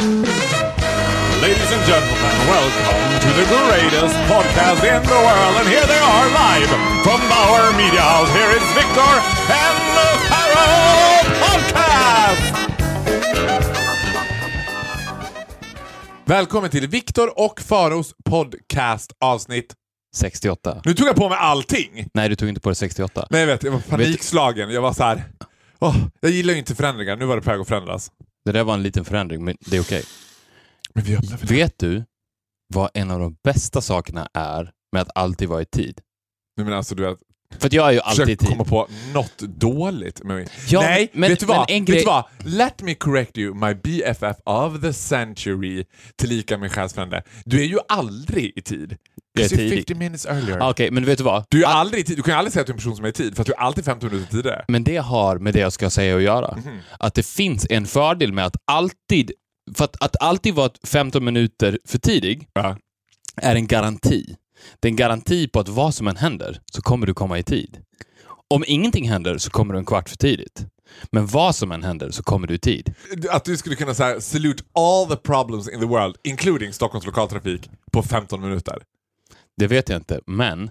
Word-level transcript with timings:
Ladies 0.00 1.72
and 1.72 1.84
gentlemen, 1.84 2.32
welcome 2.48 3.20
to 3.20 3.28
the 3.36 3.44
greatest 3.44 4.16
podcast 4.32 4.80
in 4.96 5.02
the 5.02 5.20
world. 5.26 5.56
And 5.60 5.68
here 5.68 5.86
they 5.86 5.98
are 5.98 6.26
live 6.42 6.68
from 7.04 7.20
Bauer 7.28 7.72
Media 7.76 8.00
House. 8.00 8.32
Here 8.32 8.50
is 8.56 8.62
Victor 8.74 9.12
and 9.52 9.76
the 9.96 10.08
Pharaoh 10.30 11.24
Podcast! 11.42 12.54
Välkommen 16.24 16.70
till 16.70 16.88
Viktor 16.88 17.38
och 17.40 17.60
Faros 17.60 18.14
podcast 18.24 19.12
avsnitt. 19.20 19.74
68. 20.14 20.80
Nu 20.84 20.94
tog 20.94 21.08
jag 21.08 21.16
på 21.16 21.28
mig 21.28 21.38
allting. 21.40 22.06
Nej, 22.14 22.28
du 22.28 22.36
tog 22.36 22.48
inte 22.48 22.60
på 22.60 22.68
det 22.68 22.74
68. 22.74 23.26
Nej, 23.30 23.40
jag 23.40 23.46
vet, 23.46 23.62
jag 23.62 23.72
var 23.72 23.80
panikslagen. 23.80 24.70
Jag 24.70 24.82
var 24.82 24.92
så 24.92 25.04
här. 25.04 25.24
åh, 25.78 25.96
jag 26.20 26.30
gillar 26.30 26.52
ju 26.52 26.58
inte 26.58 26.74
förändringar. 26.74 27.16
Nu 27.16 27.24
var 27.24 27.36
det 27.36 27.42
på 27.42 27.50
väg 27.50 27.60
att 27.60 27.68
förändras. 27.68 28.10
Det 28.44 28.52
där 28.52 28.64
var 28.64 28.74
en 28.74 28.82
liten 28.82 29.04
förändring, 29.04 29.44
men 29.44 29.56
det 29.60 29.76
är 29.76 29.80
okej. 29.80 30.04
Men 30.94 31.04
det. 31.04 31.42
Vet 31.50 31.78
du 31.78 32.04
vad 32.74 32.90
en 32.94 33.10
av 33.10 33.20
de 33.20 33.36
bästa 33.44 33.80
sakerna 33.80 34.28
är 34.34 34.70
med 34.92 35.02
att 35.02 35.10
alltid 35.14 35.48
vara 35.48 35.62
i 35.62 35.66
tid? 35.66 36.00
Nu 36.56 36.64
menar 36.64 36.76
alltså 36.76 36.94
du 36.94 37.02
vet, 37.02 37.18
För 37.58 37.66
att 37.66 37.72
jag 37.72 37.88
är 37.88 37.92
ju 37.92 38.00
alltid 38.00 38.28
i 38.28 38.36
tid. 38.36 38.48
komma 38.48 38.64
på 38.64 38.88
något 39.14 39.38
dåligt 39.38 40.22
med 40.24 40.36
mig. 40.36 40.46
Ja, 40.68 40.80
Nej, 40.80 41.10
men- 41.12 41.30
vet 41.30 41.40
du 41.40 41.46
men 41.46 41.56
vad? 41.56 41.70
en 41.70 41.84
vet 41.84 41.88
grej- 41.94 42.00
du 42.00 42.06
vad? 42.06 42.24
Let 42.44 42.82
me 42.82 42.94
correct 42.94 43.38
you, 43.38 43.54
my 43.54 43.74
BFF 43.74 44.36
of 44.44 44.80
the 44.80 44.92
century, 44.92 45.84
tillika 46.16 46.58
min 46.58 46.70
själsfrände. 46.70 47.22
Du 47.44 47.60
är 47.60 47.64
ju 47.66 47.78
aldrig 47.88 48.52
i 48.56 48.62
tid. 48.62 48.96
Jag 49.32 49.44
är 49.44 49.48
'Cause 49.48 49.54
you're 49.54 49.56
tidig. 49.70 49.78
50 49.78 49.94
minutes 49.94 50.26
earlier. 50.26 50.58
Ah, 50.60 50.70
Okej, 50.70 50.90
men 50.90 51.04
vet 51.04 51.18
du 51.18 51.24
vad? 51.24 51.44
Du 51.48 51.64
är 51.64 51.68
aldrig 51.68 52.00
i 52.00 52.04
tid. 52.04 52.16
Du 52.16 52.22
kan 52.22 52.34
ju 52.34 52.38
aldrig 52.38 52.52
säga 52.52 52.60
att 52.60 52.66
du 52.66 52.70
är 52.70 52.74
en 52.74 52.78
person 52.78 52.96
som 52.96 53.04
är 53.04 53.08
i 53.08 53.12
tid, 53.12 53.34
för 53.34 53.42
att 53.42 53.46
du 53.46 53.52
är 53.52 53.56
alltid 53.58 53.84
15 53.84 54.10
minuter 54.10 54.30
tidigare. 54.30 54.64
Men 54.68 54.84
det 54.84 54.96
har 54.96 55.38
med 55.38 55.54
det 55.54 55.60
jag 55.60 55.72
ska 55.72 55.90
säga 55.90 56.16
att 56.16 56.22
göra. 56.22 56.56
Mhm. 56.56 56.78
Att 56.98 57.14
det 57.14 57.22
finns 57.26 57.66
en 57.70 57.86
fördel 57.86 58.32
med 58.32 58.46
att 58.46 58.56
alltid... 58.64 59.32
För 59.74 59.84
att, 59.84 60.02
att 60.02 60.16
alltid 60.22 60.54
vara 60.54 60.70
15 60.86 61.24
minuter 61.24 61.78
för 61.88 61.98
tidig 61.98 62.48
Ja. 62.52 62.76
är 63.36 63.54
en 63.54 63.66
garanti. 63.66 64.36
Det 64.80 64.88
är 64.88 64.90
en 64.90 64.96
garanti 64.96 65.48
på 65.48 65.60
att 65.60 65.68
vad 65.68 65.94
som 65.94 66.08
än 66.08 66.16
händer 66.16 66.60
så 66.72 66.82
kommer 66.82 67.06
du 67.06 67.14
komma 67.14 67.38
i 67.38 67.42
tid. 67.42 67.78
Om 68.54 68.64
ingenting 68.66 69.08
händer 69.10 69.38
så 69.38 69.50
kommer 69.50 69.74
du 69.74 69.78
en 69.78 69.84
kvart 69.86 70.08
för 70.08 70.16
tidigt. 70.16 70.66
Men 71.12 71.26
vad 71.26 71.56
som 71.56 71.72
än 71.72 71.82
händer 71.82 72.10
så 72.10 72.22
kommer 72.22 72.46
du 72.46 72.54
i 72.54 72.58
tid. 72.58 72.94
Att 73.30 73.44
du 73.44 73.56
skulle 73.56 73.76
kunna 73.76 73.94
säga 73.94 74.20
salute 74.20 74.64
all 74.74 75.06
the 75.08 75.16
problems 75.16 75.68
in 75.68 75.80
the 75.80 75.86
world, 75.86 76.16
including 76.24 76.72
Stockholms 76.72 77.06
lokaltrafik, 77.06 77.70
på 77.92 78.02
15 78.02 78.40
minuter. 78.40 78.78
Det 79.56 79.66
vet 79.66 79.88
jag 79.88 79.96
inte, 79.96 80.20
men 80.26 80.70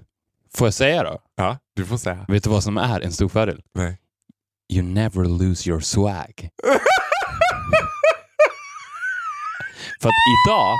får 0.55 0.67
jag 0.67 0.73
säga 0.73 1.03
då? 1.03 1.19
Ja, 1.35 1.57
du 1.75 1.85
får 1.85 1.97
säga. 1.97 2.25
Vet 2.27 2.43
du 2.43 2.49
vad 2.49 2.63
som 2.63 2.77
är 2.77 3.01
en 3.01 3.11
stor 3.11 3.29
fördel? 3.29 3.61
Nej. 3.73 3.97
You 4.73 4.83
never 4.83 5.25
lose 5.25 5.69
your 5.69 5.79
swag. 5.79 6.49
För 10.01 10.09
att 10.09 10.15
idag, 10.47 10.75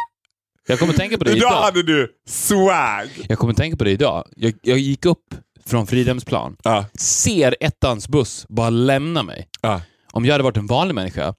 jag 0.67 0.79
kommer 0.79 0.93
tänka 0.93 1.17
på 1.17 1.23
det 1.23 1.31
Idag 1.31 1.51
idag. 1.51 1.61
hade 1.61 1.83
du 1.83 2.13
swag! 2.27 3.09
Jag 3.29 3.39
kommer 3.39 3.53
tänka 3.53 3.77
på 3.77 3.83
det 3.83 3.91
idag. 3.91 4.27
Jag, 4.35 4.53
jag 4.61 4.77
gick 4.77 5.05
upp 5.05 5.35
från 5.65 5.87
Fridhemsplan, 5.87 6.55
Ja, 6.63 6.85
ser 6.99 7.55
ettans 7.59 8.07
buss 8.07 8.45
bara 8.49 8.69
lämna 8.69 9.23
mig. 9.23 9.47
ja. 9.61 9.81
Om 10.11 10.25
jag 10.25 10.33
hade 10.33 10.43
varit 10.43 10.57
en 10.57 10.67
vanlig 10.67 10.95
människa, 10.95 11.33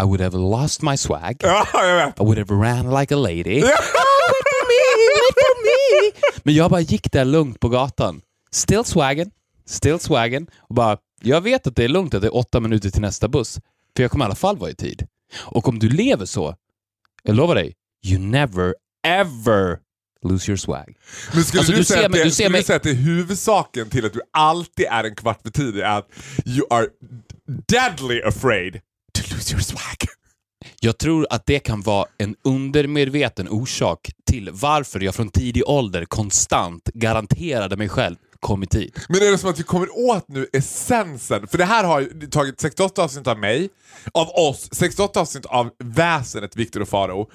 I 0.00 0.04
would 0.04 0.20
have 0.20 0.36
lost 0.38 0.82
my 0.82 0.96
swag. 0.96 1.36
ja. 1.40 1.66
I 2.16 2.22
would 2.24 2.38
have 2.38 2.54
ran 2.54 3.00
like 3.00 3.14
a 3.14 3.18
lady. 3.18 3.62
Men 6.42 6.54
jag 6.54 6.70
bara 6.70 6.80
gick 6.80 7.12
där 7.12 7.24
lugnt 7.24 7.60
på 7.60 7.68
gatan. 7.68 8.20
Still 8.50 8.84
swaggen, 8.84 9.30
still 9.66 9.98
swaggen. 9.98 10.46
Och 10.58 10.74
bara, 10.74 10.98
jag 11.22 11.40
vet 11.40 11.66
att 11.66 11.76
det 11.76 11.84
är 11.84 11.88
lugnt 11.88 12.14
att 12.14 12.22
det 12.22 12.28
är 12.28 12.36
åtta 12.36 12.60
minuter 12.60 12.90
till 12.90 13.00
nästa 13.02 13.28
buss. 13.28 13.58
För 13.96 14.02
jag 14.02 14.10
kommer 14.10 14.24
i 14.24 14.26
alla 14.26 14.34
fall 14.34 14.56
vara 14.56 14.70
i 14.70 14.74
tid. 14.74 15.06
Och 15.38 15.68
om 15.68 15.78
du 15.78 15.88
lever 15.88 16.26
så, 16.26 16.54
jag 17.22 17.36
lovar 17.36 17.54
dig, 17.54 17.74
you 18.06 18.18
never 18.20 18.74
ever 19.06 19.78
lose 20.22 20.50
your 20.50 20.56
swag. 20.56 20.94
Men 21.34 21.44
skulle 21.44 21.60
Alltså, 21.60 21.72
du, 21.72 21.78
du 21.78 21.84
säga 21.84 22.06
att 22.06 22.12
det, 22.12 22.24
du 22.24 22.30
skulle 22.30 22.48
mig- 22.48 22.60
du 22.60 22.64
säga 22.64 22.76
att 22.76 22.82
det 22.82 22.90
är 22.90 22.94
huvudsaken 22.94 23.90
till 23.90 24.06
att 24.06 24.12
du 24.12 24.20
alltid 24.32 24.86
är 24.90 25.04
en 25.04 25.14
kvart 25.14 25.42
för 25.42 25.50
tidig 25.50 25.80
är 25.80 25.98
att 25.98 26.08
you 26.44 26.66
are 26.70 26.86
deadly 27.68 28.22
afraid 28.22 28.80
to 29.12 29.34
lose 29.34 29.52
your 29.54 29.62
swag? 29.62 29.96
Jag 30.80 30.98
tror 30.98 31.26
att 31.30 31.46
det 31.46 31.58
kan 31.58 31.80
vara 31.80 32.06
en 32.18 32.36
undermedveten 32.44 33.48
orsak 33.48 34.10
till 34.30 34.50
varför 34.52 35.00
jag 35.00 35.14
från 35.14 35.28
tidig 35.28 35.62
ålder 35.66 36.04
konstant 36.04 36.84
garanterade 36.94 37.76
mig 37.76 37.88
själv 37.88 38.16
kom 38.40 38.62
i 38.62 38.66
tid. 38.66 38.98
Men 39.08 39.22
är 39.22 39.30
det 39.30 39.38
som 39.38 39.50
att 39.50 39.58
vi 39.58 39.62
kommer 39.62 39.98
åt 39.98 40.28
nu 40.28 40.48
essensen? 40.52 41.46
För 41.48 41.58
det 41.58 41.64
här 41.64 41.84
har 41.84 42.00
ju 42.00 42.26
tagit 42.30 42.60
68 42.60 43.02
avsnitt 43.02 43.26
av 43.26 43.38
mig, 43.38 43.68
av 44.12 44.28
oss, 44.28 44.68
68 44.72 45.20
avsnitt 45.20 45.46
av 45.46 45.70
väsenet 45.78 46.56
Viktor 46.56 46.80
och 46.80 46.88
Faro. 46.88 47.30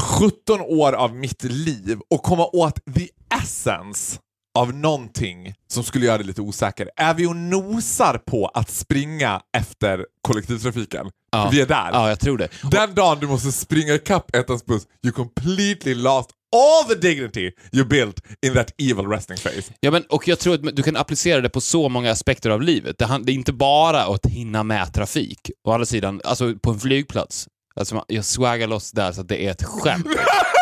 17 0.00 0.60
år 0.60 0.92
av 0.92 1.14
mitt 1.14 1.44
liv 1.44 1.98
och 2.10 2.22
komma 2.22 2.46
åt 2.46 2.94
the 2.94 3.08
essence 3.42 4.18
av 4.58 4.74
någonting 4.74 5.54
som 5.68 5.84
skulle 5.84 6.06
göra 6.06 6.18
det 6.18 6.24
lite 6.24 6.40
osäker. 6.40 6.90
Är 6.96 7.14
vi 7.14 7.26
och 7.26 7.36
nosar 7.36 8.18
på 8.18 8.46
att 8.46 8.70
springa 8.70 9.40
efter 9.56 10.06
kollektivtrafiken? 10.22 11.10
Ja. 11.32 11.48
Vi 11.52 11.60
är 11.60 11.66
där. 11.66 11.90
Ja, 11.92 12.08
jag 12.08 12.20
tror 12.20 12.38
det. 12.38 12.48
Den 12.70 12.94
dagen 12.94 13.18
du 13.20 13.26
måste 13.26 13.52
springa 13.52 13.94
ikapp 13.94 14.36
ettans 14.36 14.66
buss, 14.66 14.82
you 15.04 15.12
completely 15.12 15.94
lost 15.94 16.30
all 16.56 16.84
the 16.88 16.94
dignity 16.94 17.50
you 17.72 17.84
built 17.84 18.20
in 18.46 18.54
that 18.54 18.70
evil 18.78 19.06
resting 19.06 19.36
face. 19.36 19.72
Ja, 19.80 19.90
men, 19.90 20.02
och 20.02 20.28
jag 20.28 20.38
tror 20.38 20.54
att 20.54 20.76
du 20.76 20.82
kan 20.82 20.96
applicera 20.96 21.40
det 21.40 21.48
på 21.48 21.60
så 21.60 21.88
många 21.88 22.10
aspekter 22.10 22.50
av 22.50 22.62
livet. 22.62 22.98
Det, 22.98 23.04
är 23.04 23.30
inte 23.30 23.52
bara 23.52 24.02
att 24.02 24.26
hinna 24.26 24.62
med 24.62 24.94
trafik. 24.94 25.50
Å 25.64 25.72
andra 25.72 25.86
sidan, 25.86 26.20
alltså 26.24 26.54
på 26.62 26.70
en 26.70 26.80
flygplats. 26.80 27.48
Alltså, 27.76 28.04
jag 28.08 28.24
swaggar 28.24 28.66
loss 28.66 28.92
där 28.92 29.12
så 29.12 29.20
att 29.20 29.28
det 29.28 29.44
är 29.46 29.50
ett 29.50 29.64
skämt. 29.64 30.06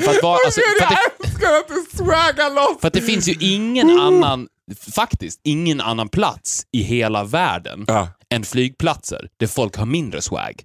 för, 0.00 0.10
att 0.10 0.22
vara, 0.22 0.38
alltså, 0.46 0.60
för, 0.78 0.84
att 0.84 0.90
det, 0.90 0.96
jag 1.20 1.26
älskar 1.28 1.54
att 1.54 1.68
du 1.68 1.96
swaggar 1.98 2.54
loss! 2.54 2.80
för 2.80 2.88
att 2.88 2.94
det 2.94 3.02
finns 3.02 3.28
ju 3.28 3.34
ingen 3.40 3.90
annan, 4.00 4.48
faktiskt, 4.94 5.40
ingen 5.44 5.80
annan 5.80 6.08
plats 6.08 6.62
i 6.72 6.82
hela 6.82 7.24
världen 7.24 7.84
Ja. 7.88 8.08
än 8.34 8.44
flygplatser 8.44 9.28
där 9.40 9.46
folk 9.46 9.76
har 9.76 9.86
mindre 9.86 10.22
swag. 10.22 10.64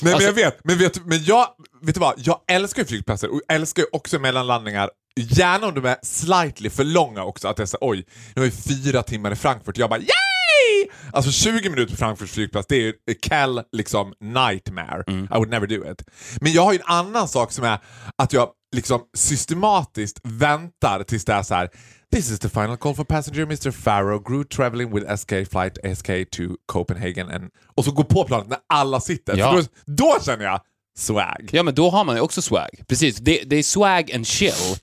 Nej, 0.00 0.12
Alltså- 0.14 0.28
men 0.32 0.38
jag 0.38 0.44
vet, 0.50 0.64
men, 0.64 0.78
vet, 0.78 1.06
men 1.06 1.24
jag, 1.24 1.46
vet 1.82 1.94
du 1.94 2.00
vad? 2.00 2.14
Jag 2.16 2.40
älskar 2.48 2.82
ju 2.82 2.86
flygplatser 2.86 3.32
och 3.34 3.40
älskar 3.48 3.82
ju 3.82 3.88
också 3.92 4.18
mellanlandningar. 4.18 4.90
Gärna 5.16 5.66
om 5.66 5.74
de 5.74 5.84
är 5.84 5.96
slightly 6.02 6.70
för 6.70 6.84
långa 6.84 7.24
också. 7.24 7.48
Att 7.48 7.56
det 7.56 7.62
är 7.62 7.66
så, 7.66 7.78
oj, 7.80 8.06
nu 8.34 8.42
har 8.42 8.46
vi 8.46 8.50
fyra 8.84 9.02
timmar 9.02 9.32
i 9.32 9.36
Frankfurt. 9.36 9.78
Jag 9.78 9.90
bara 9.90 10.00
yay! 10.00 10.88
Alltså 11.12 11.30
20 11.32 11.70
minuter 11.70 11.90
på 11.90 11.96
Frankfurts 11.96 12.32
flygplats, 12.32 12.66
det 12.66 12.76
är 12.76 12.80
ju 12.80 12.90
a 12.90 13.14
Cal 13.22 13.62
liksom 13.72 14.12
nightmare. 14.20 15.04
I 15.08 15.26
would 15.34 15.50
never 15.50 15.66
do 15.66 15.92
it. 15.92 16.02
Men 16.40 16.52
jag 16.52 16.62
har 16.62 16.72
ju 16.72 16.78
en 16.78 16.84
annan 16.86 17.28
sak 17.28 17.52
som 17.52 17.64
är 17.64 17.78
att 18.18 18.32
jag 18.32 18.48
liksom 18.74 19.00
systematiskt 19.14 20.20
väntar 20.22 21.02
tills 21.02 21.24
det 21.24 21.32
är 21.32 21.42
så 21.42 21.54
här. 21.54 21.70
This 22.12 22.30
is 22.30 22.38
the 22.38 22.48
final 22.48 22.76
call 22.76 22.94
for 22.94 23.04
passenger 23.04 23.42
Mr. 23.42 23.70
Farrow, 23.70 24.22
Groot 24.22 24.50
traveling 24.50 24.94
with 24.94 25.16
SK 25.16 25.28
flight 25.28 25.98
SK 25.98 26.06
to 26.30 26.42
Copenhagen. 26.66 27.30
And... 27.30 27.50
Och 27.74 27.84
så 27.84 27.90
går 27.90 28.04
på 28.04 28.24
planet 28.24 28.48
när 28.48 28.58
alla 28.68 29.00
sitter. 29.00 29.36
Ja. 29.36 29.52
Då, 29.52 29.62
då 29.86 30.22
känner 30.24 30.44
jag 30.44 30.60
swag. 30.98 31.48
Ja, 31.52 31.62
men 31.62 31.74
då 31.74 31.90
har 31.90 32.04
man 32.04 32.16
ju 32.16 32.20
också 32.22 32.42
swag. 32.42 32.68
Precis, 32.88 33.16
det, 33.16 33.42
det 33.46 33.56
är 33.56 33.62
swag 33.62 34.12
and 34.12 34.26
chill. 34.26 34.76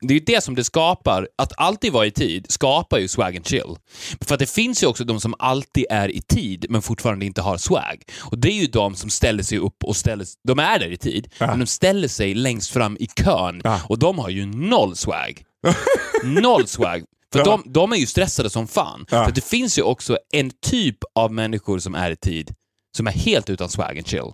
Det 0.00 0.14
är 0.14 0.18
ju 0.18 0.24
det 0.24 0.44
som 0.44 0.54
det 0.54 0.64
skapar. 0.64 1.28
Att 1.38 1.52
alltid 1.56 1.92
vara 1.92 2.06
i 2.06 2.10
tid 2.10 2.46
skapar 2.48 2.98
ju 2.98 3.08
swag 3.08 3.36
and 3.36 3.46
chill. 3.46 3.76
För 4.20 4.34
att 4.34 4.38
det 4.40 4.50
finns 4.50 4.82
ju 4.82 4.86
också 4.86 5.04
de 5.04 5.20
som 5.20 5.34
alltid 5.38 5.84
är 5.90 6.08
i 6.08 6.22
tid 6.22 6.66
men 6.68 6.82
fortfarande 6.82 7.26
inte 7.26 7.42
har 7.42 7.56
swag. 7.56 8.02
Och 8.20 8.38
det 8.38 8.48
är 8.48 8.60
ju 8.60 8.66
de 8.66 8.94
som 8.96 9.10
ställer 9.10 9.42
sig 9.42 9.58
upp 9.58 9.84
och 9.84 9.96
ställer 9.96 10.26
De 10.48 10.58
är 10.58 10.78
där 10.78 10.92
i 10.92 10.96
tid, 10.96 11.28
men 11.38 11.58
de 11.58 11.66
ställer 11.66 12.08
sig 12.08 12.34
längst 12.34 12.70
fram 12.70 12.96
i 13.00 13.06
kön. 13.06 13.60
Ja. 13.64 13.80
Och 13.88 13.98
de 13.98 14.18
har 14.18 14.28
ju 14.28 14.46
noll 14.46 14.96
swag. 14.96 15.42
noll 16.24 16.66
swag. 16.66 17.04
För 17.32 17.38
Ja. 17.38 17.44
de, 17.44 17.72
de 17.72 17.92
är 17.92 17.96
ju 17.96 18.06
stressade 18.06 18.50
som 18.50 18.68
fan. 18.68 19.06
Ja. 19.10 19.24
För 19.24 19.32
det 19.32 19.44
finns 19.44 19.78
ju 19.78 19.82
också 19.82 20.18
en 20.32 20.50
typ 20.66 20.96
av 21.14 21.32
människor 21.32 21.78
som 21.78 21.94
är 21.94 22.10
i 22.10 22.16
tid 22.16 22.54
som 22.96 23.06
är 23.06 23.10
helt 23.12 23.50
utan 23.50 23.68
swag 23.68 23.98
and 23.98 24.06
chill. 24.06 24.32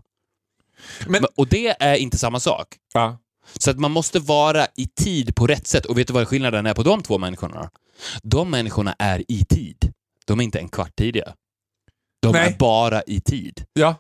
Men, 1.07 1.25
Och 1.37 1.49
det 1.49 1.83
är 1.83 1.95
inte 1.97 2.19
samma 2.19 2.41
sak. 2.41 2.69
ja. 2.95 3.19
Så 3.59 3.71
att 3.71 3.79
man 3.79 3.91
måste 3.91 4.19
vara 4.19 4.67
i 4.77 4.87
tid 4.87 5.35
på 5.37 5.47
rätt 5.47 5.67
sätt. 5.67 5.87
Och 5.87 5.99
vet 5.99 6.07
du 6.07 6.13
vad 6.13 6.29
skillnaden 6.29 6.67
är 6.67 6.75
på 6.75 6.83
de 6.83 7.03
två 7.03 7.19
människorna? 7.19 7.71
De 8.23 8.51
människorna 8.51 8.95
är 8.99 9.25
i 9.29 9.45
tid. 9.45 9.93
De 10.25 10.41
är 10.41 10.45
inte 10.45 10.59
en 10.59 10.69
kvart 10.69 10.97
tidiga. 10.97 11.35
De 12.23 12.33
Nej. 12.33 12.47
är 12.53 12.59
bara 12.59 13.03
i 13.03 13.21
tid. 13.21 13.65
ja. 13.73 13.95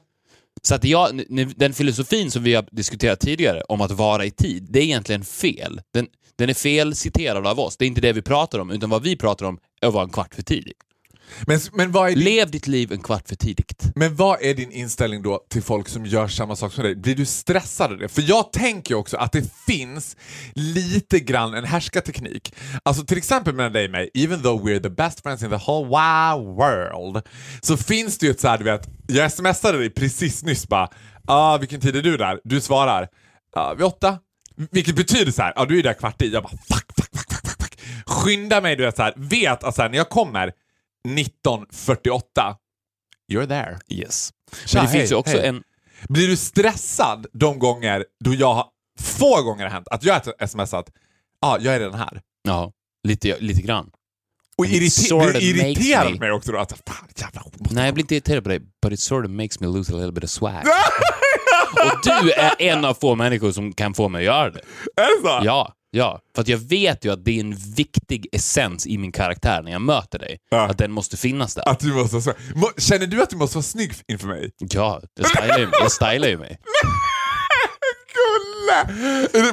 Så 0.62 0.74
att 0.74 0.84
jag, 0.84 1.22
den 1.56 1.72
filosofin 1.74 2.30
som 2.30 2.42
vi 2.42 2.54
har 2.54 2.66
diskuterat 2.70 3.20
tidigare 3.20 3.62
om 3.62 3.80
att 3.80 3.90
vara 3.90 4.24
i 4.24 4.30
tid, 4.30 4.66
det 4.70 4.78
är 4.78 4.82
egentligen 4.82 5.24
fel. 5.24 5.80
Den, 5.94 6.06
den 6.36 6.50
är 6.50 6.54
fel 6.54 6.94
citerad 6.94 7.46
av 7.46 7.60
oss. 7.60 7.76
Det 7.76 7.84
är 7.84 7.86
inte 7.86 8.00
det 8.00 8.12
vi 8.12 8.22
pratar 8.22 8.58
om, 8.58 8.70
utan 8.70 8.90
vad 8.90 9.02
vi 9.02 9.16
pratar 9.16 9.46
om 9.46 9.58
är 9.80 9.86
att 9.86 9.94
vara 9.94 10.04
en 10.04 10.10
kvart 10.10 10.34
för 10.34 10.42
tidig. 10.42 10.72
Men, 11.46 11.60
men, 11.72 11.92
vad 11.92 12.10
är 12.10 12.14
din, 12.14 12.24
Lev 12.24 12.50
ditt 12.50 12.66
liv 12.66 12.92
en 12.92 13.02
kvart 13.02 13.28
för 13.28 13.36
tidigt. 13.36 13.84
men 13.94 14.16
vad 14.16 14.42
är 14.42 14.54
din 14.54 14.72
inställning 14.72 15.22
då 15.22 15.40
till 15.50 15.62
folk 15.62 15.88
som 15.88 16.06
gör 16.06 16.28
samma 16.28 16.56
sak 16.56 16.72
som 16.72 16.84
dig? 16.84 16.96
Blir 16.96 17.14
du 17.14 17.24
stressad 17.24 17.92
av 17.92 17.98
det? 17.98 18.08
För 18.08 18.22
jag 18.22 18.52
tänker 18.52 18.94
också 18.94 19.16
att 19.16 19.32
det 19.32 19.54
finns 19.66 20.16
lite 20.54 21.20
grann 21.20 21.54
en 21.54 21.64
härskarteknik. 21.64 22.54
Alltså 22.82 23.04
till 23.04 23.18
exempel 23.18 23.54
mellan 23.54 23.72
dig 23.72 23.84
och 23.84 23.90
mig, 23.90 24.10
even 24.14 24.42
though 24.42 24.66
we're 24.66 24.82
the 24.82 24.90
best 24.90 25.22
friends 25.22 25.42
in 25.42 25.50
the 25.50 25.60
whole 25.66 25.86
wide 25.86 26.52
world, 26.56 27.26
så 27.60 27.76
finns 27.76 28.18
det 28.18 28.26
ju 28.26 28.32
ett 28.32 28.40
så 28.40 28.48
här, 28.48 28.58
du 28.58 28.64
vet, 28.64 28.88
jag 29.06 29.32
smsade 29.32 29.78
dig 29.78 29.90
precis 29.90 30.42
nyss 30.42 30.68
bara, 30.68 30.88
ah, 31.26 31.58
vilken 31.58 31.80
tid 31.80 31.96
är 31.96 32.02
du 32.02 32.16
där? 32.16 32.40
Du 32.44 32.60
svarar, 32.60 33.08
ah, 33.56 33.74
vid 33.74 33.86
åtta. 33.86 34.18
Vilket 34.70 34.96
betyder 34.96 35.32
så 35.32 35.42
här, 35.42 35.52
ja 35.56 35.62
ah, 35.62 35.64
du 35.64 35.78
är 35.78 35.82
där 35.82 35.94
kvart 35.94 36.22
i. 36.22 36.32
Jag 36.32 36.42
bara 36.42 36.50
fuck, 36.50 36.92
fuck, 36.96 37.08
fuck, 37.12 37.32
fuck, 37.32 37.46
fuck, 37.46 37.62
fuck. 37.62 37.80
Skynda 38.06 38.60
mig, 38.60 38.76
du 38.76 38.84
vet 38.84 38.96
så 38.96 39.02
här, 39.02 39.14
vet 39.16 39.64
att 39.64 39.74
så 39.74 39.82
här, 39.82 39.88
när 39.88 39.96
jag 39.96 40.08
kommer 40.08 40.52
19.48, 41.08 42.56
you're 43.32 43.46
there. 43.46 43.78
Yes. 43.88 44.32
Tja, 44.66 44.78
Men 44.78 44.84
det 44.84 44.90
hej, 44.90 45.00
finns 45.00 45.12
ju 45.12 45.16
också 45.16 45.36
hej. 45.36 45.46
en... 45.46 45.62
Blir 46.08 46.28
du 46.28 46.36
stressad 46.36 47.26
de 47.32 47.58
gånger 47.58 48.04
då 48.24 48.34
jag 48.34 48.54
har, 48.54 48.66
få 49.00 49.42
gånger 49.42 49.64
har 49.64 49.70
hänt 49.70 49.88
att 49.88 50.04
jag 50.04 50.14
har 50.14 50.46
smsat, 50.46 50.86
ja 51.40 51.48
ah, 51.48 51.58
jag 51.60 51.74
är 51.74 51.80
redan 51.80 51.98
här. 51.98 52.20
Ja, 52.42 52.72
lite, 53.08 53.40
lite 53.40 53.62
grann. 53.62 53.90
Och 54.58 54.66
It 54.66 54.72
irrite- 54.72 55.08
sort 55.08 55.36
of 55.36 55.42
irriterad 55.42 56.12
me- 56.12 56.20
mig 56.20 56.32
också 56.32 56.52
då. 56.52 56.58
Att, 56.58 56.72
fan, 56.86 57.08
jävla, 57.16 57.42
Nej, 57.70 57.84
jag 57.84 57.94
blir 57.94 58.04
inte 58.04 58.14
irriterad 58.14 58.42
på 58.42 58.48
dig, 58.48 58.60
but 58.82 58.92
it 58.92 59.00
sort 59.00 59.24
of 59.24 59.30
makes 59.30 59.60
me 59.60 59.66
lose 59.66 59.92
a 59.92 59.96
little 59.96 60.12
bit 60.12 60.24
of 60.24 60.30
swag. 60.30 60.62
Och 61.84 62.00
du 62.22 62.32
är 62.32 62.54
en 62.58 62.84
av 62.84 62.94
få 62.94 63.14
människor 63.14 63.52
som 63.52 63.72
kan 63.72 63.94
få 63.94 64.08
mig 64.08 64.18
att 64.18 64.24
göra 64.24 64.50
det. 64.50 64.60
Är 64.96 65.22
det 65.22 65.28
så? 65.28 65.40
Ja, 65.46 65.72
ja. 65.92 66.20
För 66.34 66.42
att 66.42 66.48
jag 66.48 66.58
vet 66.58 67.04
ju 67.04 67.12
att 67.12 67.24
det 67.24 67.30
är 67.36 67.40
en 67.40 67.56
viktig 67.56 68.26
essens 68.32 68.86
i 68.86 68.98
min 68.98 69.12
karaktär 69.12 69.62
när 69.62 69.72
jag 69.72 69.80
möter 69.82 70.18
dig. 70.18 70.38
Ja. 70.50 70.66
Att 70.68 70.78
den 70.78 70.92
måste 70.92 71.16
finnas 71.16 71.54
där. 71.54 71.68
Att 71.68 71.80
du 71.80 71.92
måste 71.94 72.16
vara. 72.16 72.36
Må- 72.54 72.72
Känner 72.78 73.06
du 73.06 73.22
att 73.22 73.30
du 73.30 73.36
måste 73.36 73.56
vara 73.56 73.62
snygg 73.62 73.92
inför 74.08 74.26
mig? 74.28 74.50
Ja, 74.58 75.02
jag 75.14 75.26
stylar 75.28 75.58
ju, 75.58 75.68
jag 75.80 75.92
stylar 75.92 76.28
ju 76.28 76.38
mig. 76.38 76.58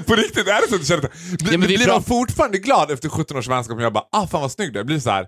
På 0.05 0.15
riktigt, 0.15 0.47
är 0.47 0.61
det 0.61 0.67
så 0.69 0.75
att 0.75 0.81
du 0.81 0.87
känner. 0.87 1.09
Blir, 1.43 1.51
Ja, 1.51 1.57
blir 1.57 1.87
man 1.87 2.03
fortfarande 2.03 2.57
glad 2.57 2.91
efter 2.91 3.09
17 3.09 3.37
års 3.37 3.47
vänskap 3.47 3.75
om 3.77 3.83
jag 3.83 3.93
bara 3.93 4.03
ah 4.11 4.27
fan 4.27 4.41
vad 4.41 4.51
snygg 4.51 4.73
du 4.73 4.79
är? 4.79 4.83
Blir 4.83 4.99
så 4.99 5.09
här, 5.09 5.27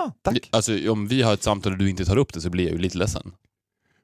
ah, 0.00 0.10
tack. 0.24 0.48
Alltså, 0.52 0.90
om 0.92 1.08
vi 1.08 1.22
har 1.22 1.34
ett 1.34 1.42
samtal 1.42 1.72
och 1.72 1.78
du 1.78 1.90
inte 1.90 2.04
tar 2.04 2.16
upp 2.16 2.32
det 2.32 2.40
så 2.40 2.50
blir 2.50 2.64
jag 2.64 2.72
ju 2.72 2.78
lite 2.78 2.98
ledsen. 2.98 3.32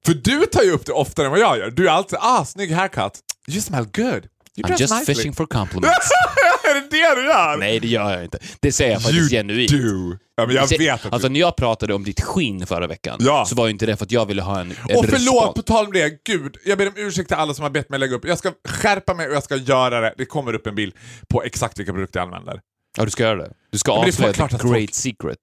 För 0.07 0.15
du 0.15 0.47
tar 0.47 0.63
ju 0.63 0.71
upp 0.71 0.87
det 0.87 0.93
oftare 0.93 1.27
än 1.27 1.31
vad 1.33 1.41
jag 1.41 1.59
gör. 1.59 1.71
Du 1.71 1.89
är 1.89 1.93
alltid 1.93 2.19
ah 2.23 2.45
snygg 2.45 2.73
haircut. 2.73 3.21
You 3.49 3.61
smell 3.61 3.85
good. 3.85 4.27
You 4.57 4.69
I'm 4.69 4.81
just 4.81 4.95
nicely. 4.95 5.15
fishing 5.15 5.33
for 5.33 5.47
compliments. 5.47 6.11
är 6.71 6.75
det 6.75 6.81
det 6.81 7.21
du 7.21 7.27
gör? 7.27 7.57
Nej, 7.57 7.81
det 7.81 7.89
gör 7.89 8.13
jag 8.13 8.25
inte. 8.25 8.39
Det 8.61 8.73
säger 8.73 8.93
jag 8.93 9.03
faktiskt 9.03 9.21
you 9.21 9.29
genuint. 9.43 9.71
do. 9.73 10.19
Ja, 10.37 10.47
men 10.47 10.57
jag 10.57 10.79
vet 10.79 11.07
att 11.07 11.13
Alltså 11.13 11.29
du... 11.29 11.33
när 11.33 11.41
jag 11.41 11.57
pratade 11.57 11.95
om 11.95 12.05
ditt 12.05 12.21
skinn 12.21 12.67
förra 12.67 12.87
veckan 12.87 13.17
Ja. 13.21 13.45
så 13.49 13.55
var 13.55 13.67
ju 13.67 13.71
inte 13.73 13.87
det 13.87 13.97
för 13.97 14.05
att 14.05 14.13
jag 14.13 14.27
ville 14.27 14.43
ha 14.43 14.61
en, 14.61 14.71
en 14.71 14.97
Och 14.97 15.05
förlåt, 15.05 15.35
respons. 15.35 15.55
på 15.55 15.63
tal 15.63 15.87
om 15.87 15.93
det, 15.93 16.25
gud, 16.25 16.57
jag 16.65 16.79
ber 16.79 16.87
om 16.87 16.93
ursäkt 16.97 17.29
till 17.29 17.37
alla 17.37 17.55
som 17.55 17.63
har 17.63 17.71
bett 17.71 17.89
mig 17.89 17.99
lägga 17.99 18.17
upp. 18.17 18.25
Jag 18.25 18.39
ska 18.39 18.53
skärpa 18.69 19.15
mig 19.15 19.29
och 19.29 19.35
jag 19.35 19.43
ska 19.45 19.57
göra 19.57 20.01
det. 20.01 20.15
Det 20.19 20.25
kommer 20.27 20.53
upp 20.55 20.67
en 20.67 20.75
bild 20.75 20.95
på 21.29 21.43
exakt 21.43 21.79
vilka 21.79 21.93
produkter 21.93 22.21
jag 22.21 22.27
använder. 22.27 22.61
Ja, 22.99 23.05
du 23.05 23.11
ska 23.11 23.23
göra 23.23 23.37
det. 23.37 23.53
Du 23.73 23.79
ska 23.79 23.93
är 23.93 23.97
avslöja 24.09 24.33
the 24.33 24.39
great 24.49 24.61
folk- 24.61 24.95
secret. 24.95 25.39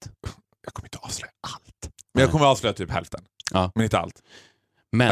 Jag 0.64 0.74
kommer 0.74 0.86
inte 0.86 0.98
avslöja 0.98 1.30
allt. 1.46 1.92
Men 2.14 2.22
jag 2.22 2.30
kommer 2.30 2.46
avslöja 2.46 2.72
typ 2.72 2.90
hälften. 2.90 3.20
Ja. 3.52 3.72
Men 3.74 3.84
inte 3.84 3.98
allt. 3.98 4.14
Men. 4.92 5.08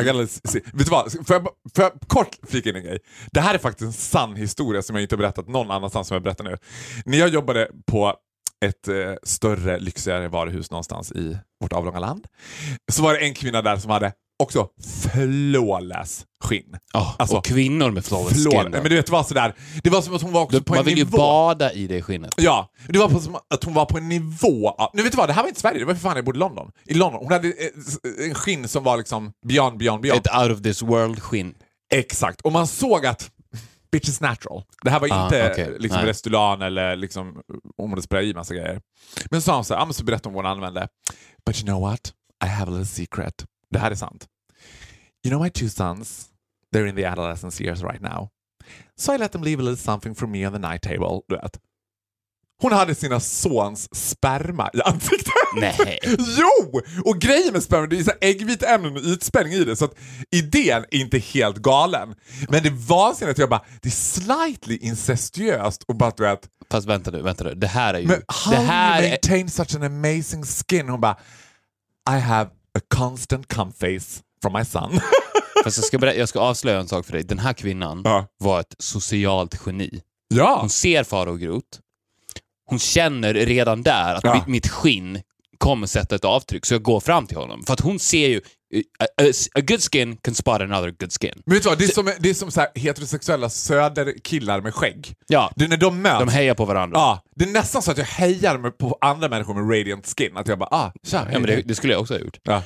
Vet 0.54 0.72
du 0.72 0.90
vad? 0.90 1.12
Får 1.12 1.36
jag, 1.36 1.42
får 1.74 1.84
jag 1.84 1.92
kort 2.06 2.36
flika 2.48 2.68
in 2.68 2.76
en 2.76 2.82
grej? 2.82 2.98
Det 3.32 3.40
här 3.40 3.54
är 3.54 3.58
faktiskt 3.58 3.86
en 3.86 3.92
sann 3.92 4.36
historia 4.36 4.82
som 4.82 4.96
jag 4.96 5.02
inte 5.02 5.14
har 5.14 5.18
berättat 5.18 5.48
någon 5.48 5.70
annanstans 5.70 6.08
som 6.08 6.14
jag 6.14 6.22
berättar 6.22 6.44
nu. 6.44 6.56
När 7.04 7.18
jag 7.18 7.28
jobbade 7.28 7.70
på 7.86 8.14
ett 8.64 8.88
eh, 8.88 9.14
större, 9.22 9.78
lyxigare 9.78 10.28
varuhus 10.28 10.70
någonstans 10.70 11.12
i 11.12 11.38
vårt 11.60 11.72
avlånga 11.72 11.98
land 11.98 12.26
så 12.92 13.02
var 13.02 13.14
det 13.14 13.20
en 13.20 13.34
kvinna 13.34 13.62
där 13.62 13.76
som 13.76 13.90
hade 13.90 14.12
också 14.40 14.68
flawless 15.24 16.26
skinn. 16.44 16.76
oh, 16.94 17.14
alltså, 17.18 17.36
och 17.36 17.44
kvinnor 17.44 17.90
med 17.90 18.04
flawless 18.04 18.42
Flawless. 18.42 18.62
skin. 18.62 18.70
Men 18.72 18.82
du 18.90 18.96
vet, 18.96 19.06
det 19.06 19.12
var 19.12 19.22
sådär, 19.22 19.54
det 19.82 19.90
var 19.90 20.02
som 20.02 20.14
att 20.14 20.22
hon 20.22 20.32
var 20.32 20.48
Du, 20.50 20.60
på 20.62 20.74
man 20.74 20.84
vill 20.84 20.98
ju 20.98 21.04
bada 21.04 21.72
i 21.72 21.86
det 21.86 22.02
skinnet. 22.02 22.34
Ja, 22.36 22.70
det 22.88 22.98
var 22.98 23.20
som 23.20 23.36
att 23.50 23.64
hon 23.64 23.74
var 23.74 23.84
på 23.86 23.98
en 23.98 24.08
nivå 24.08 24.74
Nu 24.94 25.02
vet 25.02 25.12
du 25.12 25.16
vad, 25.18 25.28
det 25.28 25.32
här 25.32 25.42
var 25.42 25.48
inte 25.48 25.60
Sverige, 25.60 25.78
det 25.78 25.84
var 25.84 25.94
för 25.94 26.00
fan 26.00 26.16
jag 26.16 26.24
bodde 26.24 26.36
i 26.36 26.40
London. 26.40 26.70
I 26.86 26.94
London. 26.94 27.20
Hon 27.22 27.32
hade 27.32 27.48
eh, 27.48 28.28
en 28.28 28.34
skinn 28.34 28.68
som 28.68 28.84
var 28.84 28.96
liksom 28.96 29.32
beyond, 29.46 29.78
beyond, 29.78 30.02
beyond. 30.02 30.20
Ett 30.26 30.36
out 30.42 30.52
of 30.56 30.62
this 30.62 30.82
world 30.82 31.22
skinn. 31.22 31.54
Exakt, 31.94 32.40
och 32.40 32.52
man 32.52 32.66
såg 32.66 33.06
att 33.06 33.30
bitch 33.92 34.08
is 34.08 34.20
natural. 34.20 34.62
Det 34.82 34.90
här 34.90 35.00
var 35.00 35.08
Ah, 35.12 35.24
inte 35.24 35.50
okej. 35.52 35.76
liksom. 35.78 36.02
Restylane 36.02 36.66
eller 36.66 36.96
liksom, 36.96 37.40
hon 37.76 37.90
hade 37.90 38.02
sprayat 38.02 38.26
i 38.26 38.34
massa 38.34 38.54
grejer. 38.54 38.80
Men 39.30 39.40
så 39.40 39.44
sa 39.44 39.54
hon 39.54 39.64
så 39.64 39.74
här, 39.74 39.84
men 39.86 39.94
så 39.94 40.04
berättade 40.04 40.28
hon 40.28 40.34
vad 40.34 40.44
hon 40.44 40.52
använde. 40.52 40.88
But 41.46 41.56
you 41.56 41.64
know 41.66 41.80
what? 41.80 42.12
I 42.44 42.48
have 42.48 42.70
a 42.70 42.74
little 42.74 42.86
secret. 42.86 43.44
Det 43.70 43.78
här 43.78 43.90
är 43.90 43.94
sant. 43.94 44.26
You 45.24 45.30
know 45.30 45.42
my 45.42 45.50
two 45.50 45.68
sons? 45.68 46.26
They're 46.74 46.88
in 46.88 46.96
the 46.96 47.04
adolescence 47.04 47.64
years 47.64 47.82
right 47.82 48.00
now. 48.00 48.28
So 48.96 49.14
I 49.14 49.18
let 49.18 49.32
them 49.32 49.42
leave 49.42 49.60
a 49.60 49.62
little 49.62 49.76
something 49.76 50.14
for 50.14 50.26
me 50.26 50.46
on 50.46 50.52
the 50.52 50.58
night 50.58 50.82
table. 50.82 51.22
Du 51.28 51.36
vet. 51.36 51.58
Hon 52.62 52.72
hade 52.72 52.94
sina 52.94 53.20
sons 53.20 53.88
sperma 53.94 54.70
i 54.72 54.80
ansiktet. 54.80 55.32
Nej. 55.56 55.98
Jo! 56.18 56.80
Och 57.04 57.20
grejen 57.20 57.52
med 57.52 57.62
sperma, 57.62 57.86
det 57.86 57.98
är 57.98 58.04
så 58.04 58.10
här 58.10 58.18
äggviteämnen 58.20 58.96
och 58.96 59.02
ytspänning 59.02 59.52
i 59.52 59.64
det, 59.64 59.76
så 59.76 59.84
att 59.84 59.94
idén 60.30 60.84
är 60.90 61.00
inte 61.00 61.18
helt 61.18 61.56
galen. 61.56 62.14
Men 62.48 62.62
det 62.62 62.70
vansinniga 62.70 63.28
är 63.28 63.32
att 63.32 63.38
jag 63.38 63.48
bara, 63.48 63.64
det 63.82 63.88
är 63.88 63.90
slightly 63.90 64.76
incestuöst 64.76 65.82
och 65.82 65.96
bara 65.96 66.12
du 66.16 66.22
vet, 66.22 66.48
Fast 66.70 66.86
vänta 66.86 67.10
nu, 67.10 67.22
vänta 67.22 67.44
nu. 67.44 67.54
Det 67.54 67.66
här 67.66 67.94
är 67.94 67.98
ju... 67.98 68.06
men 68.06 68.22
how 68.28 68.50
det 68.50 68.56
här 68.56 69.02
you 69.02 69.06
är, 69.06 69.10
maintain 69.10 69.50
such 69.50 69.74
an 69.74 69.82
amazing 69.82 70.44
skin? 70.44 70.88
Hon 70.88 71.00
bara, 71.00 71.16
I 72.10 72.20
have 72.20 72.50
a 72.80 72.94
constant 72.94 73.46
cum 73.48 73.72
face 73.72 74.22
from 74.42 74.52
my 74.52 74.64
son. 74.64 75.00
fast 75.64 75.76
jag, 75.78 75.84
ska 75.84 75.98
berätta, 75.98 76.18
jag 76.18 76.28
ska 76.28 76.40
avslöja 76.40 76.80
en 76.80 76.88
sak 76.88 77.06
för 77.06 77.12
dig. 77.12 77.22
Den 77.22 77.38
här 77.38 77.52
kvinnan 77.52 78.02
Ja. 78.04 78.26
var 78.38 78.60
ett 78.60 78.74
socialt 78.78 79.54
geni. 79.66 80.00
ja, 80.34 80.58
Hon 80.60 80.70
ser 80.70 81.04
Farao 81.04 81.34
Groth. 81.36 81.78
Hon 82.66 82.78
känner 82.78 83.34
redan 83.34 83.82
där 83.82 84.14
att 84.14 84.24
Ja. 84.24 84.34
mitt, 84.34 84.46
mitt 84.46 84.68
skinn 84.68 85.20
kommer 85.58 85.86
sätta 85.86 86.14
ett 86.16 86.24
avtryck, 86.24 86.66
så 86.66 86.74
jag 86.74 86.82
går 86.82 87.00
fram 87.00 87.26
till 87.26 87.36
honom. 87.36 87.62
För 87.66 87.72
att 87.72 87.80
hon 87.80 87.98
ser 87.98 88.28
ju... 88.28 88.40
A, 88.74 89.04
a, 89.22 89.24
a 89.54 89.60
good 89.60 89.80
skin 89.92 90.16
can 90.16 90.34
spot 90.34 90.60
another 90.60 90.90
good 90.90 91.12
skin. 91.20 91.42
men 91.46 91.54
vet 91.54 91.62
du 91.62 91.68
vad, 91.68 91.78
det 91.78 91.84
är 91.84 91.88
som, 91.88 92.12
det 92.18 92.30
är 92.30 92.34
som 92.34 92.50
så 92.50 92.60
här 92.60 92.68
heterosexuella 92.74 93.50
söderkillar 93.50 94.60
med 94.60 94.74
skägg. 94.74 95.14
Ja, 95.26 95.52
Det 95.56 95.64
är 95.64 95.68
när 95.68 95.76
de 95.76 96.02
möts. 96.02 96.18
de 96.18 96.28
hejar 96.28 96.54
på 96.54 96.64
varandra. 96.64 96.98
Ja, 96.98 97.22
det 97.36 97.44
är 97.44 97.48
nästan 97.48 97.82
så 97.82 97.90
att 97.90 97.98
jag 97.98 98.04
hejar 98.04 98.70
på 98.70 98.98
andra 99.00 99.28
människor 99.28 99.54
med 99.54 99.78
radiant 99.78 100.14
skin. 100.18 100.36
Att 100.36 100.48
jag 100.48 100.58
bara, 100.58 100.68
ah, 100.70 100.92
tja, 101.06 101.18
hej, 101.18 101.28
Ja, 101.32 101.38
men 101.38 101.50
det, 101.50 101.62
det 101.62 101.74
skulle 101.74 101.92
jag 101.92 102.00
också 102.02 102.14
ha 102.14 102.20
gjort. 102.20 102.38
Ja. 102.42 102.62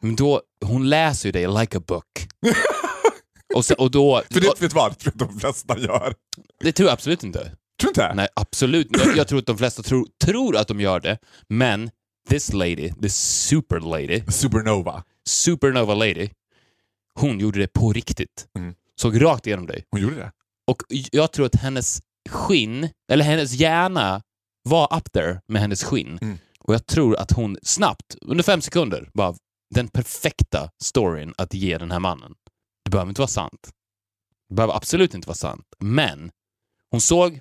Men 0.00 0.16
då, 0.16 0.40
hon 0.64 0.88
läser 0.88 1.28
ju 1.28 1.32
dig 1.32 1.46
like 1.60 1.78
a 1.78 1.80
book. 1.86 2.26
och, 3.54 3.64
så, 3.64 3.74
och 3.74 3.90
då... 3.90 4.22
För 4.30 4.40
det 4.40 4.46
vet 4.46 4.60
du 4.60 4.68
vad, 4.68 4.92
det 4.92 4.96
tror 4.96 5.14
jag 5.18 5.28
de 5.28 5.40
flesta 5.40 5.78
gör. 5.78 6.14
det 6.60 6.72
tror 6.72 6.86
jag 6.88 6.92
absolut 6.92 7.24
inte. 7.24 7.52
Tror 7.80 7.90
inte? 7.90 8.14
Nej, 8.14 8.28
absolut. 8.34 8.88
Jag, 8.90 9.16
jag 9.16 9.28
tror 9.28 9.38
att 9.38 9.46
de 9.46 9.58
flesta 9.58 9.82
tror, 9.82 10.06
tror 10.24 10.56
att 10.56 10.68
de 10.68 10.80
gör 10.80 11.00
det, 11.00 11.18
men 11.48 11.90
this 12.28 12.52
lady, 12.52 12.92
this 13.02 13.16
super 13.16 13.80
lady, 13.80 14.22
Supernova. 14.28 15.02
Supernova 15.28 15.94
lady, 15.94 16.28
hon 17.14 17.40
gjorde 17.40 17.58
det 17.58 17.72
på 17.72 17.92
riktigt. 17.92 18.46
Mm. 18.58 18.74
Såg 19.00 19.22
rakt 19.22 19.46
igenom 19.46 19.66
dig. 19.66 19.84
Hon 19.90 20.00
gjorde 20.00 20.16
det. 20.16 20.32
Och 20.66 20.82
jag 21.12 21.32
tror 21.32 21.46
att 21.46 21.54
hennes 21.54 22.00
skinn, 22.28 22.88
eller 23.12 23.24
hennes 23.24 23.52
hjärna 23.52 24.22
var 24.62 24.96
up 24.96 25.12
there 25.12 25.40
med 25.48 25.62
hennes 25.62 25.84
skinn. 25.84 26.18
Mm. 26.22 26.38
Och 26.60 26.74
jag 26.74 26.86
tror 26.86 27.16
att 27.16 27.32
hon 27.32 27.58
snabbt, 27.62 28.16
under 28.20 28.44
fem 28.44 28.60
sekunder, 28.60 29.10
bara 29.14 29.34
den 29.74 29.88
perfekta 29.88 30.70
storyn 30.82 31.34
att 31.38 31.54
ge 31.54 31.78
den 31.78 31.90
här 31.90 32.00
mannen. 32.00 32.34
Det 32.84 32.90
behöver 32.90 33.08
inte 33.08 33.20
vara 33.20 33.28
sant. 33.28 33.70
Det 34.48 34.54
behöver 34.54 34.74
absolut 34.74 35.14
inte 35.14 35.28
vara 35.28 35.36
sant. 35.36 35.66
Men 35.78 36.30
hon 36.90 37.00
såg, 37.00 37.40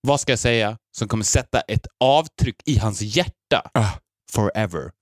vad 0.00 0.20
ska 0.20 0.32
jag 0.32 0.38
säga, 0.38 0.78
som 0.96 1.08
kommer 1.08 1.24
sätta 1.24 1.60
ett 1.60 1.86
avtryck 2.00 2.56
i 2.64 2.78
hans 2.78 3.00
hjärta 3.02 3.70
Ah. 3.74 3.90
forever. 4.32 4.92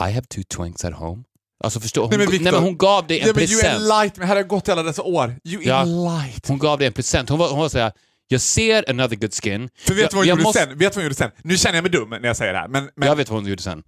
I 0.00 0.12
have 0.12 0.22
two 0.26 0.42
twinks 0.42 0.84
at 0.84 0.94
home. 0.94 1.22
Alltså 1.64 1.80
förstå, 1.80 2.00
hon, 2.00 2.10
Nej, 2.10 2.18
men 2.18 2.26
nej, 2.28 2.38
Victor- 2.38 2.52
men 2.52 2.62
hon 2.62 2.76
gav 2.78 3.06
dig 3.06 3.20
en 3.20 3.26
Ja, 3.26 3.32
men 3.34 3.42
you 3.44 3.60
present. 3.60 3.74
enlight 3.82 4.16
me. 4.16 4.24
Här 4.24 4.28
har 4.34 4.36
jag 4.36 4.48
gått 4.48 4.68
i 4.68 4.72
alla 4.72 4.82
dessa 4.82 5.02
år. 5.02 5.36
You 5.44 5.62
Ja. 5.62 5.80
enlight. 5.82 6.48
Hon 6.48 6.58
gav 6.58 6.78
dig 6.78 6.86
en 6.86 6.92
present. 6.92 7.28
Hon 7.28 7.38
var, 7.38 7.48
hon 7.50 7.58
var 7.58 7.68
såhär, 7.68 7.92
jag 8.28 8.40
ser 8.40 8.90
another 8.90 9.16
good 9.16 9.34
skin. 9.34 9.68
För 9.78 9.94
vet 9.94 10.02
jag, 10.02 10.10
du 10.10 10.16
vad 10.16 10.20
hon 10.24 10.28
gjorde 10.28 10.42
måste- 10.42 10.58
sen? 10.60 10.78
Vet 10.78 10.86
vad 10.88 10.94
hon 10.94 11.04
gjorde 11.04 11.14
sen? 11.14 11.30
Nu 11.44 11.56
känner 11.56 11.74
jag 11.76 11.82
mig 11.82 11.90
dum 11.90 12.08
när 12.10 12.26
jag 12.26 12.36
säger 12.36 12.52
det 12.52 12.58
här, 12.58 12.68
men... 12.68 12.90
men 12.96 13.08
Jag 13.08 13.16
vet 13.16 13.28
vad 13.30 13.40
hon 13.40 13.48
gjorde 13.48 13.62
sen. 13.62 13.82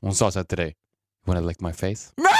Hon 0.00 0.14
sa 0.14 0.30
såhär 0.30 0.44
till 0.44 0.58
dig, 0.58 0.74
wanna 1.26 1.40
lick 1.40 1.60
my 1.60 1.72
face? 1.72 1.86
Nej! 2.16 2.32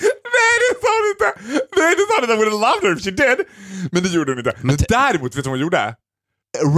Nej, 0.00 0.58
det 0.60 0.80
sa 0.82 0.88
hon 0.98 1.08
inte. 1.12 2.32
I 2.32 2.36
would 2.36 2.48
have 2.52 2.60
loved 2.60 2.82
her 2.84 2.96
if 2.96 3.04
she 3.04 3.10
did. 3.10 3.46
Men 3.92 4.02
det 4.02 4.08
gjorde 4.08 4.32
hon 4.32 4.38
inte. 4.38 4.56
Men, 4.62 4.76
te- 4.76 4.84
däremot, 4.88 5.24
vet 5.36 5.44
du 5.44 5.50
vad 5.50 5.58
hon 5.58 5.60
gjorde? 5.60 5.96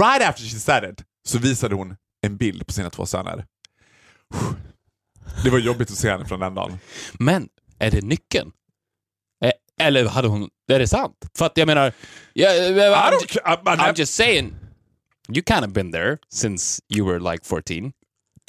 Right 0.01 0.29
after 0.29 0.43
she 0.43 0.59
said 0.59 0.83
it 0.83 1.03
så 1.27 1.37
visade 1.37 1.75
hon 1.75 1.95
en 2.25 2.37
bild 2.37 2.67
på 2.67 2.73
sina 2.73 2.89
två 2.89 3.05
söner. 3.05 3.45
Det 5.43 5.49
var 5.49 5.59
jobbigt 5.59 5.91
att 5.91 5.97
se 5.97 6.11
henne 6.11 6.25
från 6.25 6.39
den 6.39 6.55
dagen. 6.55 6.79
Men, 7.13 7.49
är 7.79 7.91
det 7.91 8.01
nyckeln? 8.01 8.51
Eh, 9.43 9.51
Eller 9.87 10.05
hade 10.05 10.27
hon, 10.27 10.49
är 10.67 10.79
det 10.79 10.87
sant? 10.87 11.17
För 11.37 11.45
att 11.45 11.57
jag 11.57 11.65
menar, 11.65 11.93
I 12.33 12.43
I'm, 12.45 13.11
don't 13.11 13.27
care. 13.27 13.55
I'm, 13.55 13.93
just 13.99 14.13
saying. 14.13 14.53
You 15.29 15.43
kind 15.47 15.65
of 15.65 15.71
been 15.71 15.91
there 15.91 16.17
since 16.33 16.81
you 16.89 17.07
were 17.07 17.31
like 17.31 17.45
14. 17.45 17.91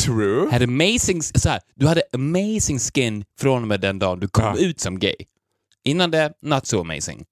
True. 0.02 0.50
Had 0.50 0.62
amazing, 0.62 1.22
så 1.22 1.48
här, 1.48 1.60
du 1.74 1.86
hade 1.86 2.02
amazing 2.12 2.78
skin 2.78 3.24
från 3.40 3.62
och 3.62 3.68
med 3.68 3.80
den 3.80 3.98
dagen 3.98 4.20
du 4.20 4.28
kom 4.28 4.44
Ja. 4.44 4.56
ut 4.56 4.80
som 4.80 4.98
gay. 4.98 5.14
Innan 5.84 6.10
det, 6.10 6.32
not 6.42 6.66
so 6.66 6.80
amazing. 6.80 7.24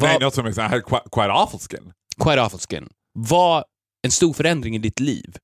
Nej, 0.00 0.12
Vad- 0.12 0.22
not 0.22 0.34
so 0.34 0.40
amazing. 0.40 0.64
I 0.64 0.68
had 0.68 0.84
quite, 0.84 1.02
quite 1.12 1.28
awful 1.32 1.60
skin. 1.60 1.92
Quite 2.24 2.42
awful 2.42 2.60
skin. 2.60 2.88
Var 3.14 3.64
en 4.02 4.10
stor 4.10 4.32
förändring 4.32 4.74
i 4.76 4.78
ditt 4.78 5.00
liv. 5.00 5.36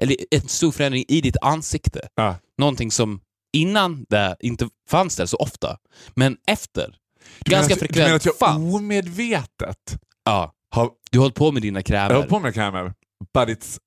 Eller 0.00 0.16
en 0.30 0.48
stor 0.48 0.72
förändring 0.72 1.04
i 1.08 1.20
ditt 1.20 1.36
ansikte. 1.42 2.08
Ja. 2.14 2.36
Någonting 2.58 2.90
som 2.90 3.20
innan 3.52 4.06
det 4.08 4.36
inte 4.40 4.68
fanns 4.88 5.16
där 5.16 5.26
så 5.26 5.36
ofta. 5.36 5.78
Men 6.14 6.36
efter, 6.46 6.96
Du 7.44 7.50
ganska 7.50 7.74
menar 7.74 7.84
att- 7.84 7.92
Du 7.92 8.00
menar 8.00 8.08
frekvent 8.08 8.16
att 8.16 8.24
jag 8.26 8.38
fanns. 8.38 8.74
omedvetet 8.74 9.98
Ja, 10.24 10.54
har... 10.74 10.90
du 11.10 11.18
har 11.18 11.22
hållit 11.24 11.34
på 11.36 11.52
med 11.52 11.62
dina 11.62 11.78
Jag 11.78 11.86
krämer. 11.86 12.14
har 12.14 12.22
på 12.22 12.40
med 12.40 12.54
krämer, 12.54 12.94
but 13.34 13.48
it's, 13.48 13.78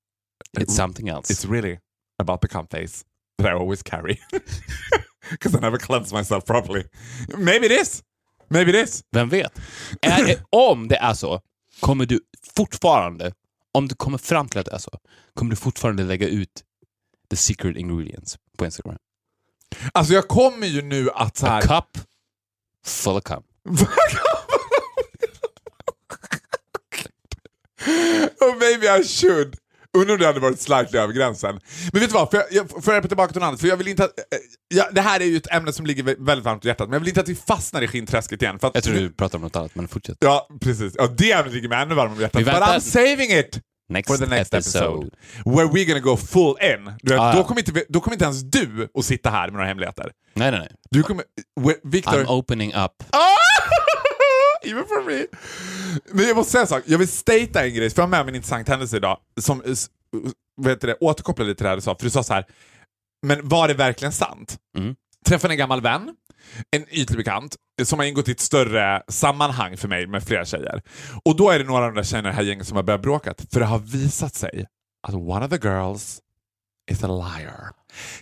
It's 0.58 0.70
something 0.70 1.08
else. 1.08 1.32
it's 1.32 1.52
really 1.52 1.78
about 2.22 2.40
the 2.42 2.48
cunt 2.48 2.70
face 2.70 3.04
that 3.42 3.46
I 3.46 3.50
always 3.50 3.82
carry. 3.82 4.16
Because 5.30 5.58
I 5.58 5.60
never 5.60 5.78
cleanse 5.78 6.14
myself 6.14 6.44
properly. 6.44 6.84
Maybe 7.38 7.66
it 7.66 7.72
is. 7.82 8.02
Maybe 8.50 8.70
it 8.80 8.88
is. 8.88 9.02
Vem 9.12 9.28
vet? 9.28 9.52
Är 10.00 10.36
om 10.50 10.88
det 10.88 10.96
är 10.96 11.14
så, 11.14 11.40
kommer 11.80 12.06
du 12.06 12.20
fortfarande, 12.56 13.32
om 13.74 13.88
du 13.88 13.94
kommer 13.94 14.18
fram 14.18 14.48
till 14.48 14.60
att 14.60 14.66
det 14.66 14.72
är 14.72 14.78
så, 14.78 14.98
kommer 15.34 15.50
du 15.50 15.56
fortfarande 15.56 16.04
lägga 16.04 16.28
ut 16.28 16.64
the 17.30 17.36
secret 17.36 17.76
ingredients 17.76 18.38
på 18.58 18.64
Instagram. 18.64 18.96
Alltså 19.92 20.14
jag 20.14 20.28
kommer 20.28 20.66
ju 20.66 20.82
nu 20.82 21.10
att 21.10 21.36
så 21.36 21.46
A 21.46 21.60
cup 21.62 21.98
full 22.84 23.16
of 23.16 23.24
cum. 23.24 23.42
oh, 28.40 28.58
maybe 28.58 28.98
I 29.00 29.04
should. 29.04 29.56
Undrar 29.96 30.14
om 30.14 30.20
det 30.20 30.26
hade 30.26 30.40
varit 30.40 30.60
slightly 30.60 30.98
över 30.98 31.12
gränsen. 31.12 31.60
Men 31.92 32.00
vet 32.00 32.10
du 32.10 32.14
vad, 32.14 32.30
får 32.30 32.40
jag, 32.40 32.46
jag, 32.74 32.84
får 32.84 32.94
jag 32.94 33.08
tillbaka 33.08 33.32
till 33.32 33.40
något 33.40 33.46
annat? 33.48 33.60
För 33.60 33.68
jag 33.68 33.76
vill 33.76 33.88
inte 33.88 34.04
att, 34.04 34.18
eh, 34.18 34.24
ja, 34.74 34.88
det 34.92 35.00
här 35.00 35.20
är 35.20 35.24
ju 35.24 35.36
ett 35.36 35.52
ämne 35.52 35.72
som 35.72 35.86
ligger 35.86 36.02
vä- 36.02 36.16
väldigt 36.26 36.44
varmt 36.44 36.64
i 36.64 36.68
hjärtat, 36.68 36.88
men 36.88 36.92
jag 36.92 37.00
vill 37.00 37.08
inte 37.08 37.20
att 37.20 37.28
vi 37.28 37.34
fastnar 37.34 37.82
i 37.82 37.88
skinträsket 37.88 38.42
igen. 38.42 38.58
För 38.58 38.68
att, 38.68 38.74
Jag 38.74 38.84
tror 38.84 38.94
du 38.94 39.10
pratar 39.12 39.38
om 39.38 39.42
något 39.42 39.56
annat, 39.56 39.74
men 39.74 39.88
fortsätt. 39.88 40.16
Ja, 40.20 40.48
precis. 40.60 40.92
Ja, 40.98 41.06
det 41.06 41.32
ämnet 41.32 41.54
ligger 41.54 41.68
mig 41.68 41.82
ännu 41.82 41.94
varmare 41.94 42.14
om 42.14 42.20
hjärtat. 42.20 42.44
But 42.44 42.54
I'm 42.54 42.80
saving 42.80 43.38
it 43.38 43.60
Next, 43.88 44.10
for 44.10 44.16
the 44.18 44.26
next 44.26 44.54
episode. 44.54 44.84
episode. 44.84 45.10
Where 45.44 45.66
we're 45.68 45.84
gonna 45.84 46.00
go 46.00 46.16
full 46.16 46.54
in. 46.60 46.92
Du 47.02 47.16
Ah, 47.18 47.32
då, 47.36 47.44
kommer 47.44 47.60
inte, 47.68 47.84
då 47.88 48.00
kommer 48.00 48.14
inte 48.14 48.24
ens 48.24 48.42
du 48.42 48.88
att 48.98 49.04
sitta 49.04 49.30
här 49.30 49.44
med 49.46 49.52
några 49.52 49.66
hemligheter. 49.66 50.10
Nej, 50.34 50.50
nej, 50.50 50.60
nej. 50.60 50.70
Du 50.90 51.02
kommer... 51.02 51.24
Victor... 51.84 52.12
I'm 52.12 52.26
opening 52.26 52.70
up. 52.74 52.92
Ah! 53.10 53.18
Even 54.64 54.84
for 54.84 55.04
me. 55.10 55.26
Men 56.12 56.26
jag 56.26 56.36
måste 56.36 56.52
säga 56.52 56.62
en 56.62 56.68
sak, 56.68 56.82
jag 56.86 56.98
vill 56.98 57.08
statea 57.08 57.66
en 57.66 57.74
grej, 57.74 57.90
för 57.90 58.02
jag 58.02 58.06
har 58.06 58.10
med 58.10 58.26
mig 58.26 58.32
en 58.32 58.36
intressant 58.36 58.68
händelse 58.68 58.96
idag 58.96 59.18
som 59.40 59.62
eh, 59.62 59.74
vad 60.56 60.72
heter 60.72 60.86
det, 60.86 60.96
återkopplar 61.00 61.46
lite 61.46 61.56
till 61.56 61.64
det 61.64 61.68
här 61.68 61.76
du 61.76 61.82
sa, 61.82 61.94
för 61.94 62.04
du 62.04 62.10
sa 62.10 62.22
så 62.22 62.34
här. 62.34 62.44
men 63.26 63.48
var 63.48 63.68
det 63.68 63.74
verkligen 63.74 64.12
sant? 64.12 64.58
Mm. 64.78 64.94
Träffade 65.26 65.54
en 65.54 65.58
gammal 65.58 65.80
vän, 65.80 66.16
en 66.70 66.84
ytlig 66.90 67.18
bekant, 67.18 67.56
som 67.82 67.98
har 67.98 68.06
ingått 68.06 68.28
i 68.28 68.32
ett 68.32 68.40
större 68.40 69.02
sammanhang 69.08 69.76
för 69.76 69.88
mig 69.88 70.06
med 70.06 70.24
flera 70.24 70.44
tjejer. 70.44 70.82
Och 71.24 71.36
då 71.36 71.50
är 71.50 71.58
det 71.58 71.64
några 71.64 71.84
av 71.84 71.92
de 71.92 71.96
där 71.96 72.04
tjejerna 72.04 72.28
i 72.28 72.32
det 72.32 72.36
här 72.36 72.42
gänget 72.42 72.66
som 72.66 72.76
har 72.76 72.82
börjat 72.82 73.02
bråka, 73.02 73.34
för 73.52 73.60
det 73.60 73.66
har 73.66 73.78
visat 73.78 74.34
sig 74.34 74.66
att 75.08 75.14
one 75.14 75.44
of 75.44 75.50
the 75.50 75.68
girls 75.68 76.20
is 76.90 77.04
a 77.04 77.08
liar. 77.08 77.70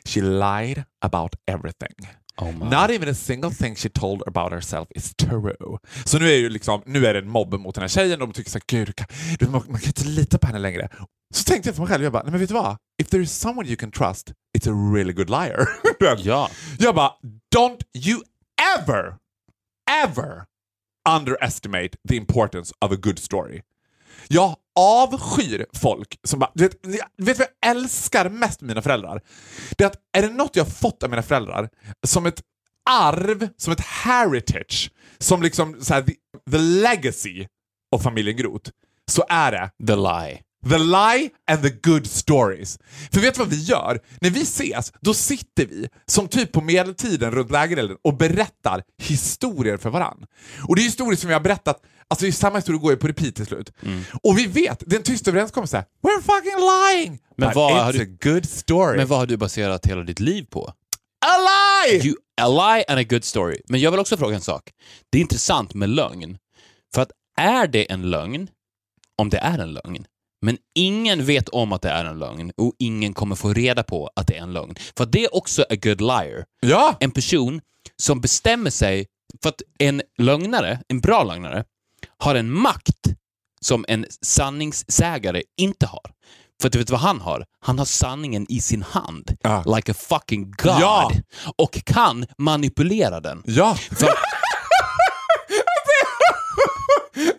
She 0.05 0.21
lied 0.21 0.85
about 1.01 1.35
everything. 1.47 2.09
Oh. 2.39 2.71
Not 2.71 2.91
even 2.91 3.09
a 3.09 3.15
single 3.15 3.51
thing 3.51 3.77
she 3.77 3.89
told 3.89 4.23
about 4.27 4.53
herself 4.53 4.89
is 4.95 5.15
true. 5.17 5.79
Så 6.05 6.19
nu 6.19 6.29
är, 6.31 6.37
ju 6.37 6.49
liksom, 6.49 6.83
nu 6.87 7.07
är 7.07 7.15
det 7.15 7.21
en 7.21 7.29
mobb 7.29 7.55
mot 7.55 7.75
den 7.75 7.83
här 7.83 7.89
tjejen 7.89 8.23
och 8.23 8.29
de 8.29 8.35
tycker 8.35 8.51
såhär, 8.51 8.65
gud, 8.67 8.89
du 8.89 8.93
kan, 8.93 9.07
du, 9.39 9.47
man, 9.47 9.63
man 9.69 9.81
kan 9.81 9.87
inte 9.87 10.05
lita 10.05 10.39
på 10.39 10.47
henne 10.47 10.59
längre. 10.59 10.89
Så 11.35 11.45
tänkte 11.45 11.69
jag 11.69 11.77
för 11.77 11.83
mig 11.83 11.91
själv, 11.91 12.05
jag 12.05 12.13
bara, 12.13 12.23
nej 12.23 12.31
men 12.31 12.41
vet 12.41 12.49
du 12.49 12.55
vad? 12.55 12.77
If 13.03 13.09
there 13.09 13.23
is 13.23 13.33
someone 13.33 13.69
you 13.69 13.77
can 13.77 13.91
trust, 13.91 14.33
it's 14.59 14.69
a 14.71 14.95
really 14.95 15.13
good 15.13 15.31
liar. 15.31 15.69
Ja. 16.19 16.51
Jag 16.79 16.95
bara, 16.95 17.13
don't 17.55 17.81
you 17.95 18.23
ever, 18.79 19.15
ever 20.05 20.45
underestimate 21.09 21.97
the 22.09 22.17
importance 22.17 22.73
of 22.81 22.93
a 22.93 22.97
good 22.97 23.19
story. 23.19 23.63
Jag 24.29 24.57
avskyr 24.77 25.67
folk 25.75 26.19
som 26.25 26.41
bara... 26.41 26.51
Du 26.55 26.65
vet, 26.65 26.83
du 26.83 27.25
vet 27.25 27.39
vad 27.39 27.49
jag 27.61 27.71
älskar 27.71 28.29
mest 28.29 28.61
med 28.61 28.69
mina 28.69 28.83
föräldrar? 28.83 29.21
Det 29.77 29.85
är 29.85 29.89
att 29.89 29.97
är 30.17 30.23
det 30.23 30.29
något 30.29 30.57
jag 30.57 30.65
har 30.65 30.71
fått 30.71 31.03
av 31.03 31.11
mina 31.11 31.23
föräldrar 31.23 31.69
som 32.07 32.27
ett 32.27 32.43
arv, 32.91 33.49
som 33.57 33.73
ett 33.73 33.81
heritage, 33.81 34.91
som 35.19 35.43
liksom 35.43 35.77
så 35.81 35.95
här, 35.95 36.03
the, 36.03 36.13
the 36.51 36.59
legacy 36.59 37.47
av 37.95 37.99
familjen 37.99 38.37
Groth, 38.37 38.71
så 39.11 39.25
är 39.29 39.53
det 39.53 39.87
The 39.87 39.97
lie. 39.97 40.43
The 40.71 40.79
lie 40.79 41.31
and 41.51 41.63
the 41.63 41.91
good 41.91 42.07
stories. 42.07 42.79
För 43.13 43.21
vet 43.21 43.35
du 43.35 43.39
vad 43.39 43.49
vi 43.49 43.63
gör? 43.63 44.01
När 44.21 44.31
vi 44.31 44.43
ses, 44.43 44.93
då 45.01 45.15
sitter 45.15 45.67
vi 45.67 45.89
som 46.07 46.29
typ 46.29 46.53
på 46.53 46.61
medeltiden 46.61 47.31
runt 47.31 47.51
lägerelden 47.51 47.97
och 48.05 48.17
berättar 48.17 48.83
historier 49.03 49.77
för 49.77 49.91
varann. 49.91 50.27
Och 50.69 50.77
det 50.77 50.83
är 50.83 50.85
historier 50.85 51.17
som 51.17 51.29
vi 51.29 51.35
har 51.35 51.41
berättat, 51.41 51.83
alltså 52.13 52.25
det 52.25 52.31
är 52.31 52.33
samma 52.33 52.59
historia 52.59 52.81
går 52.81 52.91
ju 52.91 52.97
på 52.97 53.09
repeat 53.09 53.35
till 53.35 53.47
slut. 53.47 53.73
Och 54.23 54.39
vi 54.39 54.47
vet, 54.47 54.83
det 54.87 54.97
är 54.97 54.99
en 54.99 55.05
tyst 55.05 55.29
överenskommelse. 55.29 55.85
We're 56.03 56.23
fucking 56.23 56.59
lying! 56.59 57.19
Men 57.37 57.49
But 57.49 57.57
vad 57.57 57.73
it's 57.73 57.83
har 57.85 57.93
du- 57.93 58.03
a 58.03 58.17
good 58.33 58.49
story. 58.49 58.97
Men 58.97 59.07
vad 59.07 59.19
har 59.19 59.27
du 59.27 59.37
baserat 59.37 59.87
hela 59.87 60.03
ditt 60.03 60.21
liv 60.21 60.47
på? 60.51 60.73
a 61.27 61.37
lie! 61.87 62.07
You, 62.07 62.15
a 62.41 62.49
lie 62.49 62.85
and 62.89 63.01
a 63.01 63.03
good 63.03 63.25
story. 63.25 63.61
Men 63.69 63.81
jag 63.81 63.91
vill 63.91 64.01
också 64.01 64.17
fråga 64.17 64.35
en 64.35 64.41
sak. 64.41 64.71
Det 65.11 65.19
är 65.19 65.23
intressant 65.23 65.75
med 65.75 65.89
lögn. 65.89 66.39
För 66.95 67.03
att 67.03 67.11
är 67.41 67.67
det 67.67 67.93
en 67.93 68.11
lögn, 68.11 68.49
om 69.19 69.31
det 69.31 69.39
är 69.39 69.59
en 69.59 69.73
lögn, 69.73 70.05
men 70.45 70.59
ingen 70.75 71.25
vet 71.25 71.49
om 71.49 71.73
att 71.73 71.83
det 71.83 71.89
är 71.91 72.05
en 72.05 72.19
lögn 72.19 72.53
och 72.57 72.73
ingen 72.79 73.15
kommer 73.15 73.37
få 73.37 73.53
reda 73.53 73.83
på 73.83 74.11
att 74.17 74.27
det 74.27 74.37
är 74.37 74.43
en 74.43 74.53
lögn. 74.53 74.75
För 74.97 75.05
att 75.05 75.13
det 75.13 75.25
är 75.25 75.35
också 75.37 75.63
a 75.63 75.75
good 75.83 76.01
liar. 76.01 76.45
Ja! 76.61 76.97
En 77.01 77.11
person 77.11 77.61
som 78.03 78.21
bestämmer 78.21 78.71
sig 78.71 79.07
för 79.43 79.49
att 79.49 79.63
en 79.79 80.03
lögnare, 80.19 80.79
en 80.89 81.01
bra 81.01 81.25
lögnare, 81.25 81.65
har 82.23 82.35
en 82.35 82.51
makt 82.51 83.07
som 83.61 83.85
en 83.89 84.07
sanningssägare 84.23 85.43
inte 85.59 85.87
har. 85.87 86.11
För 86.63 86.69
du 86.69 86.79
vet 86.79 86.91
vad 86.91 87.01
han 87.01 87.21
har? 87.21 87.45
Han 87.61 87.79
har 87.79 87.85
sanningen 87.85 88.47
i 88.49 88.61
sin 88.61 88.83
hand. 88.83 89.37
Ja. 89.43 89.77
Like 89.77 89.93
a 89.93 89.95
fucking 89.99 90.51
god. 90.51 90.81
Ja. 90.81 91.13
Och 91.57 91.85
kan 91.85 92.27
manipulera 92.39 93.21
den. 93.21 93.43
Ja! 93.47 93.75
För, 93.75 94.09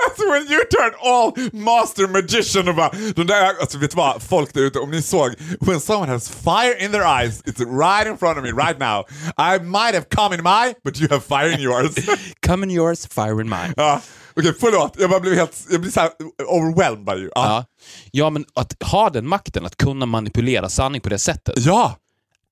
Alltså 0.06 0.30
when 0.32 0.48
you 0.52 0.62
turn 0.66 0.94
all 1.04 1.34
master 1.54 2.08
magician 2.08 2.68
och 2.68 2.76
bara, 2.76 2.92
de 3.16 3.28
där, 3.28 3.60
alltså 3.62 3.78
vet 3.78 3.92
du 3.92 3.98
vad, 3.98 4.22
folk 4.24 4.54
där 4.54 4.62
ute, 4.62 4.80
om 4.80 4.92
ni 4.92 5.02
såg, 5.02 5.36
when 5.60 5.82
someone 5.82 6.12
has 6.12 6.30
fire 6.30 6.86
in 6.86 6.92
their 6.92 7.22
eyes, 7.22 7.42
it's 7.44 7.60
right 7.80 8.08
in 8.08 8.18
front 8.18 8.38
of 8.38 8.44
me 8.44 8.52
right 8.52 8.80
now. 8.80 9.06
I 9.38 9.60
might 9.60 9.94
have 9.94 10.06
come 10.10 10.36
in 10.36 10.44
my, 10.44 10.74
but 10.84 11.00
you 11.02 11.08
have 11.10 11.22
fire 11.22 11.52
in 11.54 11.60
yours. 11.60 11.96
come 12.48 12.64
in 12.64 12.70
yours, 12.72 13.08
fire 13.08 13.42
in 13.42 13.50
mine. 13.50 13.74
ja, 13.78 14.02
Okej, 14.36 14.54
förlåt, 14.60 14.96
jag 15.00 15.10
bara 15.10 15.20
blev 15.20 15.36
helt, 15.36 15.68
jag 15.72 15.82
blir 15.82 15.92
såhär 15.92 16.10
overwhelmed 16.48 17.06
by 17.06 17.12
you. 17.22 17.32
Ja. 17.36 17.46
Ja. 17.46 17.66
ja, 18.12 18.30
men 18.30 18.46
att 18.54 18.84
ha 18.84 19.10
den 19.10 19.28
makten, 19.28 19.66
att 19.66 19.78
kunna 19.78 20.06
manipulera 20.06 20.70
sanning 20.70 21.02
på 21.02 21.10
det 21.10 21.20
sättet, 21.20 21.54
ja. 21.58 21.98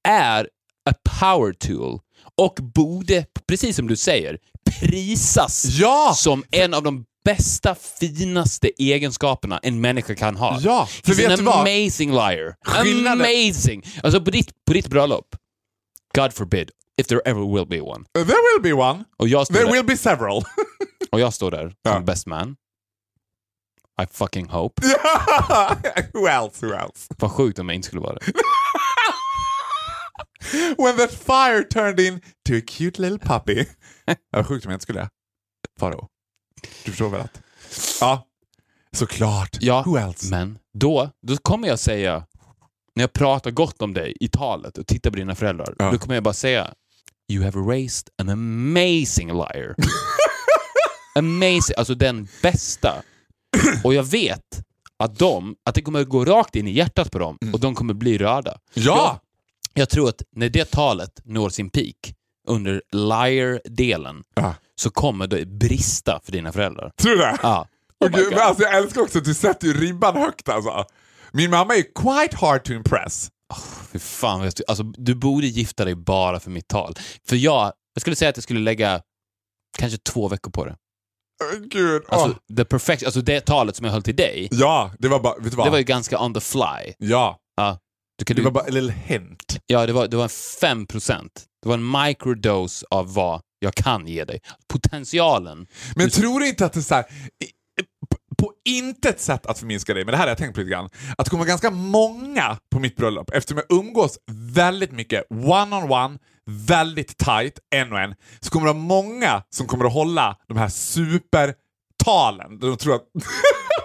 är 0.08 0.50
a 0.90 0.94
power 1.20 1.54
tool 1.54 2.00
och 2.38 2.54
borde, 2.76 3.26
precis 3.48 3.76
som 3.76 3.88
du 3.88 3.96
säger, 3.96 4.38
prisas 4.80 5.66
Ja! 5.66 6.14
som 6.18 6.44
en 6.52 6.74
av 6.74 6.84
de 6.84 7.06
bästa, 7.26 7.76
finaste 8.00 8.72
egenskaperna 8.84 9.60
en 9.64 9.82
människa 9.82 10.16
kan 10.16 10.36
ha. 10.36 10.60
Ja, 10.62 10.86
för 11.04 11.12
He's 11.12 11.18
vet 11.18 11.32
an 11.32 11.38
du 11.38 11.44
vad? 11.44 11.56
amazing 11.60 12.12
liar. 12.12 12.56
Skillnaden- 12.66 13.12
Amazing! 13.12 13.84
Alltså 14.04 14.22
på 14.22 14.32
ditt, 14.32 14.50
på 14.68 14.74
ditt 14.74 14.88
bröllop, 14.88 15.26
God 16.16 16.34
forbid, 16.34 16.70
if 17.02 17.08
there 17.08 17.22
ever 17.26 17.56
will 17.56 17.68
be 17.68 17.82
one. 17.82 18.06
There 18.14 18.26
will 18.26 18.64
be 18.64 18.74
one. 18.74 19.04
Och 19.18 19.28
jag 19.28 19.48
There 19.48 19.64
där, 19.66 19.72
will 19.72 19.86
be 19.86 19.98
several. 19.98 20.44
och 21.12 21.20
jag 21.20 21.34
står 21.34 21.52
där 21.52 21.76
Ja. 21.82 21.94
som 21.94 22.06
best 22.06 22.28
man. 22.28 22.56
I 24.02 24.06
fucking 24.12 24.50
hope. 24.50 24.82
who 26.14 26.28
else, 26.28 26.66
who 26.66 26.74
else? 26.74 27.14
Vad 27.18 27.32
sjukt 27.32 27.60
om 27.60 27.70
jag 27.70 27.76
inte 27.76 27.86
skulle 27.88 28.02
vara 28.02 28.14
det. 28.16 28.22
When 30.78 30.98
that 30.98 31.12
fire 31.12 31.64
turned 31.64 32.00
into 32.00 32.56
a 32.58 32.62
cute 32.68 33.02
little 33.02 33.20
puppy. 33.20 33.66
Vad 34.32 34.48
sjukt 34.48 34.66
om 34.66 34.72
jag 34.72 34.76
inte 34.76 34.84
skulle 34.84 35.10
Faro. 35.80 36.08
Du 36.84 36.90
förstår 36.92 37.10
väl 37.10 37.22
att... 37.22 37.42
Ja, 38.02 38.28
såklart. 38.96 39.58
Ja, 39.60 39.84
Who 39.86 39.98
else? 39.98 40.28
men 40.30 40.60
då, 40.74 41.10
då 41.28 41.38
kommer 41.38 41.68
jag 41.68 41.80
säga, 41.80 42.26
när 42.96 43.04
jag 43.04 43.14
pratar 43.14 43.52
gott 43.52 43.82
om 43.82 43.94
dig 43.94 44.18
i 44.20 44.28
talet 44.28 44.78
och 44.78 44.88
tittar 44.88 45.10
på 45.10 45.16
dina 45.16 45.36
föräldrar, 45.36 45.76
Ja. 45.80 45.92
då 45.92 45.98
kommer 45.98 46.16
jag 46.16 46.24
bara 46.24 46.34
säga 46.34 46.74
You 47.32 47.44
have 47.44 47.60
raised 47.60 48.10
an 48.22 48.30
amazing 48.30 49.28
liar. 49.34 49.76
amazing, 51.16 51.76
alltså 51.78 51.96
den 51.96 52.28
bästa. 52.42 52.94
Och 53.84 53.94
jag 53.94 54.04
vet 54.04 54.62
att 55.00 55.20
de, 55.20 55.56
att 55.66 55.76
det 55.76 55.82
kommer 55.82 56.04
gå 56.04 56.26
rakt 56.26 56.56
in 56.56 56.68
i 56.68 56.72
hjärtat 56.72 57.12
på 57.12 57.20
dem 57.20 57.38
och 57.54 57.60
de 57.60 57.76
kommer 57.76 57.94
bli 57.94 58.18
rörda. 58.18 58.58
Ja! 58.74 59.20
Jag 59.74 59.90
tror 59.90 60.10
att 60.10 60.22
när 60.36 60.50
det 60.50 60.72
talet 60.72 61.22
når 61.24 61.50
sin 61.50 61.70
peak 61.70 62.14
under 62.48 62.82
liar-delen 62.92 64.24
Ja. 64.36 64.56
så 64.76 64.90
kommer 64.90 65.28
det 65.28 65.46
brista 65.46 66.20
för 66.24 66.32
dina 66.32 66.52
föräldrar. 66.52 66.92
Tror 66.98 67.12
du 67.12 67.18
det? 67.18 67.38
Ja. 67.44 67.68
Oh 68.00 68.10
God. 68.10 68.28
men 68.30 68.40
alltså, 68.40 68.64
jag 68.64 68.78
älskar 68.78 69.02
också 69.02 69.18
att 69.18 69.26
du 69.26 69.34
sätter 69.34 69.68
ju 69.68 69.74
ribban 69.74 70.16
högt 70.16 70.50
alltså. 70.50 70.86
Min 71.32 71.50
mamma 71.52 71.76
är 71.76 71.82
quite 71.96 72.38
hard 72.46 72.64
to 72.64 72.74
impress. 72.74 73.30
Fy 73.92 74.00
fan, 74.00 74.42
jag 74.44 74.54
alltså, 74.68 74.84
du 74.84 75.16
borde 75.16 75.48
gifta 75.48 75.86
dig 75.86 75.96
bara 75.96 76.40
för 76.40 76.52
mitt 76.52 76.68
tal. 76.68 76.96
För 77.28 77.36
jag, 77.36 77.74
jag 77.94 78.02
skulle 78.02 78.16
säga 78.16 78.30
att 78.30 78.38
jag 78.38 78.44
skulle 78.44 78.60
lägga 78.60 79.02
kanske 79.78 79.98
två 79.98 80.28
veckor 80.28 80.52
på 80.52 80.66
det. 80.66 80.76
Gud. 81.70 82.04
Alltså, 82.10 82.40
the 82.58 82.66
perfect, 82.66 83.04
alltså 83.06 83.22
det 83.22 83.42
talet 83.42 83.76
som 83.76 83.86
jag 83.86 83.94
höll 83.94 84.04
till 84.04 84.16
dig, 84.16 84.48
Ja, 84.52 84.92
det 85.00 85.08
var 85.08 85.20
bara, 85.20 85.36
vet 85.36 85.52
du 85.52 85.58
vad? 85.58 85.68
det 85.68 85.72
var 85.72 85.78
ju 85.78 85.84
ganska 85.84 86.20
on 86.20 86.34
the 86.34 86.40
fly. 86.42 86.94
Ja, 86.98 87.38
Ja, 87.58 87.78
du 88.18 88.26
kan, 88.26 88.36
det 88.36 88.42
du, 88.42 88.44
var 88.44 88.52
bara 88.52 88.66
en 88.66 88.74
liten 88.74 88.90
hint. 88.90 89.60
ja 89.66 89.86
det, 89.86 89.94
var, 89.94 90.08
det 90.08 90.18
var 90.18 90.24
en 90.24 90.30
5 90.62 90.88
procent. 90.88 91.32
Det 91.64 91.70
var 91.70 91.76
en 91.78 91.92
microdose 91.92 92.86
av 92.92 93.14
vad 93.14 93.42
jag 93.60 93.74
kan 93.76 94.08
ge 94.08 94.26
dig. 94.26 94.40
Potentialen. 94.74 95.68
Men 95.96 96.06
Du- 96.06 96.12
tror 96.12 96.40
du 96.40 96.48
inte 96.50 96.66
att 96.66 96.74
det 96.74 96.80
är 96.80 96.82
så 96.82 96.96
här, 96.96 97.06
på- 98.38 98.54
intet 98.70 99.20
sätt 99.20 99.46
att 99.46 99.60
förminska 99.60 99.94
dig, 99.94 100.06
men 100.06 100.12
det 100.12 100.18
här 100.18 100.24
har 100.24 100.30
jag 100.30 100.38
tänkt 100.38 100.54
på 100.54 100.60
lite 100.60 100.72
grann, 100.72 100.90
att 101.18 101.26
det 101.26 101.30
kommer 101.30 101.46
ganska 101.46 101.72
många 101.72 102.58
på 102.72 102.80
mitt 102.80 102.96
bröllop 102.96 103.30
eftersom 103.34 103.62
jag 103.68 103.80
umgås 103.80 104.18
väldigt 104.32 104.92
mycket 104.92 105.24
one-on-one, 105.32 106.18
väldigt 106.52 107.18
tight, 107.18 107.60
en 107.76 107.94
och 107.94 108.00
en, 108.00 108.16
så 108.40 108.50
kommer 108.50 108.68
det 108.68 108.74
vara 108.74 108.84
många 108.84 109.44
som 109.50 109.68
kommer 109.68 109.86
att 109.86 109.94
hålla 109.94 110.38
de 110.48 110.58
här 110.58 110.70
supertalen. 110.70 112.60
De 112.60 112.78
tror 112.78 112.96
att... 112.96 113.02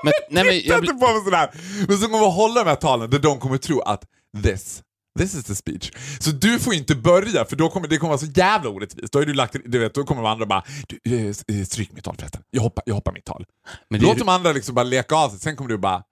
Men, 0.04 0.12
nej, 0.30 0.44
men, 0.44 0.61
jag, 0.64 0.78
inte 0.78 0.92
på 0.92 1.12
mig 1.12 1.25
sådär! 1.25 1.50
Men 1.88 1.99
som 1.99 2.11
kommer 2.11 2.28
att 2.28 2.35
hålla 2.35 2.64
de 2.64 2.70
här 2.70 2.76
talen 2.76 3.11
där 3.11 3.18
de 3.18 3.38
kommer 3.38 3.56
tro 3.56 3.80
att 3.80 4.04
this 4.42 4.82
This 5.18 5.35
is 5.35 5.44
the 5.44 5.54
speech. 5.54 5.90
Så 6.20 6.30
du 6.30 6.58
får 6.58 6.75
inte 6.75 6.94
börja 6.94 7.44
för 7.44 7.56
då 7.56 7.68
kommer 7.68 7.88
det 7.88 7.99
kommer 7.99 8.08
vara 8.08 8.18
så 8.18 8.26
jävla 8.35 8.70
orättvist. 8.70 9.12
Då, 9.12 9.18
har 9.18 9.26
du 9.26 9.35
lagt, 9.35 9.56
du 9.64 9.78
vet, 9.78 9.94
då 9.94 10.04
kommer 10.04 10.23
de 10.23 10.28
andra 10.28 10.46
bara 10.46 10.62
du, 10.88 11.28
eh, 11.28 11.64
stryk 11.64 11.92
mitt 11.92 12.04
tal 12.04 12.16
förresten. 12.16 12.42
Jag 12.50 12.62
hoppar, 12.62 12.85
jag 12.87 12.94
hoppar 12.94 13.12
mitt 13.12 13.25
tal. 13.25 13.44
men, 13.90 14.00
Låt 14.00 14.18
de 14.18 14.28
andra 14.28 14.52
liksom 14.52 14.75
bara 14.75 14.82
leka 14.82 15.14
av 15.14 15.28
sig, 15.28 15.38
sen 15.38 15.56
kommer 15.56 15.70
du 15.70 15.78
bara 15.78 16.02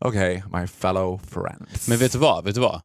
okej, 0.00 0.44
my 0.52 0.66
fellow 0.66 1.20
friends. 1.30 1.88
men 1.88 1.98
vet 1.98 2.12
du 2.12 2.18
vad? 2.18 2.44
Vet 2.44 2.54
du 2.54 2.60
vad? 2.60 2.82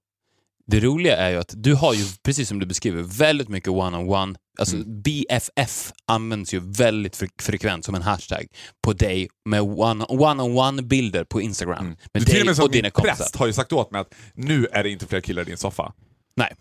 Det 0.68 0.80
roliga 0.80 1.18
är 1.18 1.30
ju 1.30 1.38
att 1.38 1.54
du 1.58 1.74
har 1.76 1.94
ju, 1.94 2.06
precis 2.24 2.50
som 2.50 2.60
du 2.60 2.66
beskriver, 2.66 3.04
väldigt 3.04 3.50
mycket 3.50 3.70
one-on-one. 3.70 4.36
Alltså 4.60 4.76
Mm. 4.76 5.02
BFF 5.02 5.92
används 6.08 6.54
ju 6.54 6.60
väldigt 6.60 7.18
fre- 7.18 7.42
frekvent 7.42 7.86
som 7.86 7.96
en 7.96 8.02
hashtag 8.02 8.46
på 8.84 8.94
dig 8.94 9.30
med 9.46 9.62
one- 9.62 10.06
one-on-one-bilder 10.10 11.24
på 11.24 11.42
Instagram. 11.42 11.86
Med 11.86 11.98
du, 12.14 12.20
och 12.40 12.46
dig 12.46 12.56
som 12.56 12.66
och 12.66 12.72
dina 12.72 12.90
kompisar. 12.90 13.16
präst 13.16 13.36
har 13.36 13.48
ju 13.48 13.54
sagt 13.54 13.74
åt 13.74 13.92
mig 13.92 14.02
att 14.02 14.14
nu 14.34 14.68
är 14.72 14.84
det 14.84 14.90
inte 14.90 15.08
fler 15.08 15.22
killar 15.22 15.42
i 15.42 15.46
din 15.46 15.58
soffa. 15.58 15.94
Nej. 16.36 16.54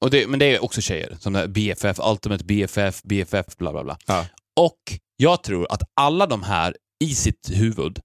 Och 0.00 0.10
det, 0.10 0.26
men 0.26 0.38
det 0.38 0.46
är 0.56 0.64
också 0.64 0.80
tjejer. 0.80 1.16
Som 1.20 1.32
där 1.32 1.46
BFF, 1.46 1.98
Ultimate 2.10 2.44
BFF, 2.44 3.02
BFF, 3.02 3.46
bla 3.56 3.72
bla 3.72 3.84
bla. 3.84 3.98
Ja. 4.06 4.26
Och 4.60 4.78
jag 5.16 5.42
tror 5.42 5.66
att 5.72 5.82
alla 6.00 6.26
de 6.26 6.42
här 6.42 6.76
i 7.04 7.14
sitt 7.14 7.50
huvud 7.52 7.98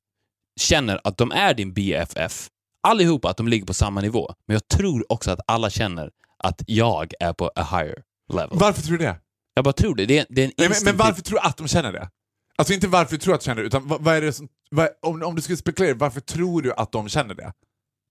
känner 0.59 1.01
att 1.03 1.17
de 1.17 1.31
är 1.31 1.53
din 1.53 1.73
BFF. 1.73 2.47
Allihopa 2.83 3.29
att 3.29 3.37
de 3.37 3.47
ligger 3.47 3.65
på 3.65 3.73
samma 3.73 4.01
nivå. 4.01 4.33
Men 4.45 4.53
jag 4.53 4.67
tror 4.67 5.11
också 5.11 5.31
att 5.31 5.39
alla 5.47 5.69
känner 5.69 6.11
att 6.37 6.61
jag 6.67 7.13
är 7.19 7.33
på 7.33 7.51
a 7.55 7.67
higher 7.71 8.03
level. 8.33 8.49
Varför 8.51 8.81
tror 8.81 8.97
du 8.97 9.05
det? 9.05 9.15
Jag 9.53 9.63
bara 9.63 9.73
tror 9.73 9.95
det. 9.95 10.05
Det 10.05 10.19
är, 10.19 10.25
det 10.29 10.41
är 10.41 10.45
en 10.45 10.51
Nej, 10.57 10.69
men, 10.69 10.77
men 10.85 10.97
varför 10.97 11.21
tror 11.21 11.39
du 11.39 11.47
att 11.47 11.57
de 11.57 11.67
känner 11.67 11.91
det? 11.91 12.09
Alltså 12.55 12.73
inte 12.73 12.87
varför 12.87 13.11
du 13.11 13.17
tror 13.17 13.33
att 13.33 13.41
de 13.41 13.45
känner 13.45 13.61
det, 13.61 13.67
utan 13.67 13.87
vad, 13.87 14.01
vad 14.01 14.15
är 14.15 14.21
det 14.21 14.33
som... 14.33 14.47
Vad, 14.71 14.89
om, 15.01 15.23
om 15.23 15.35
du 15.35 15.41
skulle 15.41 15.57
spekulera, 15.57 15.95
varför 15.95 16.21
tror 16.21 16.61
du 16.61 16.73
att 16.73 16.91
de 16.91 17.09
känner 17.09 17.35
det? 17.35 17.53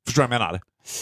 Förstår 0.07 0.23
du 0.23 0.29
vad 0.29 0.35
jag 0.35 0.41
menar? 0.41 0.61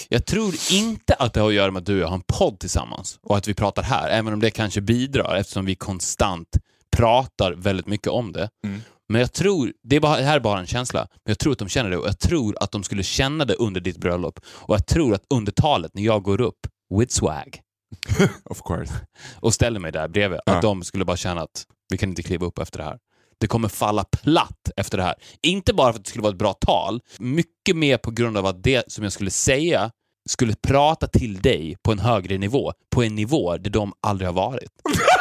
Jag 0.09 0.27
tror 0.27 0.55
inte 0.73 1.15
att 1.15 1.33
det 1.33 1.41
har 1.41 1.49
att 1.49 1.55
göra 1.55 1.71
med 1.71 1.81
att 1.81 1.87
du 1.87 1.95
och 1.95 2.01
jag 2.01 2.09
har 2.09 2.15
en 2.15 2.23
podd 2.27 2.59
tillsammans 2.59 3.19
och 3.23 3.37
att 3.37 3.49
vi 3.49 3.55
pratar 3.55 3.83
här, 3.83 4.09
även 4.09 4.33
om 4.33 4.41
det 4.41 4.51
kanske 4.51 4.81
bidrar 4.81 5.37
eftersom 5.37 5.65
vi 5.65 5.75
konstant 5.75 6.49
pratar 6.97 7.53
väldigt 7.53 7.87
mycket 7.87 8.09
om 8.09 8.33
det. 8.33 8.51
Mm. 8.65 8.81
Men 9.09 9.21
jag 9.21 9.33
tror, 9.33 9.73
det, 9.83 9.97
är 9.97 10.00
bara, 10.00 10.17
det 10.17 10.23
här 10.25 10.37
är 10.37 10.41
bara 10.41 10.61
en 10.61 10.67
känsla, 10.67 11.00
men 11.25 11.31
jag 11.31 11.38
tror 11.38 11.53
att 11.53 11.59
de 11.59 11.69
känner 11.69 11.91
det 11.91 11.97
och 11.97 12.09
jag 12.09 12.19
tror 12.19 12.57
att 12.61 12.73
de 12.73 12.83
skulle 12.85 13.03
känna 13.03 13.45
det 13.45 13.55
under 13.55 13.81
ditt 13.81 13.97
bröllop. 13.99 14.41
Och 14.47 14.75
jag 14.75 14.87
tror 14.87 15.15
att 15.15 15.25
under 15.35 15.53
talet, 15.53 15.91
när 15.95 16.03
jag 16.03 16.23
går 16.23 16.41
upp 16.41 16.59
with 16.99 17.12
swag 17.15 17.61
Of 18.50 18.62
course. 18.62 18.93
och 19.41 19.55
ställer 19.55 19.81
mig 19.81 19.93
där 19.93 20.09
bredvid, 20.09 20.41
Ja. 20.47 20.53
att 20.57 20.62
de 20.62 20.83
skulle 20.83 21.05
bara 21.05 21.17
känna 21.17 21.41
att 21.41 21.65
vi 21.91 21.99
kan 21.99 22.09
inte 22.09 22.23
kliva 22.23 22.47
upp 22.47 22.59
efter 22.59 22.79
det 22.79 22.85
här. 22.85 22.99
Det 23.41 23.47
kommer 23.47 23.69
falla 23.69 24.05
platt 24.05 24.71
efter 24.77 24.99
det 24.99 25.05
här. 25.05 25.15
Inte 25.43 25.75
bara 25.75 25.93
för 25.93 25.99
att 25.99 26.05
det 26.05 26.09
skulle 26.11 26.23
vara 26.23 26.33
ett 26.33 26.38
bra 26.38 26.53
tal, 26.53 27.00
mycket 27.19 27.77
mer 27.77 27.97
på 27.97 28.11
grund 28.11 28.37
av 28.38 28.47
att 28.47 28.62
det 28.62 28.93
som 28.93 29.05
jag 29.05 29.12
skulle 29.12 29.31
säga 29.31 29.91
skulle 30.31 30.55
prata 30.67 31.07
till 31.07 31.37
dig 31.41 31.77
på 31.85 31.93
en 31.93 31.99
högre 31.99 32.38
nivå, 32.38 32.73
på 32.95 33.03
en 33.03 33.15
nivå 33.15 33.57
där 33.57 33.71
de 33.71 33.93
aldrig 34.07 34.29
har 34.29 34.35
varit. 34.35 34.71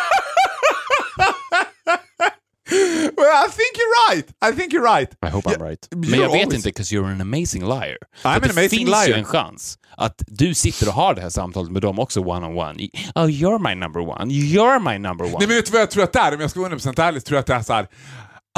well, 3.18 3.46
I 3.48 3.50
think 3.52 3.72
you're 3.78 4.16
right! 4.16 4.30
I 4.42 4.56
think 4.60 4.74
you're 4.74 4.98
right! 4.98 5.12
I 5.22 5.30
hope 5.30 5.50
I'm 5.50 5.64
right. 5.70 5.88
Men 5.92 6.04
you're 6.04 6.16
jag 6.22 6.32
vet 6.32 6.46
always- 6.46 6.56
inte, 6.56 6.72
'cause 6.72 6.96
you're 6.96 7.12
an 7.12 7.22
amazing 7.22 7.64
liar. 7.64 7.98
I'm 8.24 8.28
an 8.36 8.42
det 8.42 8.50
amazing 8.52 8.70
finns 8.70 9.08
ju 9.08 9.08
liar. 9.12 9.18
en 9.18 9.26
chans 9.26 9.78
att 9.98 10.24
du 10.28 10.54
sitter 10.54 10.88
och 10.88 10.94
har 10.94 11.14
det 11.16 11.22
här 11.22 11.30
samtalet 11.30 11.72
med 11.72 11.82
dem 11.82 12.00
också 12.00 12.20
one-on-one. 12.22 12.90
Oh, 13.16 13.26
you're 13.28 13.70
my 13.70 13.76
number 13.76 14.02
one. 14.02 14.34
You're 14.34 14.92
my 14.92 14.98
number 15.00 15.26
one. 15.26 15.36
Nej 15.40 15.48
men 15.48 15.56
vet 15.58 15.66
du 15.66 15.72
vad 15.72 15.82
jag 15.82 15.92
tror 15.92 16.04
att 16.04 16.14
det 16.14 16.20
är? 16.20 16.34
Om 16.36 16.42
jag 16.42 16.50
ska 16.52 16.60
vara 16.60 16.70
100% 16.70 17.00
ärlig 17.00 17.26
tror 17.26 17.36
jag 17.36 17.40
att 17.40 17.48
det 17.48 17.54
är 17.54 17.62
så 17.62 17.74
här 17.74 17.88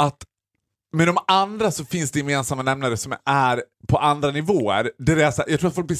att 0.02 0.16
med 0.96 1.06
de 1.08 1.18
andra 1.26 1.70
så 1.70 1.84
finns 1.84 2.10
det 2.10 2.18
gemensamma 2.18 2.62
nämnare 2.62 2.96
som 2.96 3.14
är 3.26 3.62
på 3.88 3.98
andra 3.98 4.30
nivåer. 4.30 4.90
Det 4.98 5.12
är 5.12 5.30
så 5.30 5.42
här, 5.42 5.50
jag 5.50 5.60
tror 5.60 5.68
att 5.68 5.74
folk 5.74 5.86
blir... 5.86 5.98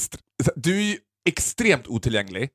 Du 0.55 0.77
är 0.77 0.81
ju 0.81 0.97
extremt 1.25 1.87
otillgänglig. 1.87 2.49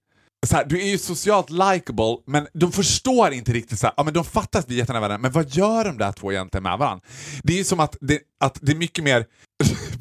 Så 0.46 0.56
här, 0.56 0.64
du 0.64 0.80
är 0.80 0.86
ju 0.86 0.98
socialt 0.98 1.50
likable, 1.50 2.16
men 2.26 2.46
de 2.52 2.72
förstår 2.72 3.32
inte 3.32 3.52
riktigt 3.52 3.78
så 3.78 3.86
här, 3.86 3.94
ja 3.96 4.04
men 4.04 4.14
de 4.14 4.24
fattar 4.24 4.58
att 4.58 4.70
vi 4.70 4.74
är 4.74 4.78
jättenära 4.78 5.00
varandra, 5.00 5.18
men 5.18 5.32
vad 5.32 5.50
gör 5.50 5.84
de 5.84 5.98
där 5.98 6.12
två 6.12 6.32
egentligen 6.32 6.62
med 6.62 6.78
varandra? 6.78 7.06
Det 7.42 7.52
är 7.52 7.56
ju 7.56 7.64
som 7.64 7.80
att 7.80 7.96
det, 8.00 8.20
att 8.40 8.58
det 8.62 8.72
är 8.72 8.76
mycket 8.76 9.04
mer... 9.04 9.24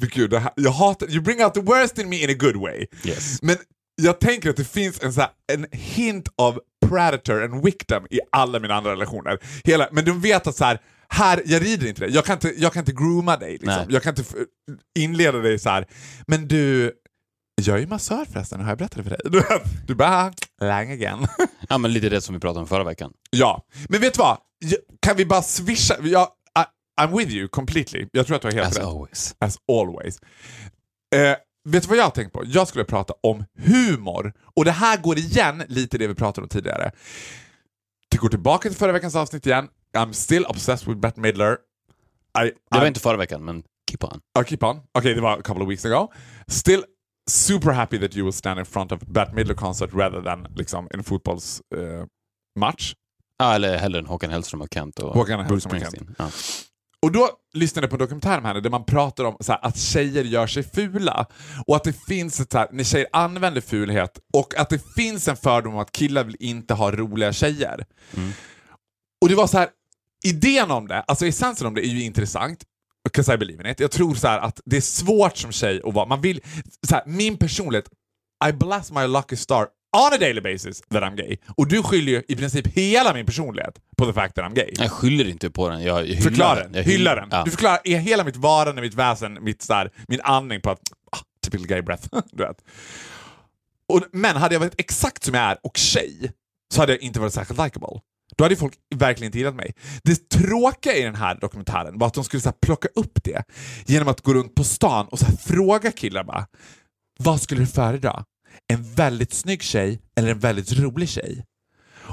Gud, 0.00 0.34
här, 0.34 0.52
jag 0.56 0.70
hatar... 0.70 1.10
You 1.10 1.20
bring 1.20 1.44
out 1.44 1.54
the 1.54 1.60
worst 1.60 1.98
in 1.98 2.08
me 2.08 2.22
in 2.22 2.30
a 2.30 2.36
good 2.38 2.56
way. 2.56 2.86
Yes. 3.04 3.42
Men 3.42 3.56
jag 4.02 4.20
tänker 4.20 4.50
att 4.50 4.56
det 4.56 4.64
finns 4.64 5.02
en, 5.02 5.12
så 5.12 5.20
här, 5.20 5.30
en 5.52 5.66
hint 5.72 6.28
av 6.36 6.60
predator 6.86 7.44
and 7.44 7.64
victim 7.64 8.06
i 8.10 8.20
alla 8.32 8.60
mina 8.60 8.74
andra 8.74 8.92
relationer. 8.92 9.38
Hela, 9.64 9.88
men 9.92 10.04
de 10.04 10.20
vet 10.20 10.46
att 10.46 10.56
så 10.56 10.64
här, 10.64 10.80
här, 11.08 11.42
jag 11.46 11.62
rider 11.62 11.86
inte 11.86 12.00
dig. 12.00 12.14
Jag 12.14 12.24
kan 12.24 12.34
inte, 12.34 12.52
jag 12.56 12.72
kan 12.72 12.80
inte 12.80 12.92
grooma 12.92 13.36
dig. 13.36 13.52
Liksom. 13.52 13.86
Jag 13.88 14.02
kan 14.02 14.14
inte 14.18 14.24
inleda 14.98 15.38
dig 15.38 15.58
så 15.58 15.68
här. 15.68 15.86
Men 16.26 16.48
du, 16.48 16.92
jag 17.64 17.76
är 17.76 17.80
ju 17.80 17.86
massör 17.86 18.24
förresten, 18.24 18.60
har 18.60 18.68
jag 18.68 18.78
berättat 18.78 18.96
det 18.96 19.02
för 19.02 19.10
dig? 19.10 19.60
Du, 19.86 19.94
bara, 19.94 20.32
lang 20.60 20.90
again. 20.92 21.26
Ja, 21.68 21.78
men 21.78 21.92
lite 21.92 22.08
det 22.08 22.20
som 22.20 22.34
vi 22.34 22.40
pratade 22.40 22.60
om 22.60 22.66
förra 22.66 22.84
veckan. 22.84 23.12
ja, 23.30 23.66
men 23.88 24.00
vet 24.00 24.14
du 24.14 24.18
vad? 24.18 24.38
Kan 25.02 25.16
vi 25.16 25.26
bara 25.26 25.42
swisha? 25.42 25.94
Jag, 26.02 26.28
I, 26.58 27.00
I'm 27.02 27.16
with 27.18 27.30
you 27.32 27.48
completely. 27.48 28.08
Jag 28.12 28.26
tror 28.26 28.36
att 28.36 28.42
du 28.42 28.48
har 28.48 28.52
helt 28.52 28.66
As 28.68 28.76
rätt. 28.76 28.84
always. 28.86 29.34
As 29.38 29.58
always. 29.72 30.18
Eh, 31.14 31.36
vet 31.64 31.82
du 31.82 31.88
vad 31.88 31.98
jag 31.98 32.04
har 32.04 32.10
tänkt 32.10 32.32
på? 32.32 32.42
Jag 32.46 32.68
skulle 32.68 32.84
prata 32.84 33.14
om 33.22 33.44
humor. 33.58 34.32
Och 34.56 34.64
det 34.64 34.70
här 34.70 34.98
går 34.98 35.18
igen 35.18 35.62
lite 35.68 35.98
det 35.98 36.06
vi 36.06 36.14
pratade 36.14 36.42
om 36.44 36.48
tidigare. 36.48 36.90
Det 38.08 38.16
går 38.16 38.28
tillbaka 38.28 38.68
till 38.68 38.78
förra 38.78 38.92
veckans 38.92 39.16
avsnitt 39.16 39.46
igen. 39.46 39.68
I'm 39.96 40.12
still 40.12 40.44
obsessed 40.44 40.88
with 40.88 41.00
Bette 41.00 41.20
Midler. 41.20 41.52
I, 41.52 41.56
Det 42.44 42.52
var 42.70 42.80
I'm- 42.84 42.86
inte 42.88 43.00
förra 43.00 43.16
veckan, 43.16 43.44
men 43.44 43.62
keep 43.90 43.98
on. 44.12 44.20
I'll 44.38 44.44
keep 44.44 44.58
on. 44.62 44.80
Okay, 44.98 45.14
det 45.14 45.20
var 45.20 45.32
a 45.38 45.42
couple 45.44 45.64
of 45.64 45.70
weeks 45.70 45.84
ago. 45.84 46.12
Still 46.48 46.84
super 47.30 47.72
happy 47.72 47.98
that 47.98 48.16
you 48.16 48.24
will 48.24 48.32
stand 48.32 48.58
in 48.58 48.66
front 48.66 48.92
of 48.92 49.00
Bette 49.00 49.34
Midler 49.34 49.54
concert 49.54 49.90
rather 49.92 50.22
than 50.22 50.46
liksom 50.56 50.88
en 50.90 51.04
fotbollsmatch. 51.04 51.70
Eh, 51.74 52.06
match. 52.58 52.94
Ja, 53.38 53.54
eller 53.54 53.78
hellre 53.78 53.98
än 53.98 54.06
Håkan 54.06 54.30
Hellström 54.30 54.60
och 54.60 54.68
Kent 54.74 54.98
och 54.98 55.14
Håkan 55.14 55.40
Hellström 55.40 55.76
och 55.76 55.80
Kent. 55.80 56.08
Ja. 56.18 56.30
Och 57.02 57.12
då 57.12 57.30
lyssnade 57.54 57.84
jag 57.84 57.90
på 57.90 57.96
en 57.96 58.00
dokumentär 58.00 58.40
henne 58.40 58.60
där 58.60 58.70
man 58.70 58.84
pratar 58.84 59.24
om 59.24 59.36
här, 59.48 59.58
att 59.62 59.78
tjejer 59.78 60.24
gör 60.24 60.46
sig 60.46 60.62
fula. 60.62 61.26
Och 61.66 61.76
att 61.76 61.84
det 61.84 61.92
finns 61.92 62.40
ett 62.40 62.52
så 62.52 62.58
här, 62.58 62.68
när 62.72 62.84
tjejer 62.84 63.08
använder 63.12 63.60
fulhet 63.60 64.18
och 64.32 64.58
att 64.58 64.70
det 64.70 64.94
finns 64.94 65.28
en 65.28 65.36
fördom 65.36 65.74
om 65.74 65.80
att 65.80 65.92
killar 65.92 66.24
vill 66.24 66.36
inte 66.40 66.74
ha 66.74 66.92
roliga 66.92 67.32
tjejer. 67.32 67.86
Och 69.20 69.28
det 69.28 69.34
var 69.34 69.46
så 69.46 69.58
här, 69.58 69.68
idén 70.24 70.70
om 70.70 70.88
det, 70.88 71.00
alltså 71.00 71.26
essensen 71.26 71.66
om 71.66 71.74
det 71.74 71.86
är 71.86 71.90
ju 71.90 72.02
intressant. 72.02 72.64
Because 73.06 73.34
I 73.34 73.36
believe 73.36 73.60
in 73.60 73.70
it. 73.70 73.80
Jag 73.80 73.90
tror 73.90 74.14
så 74.14 74.28
här 74.28 74.38
att 74.38 74.60
det 74.64 74.76
är 74.76 74.80
svårt 74.80 75.36
som 75.36 75.52
tjej 75.52 75.80
att 75.84 75.94
vara, 75.94 76.06
man 76.06 76.20
vill, 76.20 76.40
så 76.88 76.94
här, 76.94 77.04
min 77.06 77.36
personlighet, 77.36 77.88
I 78.48 78.52
bless 78.52 78.92
my 78.92 79.06
lucky 79.06 79.36
star 79.36 79.66
on 79.96 80.12
a 80.12 80.16
daily 80.20 80.40
basis 80.40 80.82
that 80.90 81.02
I'm 81.02 81.16
gay. 81.16 81.36
Och 81.56 81.68
du 81.68 81.82
skyller 81.82 82.12
ju 82.12 82.22
i 82.28 82.36
princip 82.36 82.66
hela 82.66 83.14
min 83.14 83.26
personlighet 83.26 83.74
på 83.96 84.06
the 84.06 84.12
fact 84.12 84.34
that 84.34 84.44
I'm 84.44 84.54
gay. 84.54 84.70
Jag 84.78 84.90
skyller 84.90 85.28
inte 85.28 85.50
på 85.50 85.68
den, 85.68 85.82
jag 85.82 86.04
hyllar 86.04 86.22
Förklara 86.22 86.62
den. 86.62 86.74
Jag 86.74 86.82
Hylla 86.82 87.14
den. 87.14 87.28
Ja. 87.30 87.44
Du 87.44 87.50
förklarar 87.50 87.98
hela 87.98 88.24
mitt 88.24 88.36
varande, 88.36 88.82
mitt 88.82 88.94
väsen, 88.94 89.38
mitt 89.40 89.62
så 89.62 89.74
här, 89.74 89.90
min 90.08 90.20
andning 90.20 90.60
på 90.60 90.70
att 90.70 90.80
ah, 91.12 91.18
typical 91.44 91.66
gay 91.66 91.82
breath. 91.82 92.08
du 92.32 92.42
vet. 92.42 92.64
Och, 93.88 94.02
men 94.12 94.36
hade 94.36 94.54
jag 94.54 94.60
varit 94.60 94.80
exakt 94.80 95.24
som 95.24 95.34
jag 95.34 95.44
är 95.44 95.58
och 95.62 95.76
tjej 95.76 96.32
så 96.74 96.80
hade 96.80 96.92
jag 96.92 97.02
inte 97.02 97.20
varit 97.20 97.32
särskilt 97.32 97.60
likable. 97.60 98.00
Då 98.38 98.44
hade 98.44 98.56
folk 98.56 98.74
verkligen 98.94 99.28
inte 99.28 99.38
gillat 99.38 99.54
mig. 99.54 99.74
Det 100.02 100.28
tråkiga 100.28 100.94
i 100.94 101.02
den 101.02 101.14
här 101.14 101.34
dokumentären 101.40 101.98
var 101.98 102.06
att 102.06 102.14
de 102.14 102.24
skulle 102.24 102.40
så 102.40 102.48
här, 102.48 102.56
plocka 102.62 102.88
upp 102.94 103.24
det 103.24 103.44
genom 103.86 104.08
att 104.08 104.20
gå 104.20 104.34
runt 104.34 104.54
på 104.54 104.64
stan 104.64 105.06
och 105.06 105.18
så 105.18 105.24
här, 105.24 105.36
fråga 105.36 105.92
killar 105.92 106.24
bara, 106.24 106.46
vad 107.18 107.40
skulle 107.40 107.60
du 107.60 107.66
föredra? 107.66 108.24
En 108.68 108.94
väldigt 108.94 109.32
snygg 109.32 109.62
tjej 109.62 110.00
eller 110.16 110.30
en 110.30 110.38
väldigt 110.38 110.72
rolig 110.78 111.08
tjej? 111.08 111.44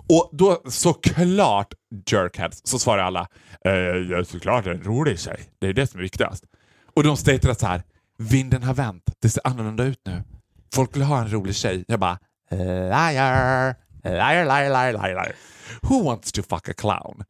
Och 0.09 0.29
då 0.33 0.61
såklart, 0.67 1.73
jerkheads, 2.11 2.61
så 2.63 2.79
svarar 2.79 3.03
alla 3.03 3.27
eh, 3.65 3.71
ja, 4.11 4.25
såklart 4.25 4.65
en 4.65 4.83
rolig 4.83 5.19
tjej. 5.19 5.39
Det 5.61 5.67
är 5.67 5.73
det 5.73 5.87
som 5.87 5.99
är 5.99 6.03
viktigast. 6.03 6.43
Och 6.93 7.03
de 7.03 7.17
staterar 7.17 7.53
så 7.53 7.67
här, 7.67 7.83
vinden 8.17 8.63
har 8.63 8.73
vänt, 8.73 9.03
det 9.21 9.29
ser 9.29 9.47
annorlunda 9.47 9.83
ut 9.83 9.99
nu. 10.05 10.23
Folk 10.75 10.95
vill 10.95 11.03
ha 11.03 11.21
en 11.21 11.31
rolig 11.31 11.55
tjej. 11.55 11.85
Jag 11.87 11.99
bara, 11.99 12.19
eh, 12.51 12.59
eh, 12.61 12.67
liar, 12.67 13.75
liar, 14.03 14.45
liar, 14.45 14.69
liar, 14.69 14.93
liar, 14.93 15.13
liar. 15.13 15.35
Who 15.81 16.03
wants 16.03 16.31
to 16.31 16.41
fuck 16.49 16.69
a 16.69 16.73
clown? 16.77 17.23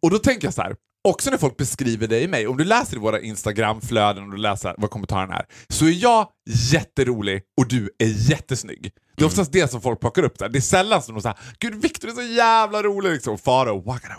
Och 0.00 0.10
då 0.10 0.18
tänker 0.18 0.46
jag 0.46 0.54
så 0.54 0.62
här, 0.62 0.76
också 1.08 1.30
när 1.30 1.38
folk 1.38 1.56
beskriver 1.56 2.08
dig 2.08 2.24
och 2.24 2.30
mig, 2.30 2.46
om 2.46 2.56
du 2.56 2.64
läser 2.64 2.96
i 2.96 3.00
våra 3.00 3.20
Instagramflöden 3.20 4.24
och 4.24 4.30
du 4.30 4.36
läser 4.36 4.74
vad 4.78 4.90
kommentaren 4.90 5.30
är, 5.30 5.46
så 5.68 5.86
är 5.86 6.02
jag 6.02 6.28
jätterolig 6.72 7.42
och 7.56 7.68
du 7.68 7.90
är 7.98 8.30
jättesnygg. 8.30 8.92
Det 9.16 9.22
är 9.22 9.26
oftast 9.26 9.52
det 9.52 9.70
som 9.70 9.80
folk 9.80 10.00
plockar 10.00 10.22
upp 10.22 10.38
där. 10.38 10.48
Det 10.48 10.58
är 10.58 10.60
sällan 10.60 11.02
som 11.02 11.14
de 11.14 11.20
säger 11.20 11.38
“Gud, 11.58 11.74
Victor 11.74 12.08
är 12.08 12.12
så 12.12 12.22
jävla 12.22 12.82
rolig” 12.82 13.10
liksom. 13.12 13.38
Faro, 13.38 13.80
wagana 13.80 14.16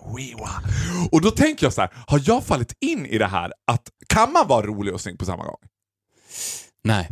Och 1.11 1.21
då 1.21 1.31
tänker 1.31 1.65
jag 1.65 1.73
så 1.73 1.81
här, 1.81 1.93
har 2.07 2.21
jag 2.25 2.43
fallit 2.43 2.73
in 2.81 3.05
i 3.05 3.17
det 3.17 3.27
här 3.27 3.53
att 3.71 3.89
kan 4.07 4.31
man 4.31 4.47
vara 4.47 4.65
rolig 4.65 4.93
och 4.93 5.01
snygg 5.01 5.19
på 5.19 5.25
samma 5.25 5.43
gång? 5.43 5.59
Nej. 6.83 7.09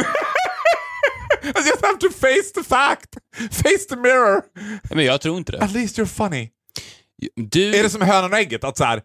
I 1.42 1.68
just 1.68 1.84
have 1.84 1.98
to 1.98 2.10
face 2.10 2.52
the 2.54 2.62
fact! 2.62 3.16
Face 3.50 3.86
the 3.88 3.96
mirror! 3.96 4.42
Men 4.94 5.04
jag 5.04 5.20
tror 5.20 5.36
inte 5.36 5.52
det. 5.52 5.58
At 5.58 5.72
least 5.72 5.98
you're 5.98 6.06
funny. 6.06 6.50
Du... 7.36 7.74
Är 7.74 7.82
det 7.82 7.90
som 7.90 8.02
hönan 8.02 8.32
och 8.32 8.38
ägget? 8.38 8.64
Att 8.64 8.76
så 8.76 8.84
här, 8.84 9.02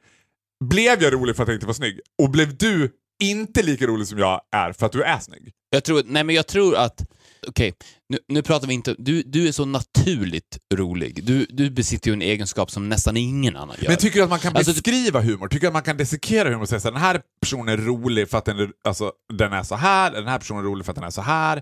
blev 0.63 1.03
jag 1.03 1.13
rolig 1.13 1.35
för 1.35 1.43
att 1.43 1.49
jag 1.49 1.55
inte 1.55 1.65
var 1.65 1.73
snygg? 1.73 1.99
Och 2.21 2.29
blev 2.29 2.57
du 2.57 2.91
inte 3.23 3.63
lika 3.63 3.87
rolig 3.87 4.07
som 4.07 4.19
jag 4.19 4.41
är 4.51 4.73
för 4.73 4.85
att 4.85 4.91
du 4.91 5.03
är 5.03 5.19
snygg? 5.19 5.51
Jag 5.69 5.83
tror, 5.83 6.03
nej 6.05 6.23
men 6.23 6.35
jag 6.35 6.47
tror 6.47 6.75
att, 6.75 7.01
okej, 7.47 7.73
nu, 8.09 8.19
nu 8.27 8.41
pratar 8.41 8.67
vi 8.67 8.73
inte, 8.73 8.95
du, 8.97 9.23
du 9.23 9.47
är 9.47 9.51
så 9.51 9.65
naturligt 9.65 10.57
rolig. 10.73 11.23
Du, 11.25 11.45
du 11.49 11.69
besitter 11.69 12.09
ju 12.09 12.13
en 12.13 12.21
egenskap 12.21 12.71
som 12.71 12.89
nästan 12.89 13.17
ingen 13.17 13.55
annan 13.55 13.75
gör. 13.79 13.87
Men 13.87 13.97
tycker 13.97 14.17
du 14.19 14.23
att 14.23 14.29
man 14.29 14.39
kan 14.39 14.55
Alltså, 14.55 14.73
beskriva 14.73 15.21
humor? 15.21 15.47
Tycker 15.47 15.61
du 15.61 15.67
att 15.67 15.73
man 15.73 15.83
kan 15.83 15.97
dissekera 15.97 16.49
humor 16.49 16.61
och 16.61 16.69
säga 16.69 16.77
att 16.77 16.83
den 16.83 16.95
här 16.95 17.21
personen 17.41 17.67
är 17.67 17.77
rolig 17.77 18.29
för 18.29 18.37
att 18.37 18.45
den 18.45 18.59
är, 18.59 18.69
alltså, 18.83 19.11
den 19.33 19.53
är 19.53 19.63
så 19.63 19.75
här, 19.75 20.11
den 20.11 20.27
här 20.27 20.39
personen 20.39 20.59
är 20.65 20.67
rolig 20.69 20.85
för 20.85 20.91
att 20.91 20.95
den 20.95 21.05
är 21.05 21.09
så 21.09 21.21
här? 21.21 21.61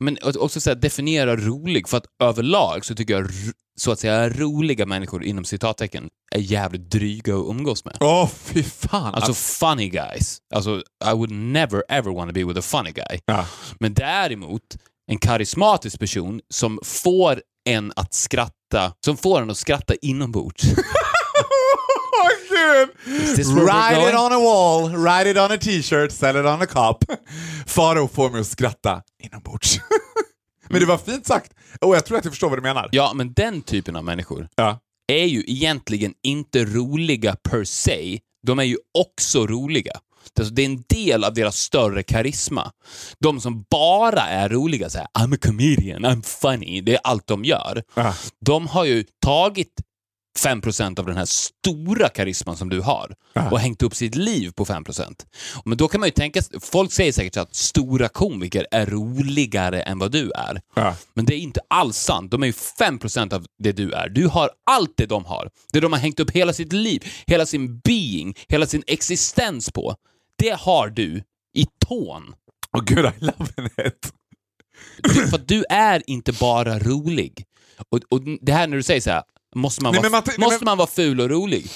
Men 0.00 0.18
också 0.38 0.60
så 0.60 0.70
här, 0.70 0.74
definiera 0.74 1.36
rolig, 1.36 1.88
för 1.88 1.96
att 1.96 2.06
överlag 2.22 2.84
så 2.84 2.94
tycker 2.94 3.14
jag 3.14 3.30
så 3.80 3.92
att 3.92 3.98
säga 3.98 4.28
roliga 4.28 4.86
människor 4.86 5.24
inom 5.24 5.44
citattecken 5.44 6.08
är 6.34 6.40
jävligt 6.40 6.90
dryga 6.90 7.34
att 7.36 7.46
umgås 7.46 7.84
med. 7.84 7.96
Åh, 8.00 8.28
fy 8.28 8.62
fan! 8.62 9.14
Alltså 9.14 9.34
funny 9.34 9.88
guys. 9.88 10.38
Alltså, 10.54 10.82
I 11.10 11.12
would 11.14 11.30
never 11.30 11.82
ever 11.88 12.10
want 12.10 12.28
to 12.30 12.34
be 12.34 12.44
with 12.44 12.58
a 12.58 12.62
funny 12.62 12.92
guy. 12.92 13.20
Ja. 13.26 13.46
Men 13.78 13.94
däremot, 13.94 14.76
en 15.10 15.18
karismatisk 15.18 15.98
person 16.00 16.40
som 16.54 16.78
får 16.84 17.42
en 17.68 17.92
att 17.96 18.14
skratta, 18.14 18.92
som 19.04 19.16
får 19.16 19.42
en 19.42 19.50
att 19.50 19.56
skratta 19.56 19.94
inombords. 20.02 20.64
Write 23.38 24.08
it 24.08 24.14
on 24.14 24.32
a 24.32 24.38
wall, 24.40 24.90
write 24.96 25.30
it 25.30 25.36
on 25.36 25.52
a 25.52 25.58
t-shirt, 25.60 26.12
sell 26.12 26.36
it 26.36 26.44
on 26.46 26.62
a 26.62 26.66
cup. 26.66 27.18
Faro 27.66 28.08
får 28.08 28.30
mig 28.30 28.40
att 28.40 28.46
skratta 28.46 29.02
inombords. 29.22 29.80
Men 30.68 30.80
det 30.80 30.86
var 30.86 30.98
fint 30.98 31.26
sagt. 31.26 31.52
Och 31.80 31.96
jag 31.96 32.04
tror 32.06 32.18
att 32.18 32.24
jag 32.24 32.32
förstår 32.32 32.48
vad 32.48 32.58
du 32.58 32.62
menar. 32.62 32.88
Ja, 32.92 33.12
men 33.14 33.32
den 33.32 33.62
typen 33.62 33.96
av 33.96 34.04
människor 34.04 34.48
Ja. 34.56 34.78
är 35.12 35.24
ju 35.24 35.44
egentligen 35.46 36.14
inte 36.22 36.64
roliga 36.64 37.36
per 37.50 37.64
se. 37.64 38.20
De 38.46 38.58
är 38.58 38.64
ju 38.64 38.76
också 38.98 39.46
roliga. 39.46 39.92
Det 40.50 40.62
är 40.62 40.66
en 40.66 40.84
del 40.88 41.24
av 41.24 41.34
deras 41.34 41.56
större 41.56 42.02
karisma. 42.02 42.72
De 43.18 43.40
som 43.40 43.64
bara 43.70 44.22
är 44.22 44.48
roliga, 44.48 44.90
så 44.90 44.98
här, 44.98 45.06
I'm 45.18 45.34
a 45.34 45.38
comedian, 45.42 46.04
I'm 46.04 46.22
funny, 46.22 46.80
det 46.80 46.94
är 46.94 47.00
allt 47.04 47.26
de 47.26 47.44
gör. 47.44 47.82
Ja. 47.94 48.14
De 48.46 48.66
har 48.66 48.84
ju 48.84 49.04
tagit 49.24 49.72
5% 50.38 50.98
av 51.00 51.06
den 51.06 51.16
här 51.16 51.24
stora 51.26 52.08
karisman 52.08 52.56
som 52.56 52.68
du 52.68 52.80
har 52.80 53.14
Ja. 53.32 53.50
och 53.50 53.60
hängt 53.60 53.82
upp 53.82 53.94
sitt 53.94 54.14
liv 54.14 54.50
på 54.52 54.64
5%. 54.64 55.26
Men 55.64 55.78
då 55.78 55.88
kan 55.88 56.00
man 56.00 56.06
ju 56.06 56.10
tänka, 56.12 56.40
folk 56.60 56.92
säger 56.92 57.12
säkert 57.12 57.36
att 57.36 57.54
stora 57.54 58.08
komiker 58.08 58.66
är 58.70 58.86
roligare 58.86 59.82
än 59.82 59.98
vad 59.98 60.12
du 60.12 60.30
är. 60.30 60.60
Ja. 60.76 60.96
Men 61.14 61.24
det 61.24 61.34
är 61.34 61.38
inte 61.38 61.60
alls 61.70 61.96
sant. 61.96 62.30
De 62.30 62.42
är 62.42 62.46
ju 62.46 62.52
5% 62.52 63.32
av 63.34 63.46
det 63.62 63.72
du 63.72 63.92
är. 63.92 64.08
Du 64.08 64.26
har 64.26 64.50
allt 64.70 64.92
det 64.96 65.06
de 65.06 65.24
har. 65.24 65.50
Det 65.72 65.80
de 65.80 65.92
har 65.92 66.00
hängt 66.00 66.20
upp 66.20 66.30
hela 66.30 66.52
sitt 66.52 66.72
liv, 66.72 67.04
hela 67.26 67.46
sin 67.46 67.78
being, 67.78 68.34
hela 68.48 68.66
sin 68.66 68.82
existens 68.86 69.70
på. 69.70 69.94
Det 70.40 70.56
har 70.60 70.88
du 70.88 71.22
i 71.54 71.66
tån. 71.86 72.34
Åh 72.76 72.82
gud, 72.84 72.98
I 72.98 73.12
love 73.18 73.86
it. 73.86 74.12
Du, 75.02 75.28
för 75.28 75.38
du 75.38 75.64
är 75.70 76.02
inte 76.06 76.32
bara 76.32 76.78
rolig. 76.78 77.44
Och, 77.90 78.00
och 78.10 78.20
det 78.42 78.52
här 78.52 78.66
när 78.66 78.76
du 78.76 78.82
säger 78.82 79.00
så 79.00 79.10
här, 79.10 79.22
måste 79.54 79.82
man, 79.82 79.92
Nej, 79.92 80.10
vara, 80.10 80.22
nej, 80.26 80.38
måste 80.38 80.58
men- 80.58 80.64
man 80.64 80.78
vara 80.78 80.88
ful 80.88 81.20
och 81.20 81.30
rolig? 81.30 81.70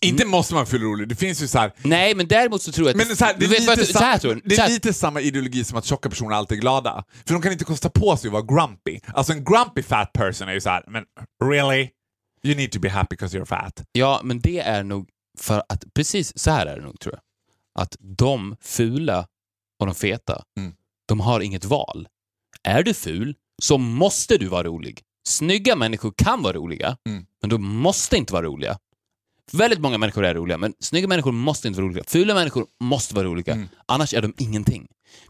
Inte 0.00 0.26
måste 0.26 0.54
man 0.54 0.66
fylla 0.66 0.84
rolig, 0.84 1.08
det 1.08 1.16
finns 1.16 1.42
ju 1.42 1.48
så 1.48 1.58
här... 1.58 1.72
Nej, 1.82 2.14
men 2.14 2.28
däremot 2.28 2.62
så 2.62 2.72
tror 2.72 2.88
jag 2.88 3.00
att... 3.00 3.06
Men 3.08 3.16
så 3.16 3.24
här, 3.24 3.34
det 3.38 3.44
är, 3.46 3.66
vad 3.66 3.86
så 3.86 4.34
det 4.44 4.68
lite 4.68 4.92
samma 4.92 5.20
ideologi 5.20 5.64
som 5.64 5.78
att 5.78 5.84
tjocka 5.84 6.08
personer 6.08 6.36
alltid 6.36 6.58
är 6.58 6.60
glada. 6.60 7.04
För 7.26 7.32
de 7.34 7.42
kan 7.42 7.52
inte 7.52 7.64
kosta 7.64 7.90
på 7.90 8.16
sig 8.16 8.28
att 8.28 8.32
vara 8.32 8.42
grumpy. 8.42 9.00
Alltså 9.06 9.32
en 9.32 9.44
grumpy 9.44 9.82
fat 9.82 10.12
person 10.12 10.48
är 10.48 10.52
ju 10.52 10.60
så 10.60 10.70
här, 10.70 10.84
men 10.88 11.04
really? 11.44 11.88
You 12.44 12.54
need 12.54 12.72
to 12.72 12.80
be 12.80 12.90
happy 12.90 13.16
because 13.16 13.38
you're 13.38 13.44
fat. 13.44 13.82
Ja, 13.92 14.20
men 14.24 14.40
det 14.40 14.58
är 14.58 14.82
nog 14.82 15.08
för 15.38 15.62
att, 15.68 15.84
precis 15.94 16.38
så 16.38 16.50
här 16.50 16.66
är 16.66 16.76
det 16.76 16.82
nog 16.82 17.00
tror 17.00 17.14
jag. 17.14 17.20
Att 17.78 17.96
de 18.00 18.56
fula 18.60 19.26
och 19.80 19.86
de 19.86 19.94
feta, 19.94 20.42
Mm. 20.58 20.72
de 21.08 21.20
har 21.20 21.40
inget 21.40 21.64
val. 21.64 22.08
Är 22.62 22.82
du 22.82 22.94
ful 22.94 23.34
så 23.62 23.78
måste 23.78 24.36
du 24.38 24.46
vara 24.48 24.62
rolig. 24.64 25.02
Snygga 25.28 25.76
människor 25.76 26.12
kan 26.16 26.42
vara 26.42 26.52
roliga, 26.52 26.96
Mm. 27.08 27.26
men 27.40 27.50
de 27.50 27.62
måste 27.68 28.16
inte 28.16 28.32
vara 28.32 28.46
roliga. 28.46 28.78
Väldigt 29.52 29.80
många 29.80 29.98
människor 29.98 30.24
är 30.24 30.34
roliga, 30.34 30.58
men 30.58 30.74
snygga 30.80 31.08
människor 31.08 31.32
måste 31.32 31.68
inte 31.68 31.80
vara 31.80 31.90
roliga. 31.90 32.04
Fula 32.06 32.34
människor 32.34 32.66
måste 32.80 33.14
vara 33.14 33.24
roliga, 33.26 33.52
Mm. 33.54 33.68
annars 33.86 34.14
är 34.14 34.22
de 34.22 34.34
ingenting. 34.38 34.86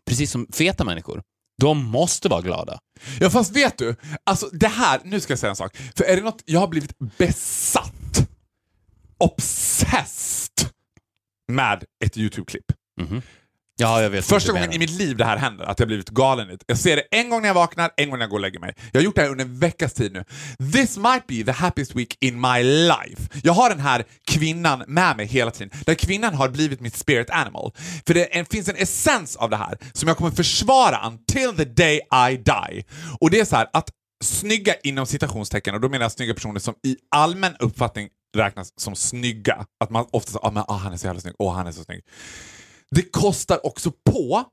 Precis 0.06 0.30
som 0.30 0.46
feta 0.52 0.84
människor. 0.84 1.22
De 1.60 1.84
måste 1.84 2.28
vara 2.28 2.40
glada. 2.40 2.78
Ja 3.20 3.30
fast 3.30 3.56
vet 3.56 3.78
du, 3.78 3.96
alltså 4.24 4.48
det 4.52 4.68
här, 4.68 5.00
nu 5.04 5.20
ska 5.20 5.30
jag 5.32 5.38
säga 5.38 5.50
en 5.50 5.56
sak. 5.56 5.76
För 5.96 6.04
är 6.04 6.16
det 6.16 6.22
något, 6.22 6.42
jag 6.44 6.60
har 6.60 6.68
blivit 6.68 6.92
besatt, 7.18 8.28
obsessed 9.18 10.70
med 11.48 11.84
ett 12.04 12.16
YouTube-klipp. 12.16 12.64
Ja, 13.78 14.02
jag 14.02 14.10
vet. 14.10 14.24
Första 14.26 14.52
gången 14.52 14.72
i 14.72 14.78
mitt 14.78 14.90
liv 14.90 15.16
det 15.16 15.24
här 15.24 15.36
händer, 15.36 15.64
att 15.64 15.78
jag 15.78 15.88
blivit 15.88 16.08
galen. 16.10 16.58
Jag 16.66 16.78
ser 16.78 16.96
det 16.96 17.02
en 17.10 17.30
gång 17.30 17.40
när 17.42 17.48
jag 17.48 17.54
vaknar, 17.54 17.90
en 17.96 18.10
gång 18.10 18.18
när 18.18 18.22
jag 18.24 18.30
går 18.30 18.36
och 18.36 18.40
lägger 18.40 18.58
mig. 18.60 18.74
Jag 18.92 19.00
har 19.00 19.04
gjort 19.04 19.14
det 19.14 19.22
här 19.22 19.30
under 19.30 19.44
en 19.44 19.58
veckas 19.58 19.92
tid 19.92 20.12
nu. 20.12 20.24
This 20.72 20.96
might 20.96 21.26
be 21.26 21.44
the 21.44 21.50
happiest 21.52 21.94
week 21.96 22.16
in 22.20 22.40
my 22.40 22.62
life. 22.62 23.22
Jag 23.42 23.52
har 23.52 23.70
den 23.70 23.80
här 23.80 24.04
kvinnan 24.30 24.84
med 24.86 25.16
mig 25.16 25.26
hela 25.26 25.50
tiden. 25.50 25.78
Där 25.86 25.94
kvinnan 25.94 26.34
har 26.34 26.48
blivit 26.48 26.80
mitt 26.80 26.96
spirit 26.96 27.30
animal. 27.30 27.72
För 28.06 28.14
det 28.14 28.36
är- 28.38 28.44
finns 28.44 28.68
en 28.68 28.76
essens 28.76 29.36
av 29.36 29.50
det 29.50 29.56
här 29.56 29.78
som 29.92 30.08
jag 30.08 30.16
kommer 30.16 30.30
försvara 30.30 31.06
until 31.06 31.56
the 31.56 31.64
day 31.64 32.00
I 32.30 32.36
die. 32.36 32.84
Och 33.20 33.30
det 33.30 33.40
är 33.40 33.44
så 33.44 33.56
här 33.56 33.68
att 33.72 33.90
snygga 34.24 34.74
inom 34.82 35.06
citationstecken, 35.06 35.74
och 35.74 35.80
då 35.80 35.88
menar 35.88 36.04
jag 36.04 36.12
snygga 36.12 36.34
personer 36.34 36.60
som 36.60 36.74
i 36.86 36.96
allmän 37.10 37.56
uppfattning 37.58 38.08
räknas 38.36 38.72
som 38.76 38.96
snygga. 38.96 39.66
Att 39.84 39.90
man 39.90 40.06
ofta 40.10 40.32
säger 40.32 40.46
ah, 40.46 40.50
men, 40.50 40.64
ah, 40.68 40.76
han 40.76 40.92
är 40.92 40.96
så 40.96 41.06
jävla 41.06 41.20
snygg, 41.20 41.34
åh 41.38 41.54
han 41.54 41.66
är 41.66 41.72
så 41.72 41.84
snygg. 41.84 42.02
Det 42.90 43.02
kostar 43.02 43.66
också 43.66 43.92
på. 44.10 44.44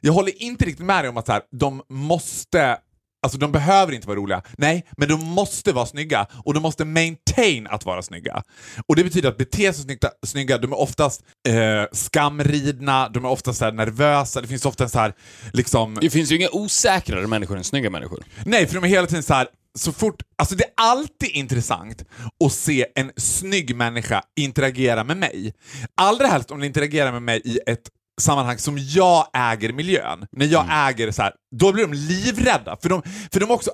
Jag 0.00 0.12
håller 0.12 0.42
inte 0.42 0.64
riktigt 0.64 0.86
med 0.86 1.04
dig 1.04 1.08
om 1.08 1.16
att 1.16 1.26
så 1.26 1.32
här, 1.32 1.42
de 1.50 1.82
måste 1.88 2.78
Alltså 3.22 3.38
de 3.38 3.52
behöver 3.52 3.92
inte 3.92 4.06
vara 4.06 4.18
roliga. 4.18 4.42
Nej, 4.58 4.86
men 4.96 5.08
de 5.08 5.24
måste 5.24 5.72
vara 5.72 5.86
snygga 5.86 6.26
och 6.44 6.54
de 6.54 6.60
måste 6.60 6.84
maintain 6.84 7.66
att 7.66 7.84
vara 7.84 8.02
snygga. 8.02 8.42
Och 8.86 8.96
det 8.96 9.04
betyder 9.04 9.28
att 9.28 9.38
bete 9.38 9.72
sig 9.72 9.84
snygga, 9.84 10.10
snygga 10.26 10.58
de 10.58 10.72
är 10.72 10.80
oftast 10.80 11.24
eh, 11.48 11.84
skamridna, 11.92 13.08
de 13.08 13.24
är 13.24 13.28
oftast 13.28 13.58
så 13.58 13.70
nervösa, 13.70 14.40
det 14.40 14.48
finns 14.48 14.66
ofta 14.66 14.84
en 14.84 14.90
så 14.90 14.98
här 14.98 15.14
liksom... 15.52 15.98
Det 16.00 16.10
finns 16.10 16.32
ju 16.32 16.36
inga 16.36 16.48
osäkrare 16.52 17.26
människor 17.26 17.56
än 17.56 17.64
snygga 17.64 17.90
människor. 17.90 18.24
Nej, 18.44 18.66
för 18.66 18.74
de 18.74 18.84
är 18.84 18.88
hela 18.88 19.06
tiden 19.06 19.22
så 19.22 19.34
här. 19.34 19.48
Så 19.78 19.92
fort, 19.92 20.22
alltså 20.38 20.54
det 20.54 20.64
är 20.64 20.72
alltid 20.76 21.30
intressant 21.30 22.04
att 22.44 22.52
se 22.52 22.86
en 22.94 23.12
snygg 23.16 23.76
människa 23.76 24.22
interagera 24.36 25.04
med 25.04 25.16
mig. 25.16 25.54
Allra 25.96 26.26
helst 26.26 26.50
om 26.50 26.58
den 26.58 26.66
interagerar 26.66 27.12
med 27.12 27.22
mig 27.22 27.42
i 27.44 27.58
ett 27.66 27.90
sammanhang 28.20 28.58
som 28.58 28.78
jag 28.78 29.26
äger 29.34 29.72
miljön. 29.72 30.26
När 30.32 30.46
jag 30.46 30.66
äger 30.88 31.10
så 31.10 31.22
här, 31.22 31.34
då 31.56 31.72
blir 31.72 31.86
de 31.86 31.92
livrädda. 31.92 32.76
För 32.82 32.88
de, 32.88 33.02
för 33.32 33.40
de 33.40 33.50
är 33.50 33.54
också 33.54 33.70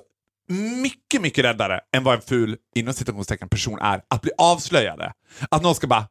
mycket, 0.81 1.21
mycket 1.21 1.45
räddare 1.45 1.79
än 1.95 2.03
vad 2.03 2.15
en 2.15 2.21
ful, 2.21 2.57
inom 2.75 2.93
citationstecken, 2.93 3.49
person 3.49 3.79
är 3.79 4.01
att 4.07 4.21
bli 4.21 4.31
avslöjade. 4.37 5.13
Att 5.51 5.63
någon 5.63 5.75
ska 5.75 5.87
bara 5.87 6.07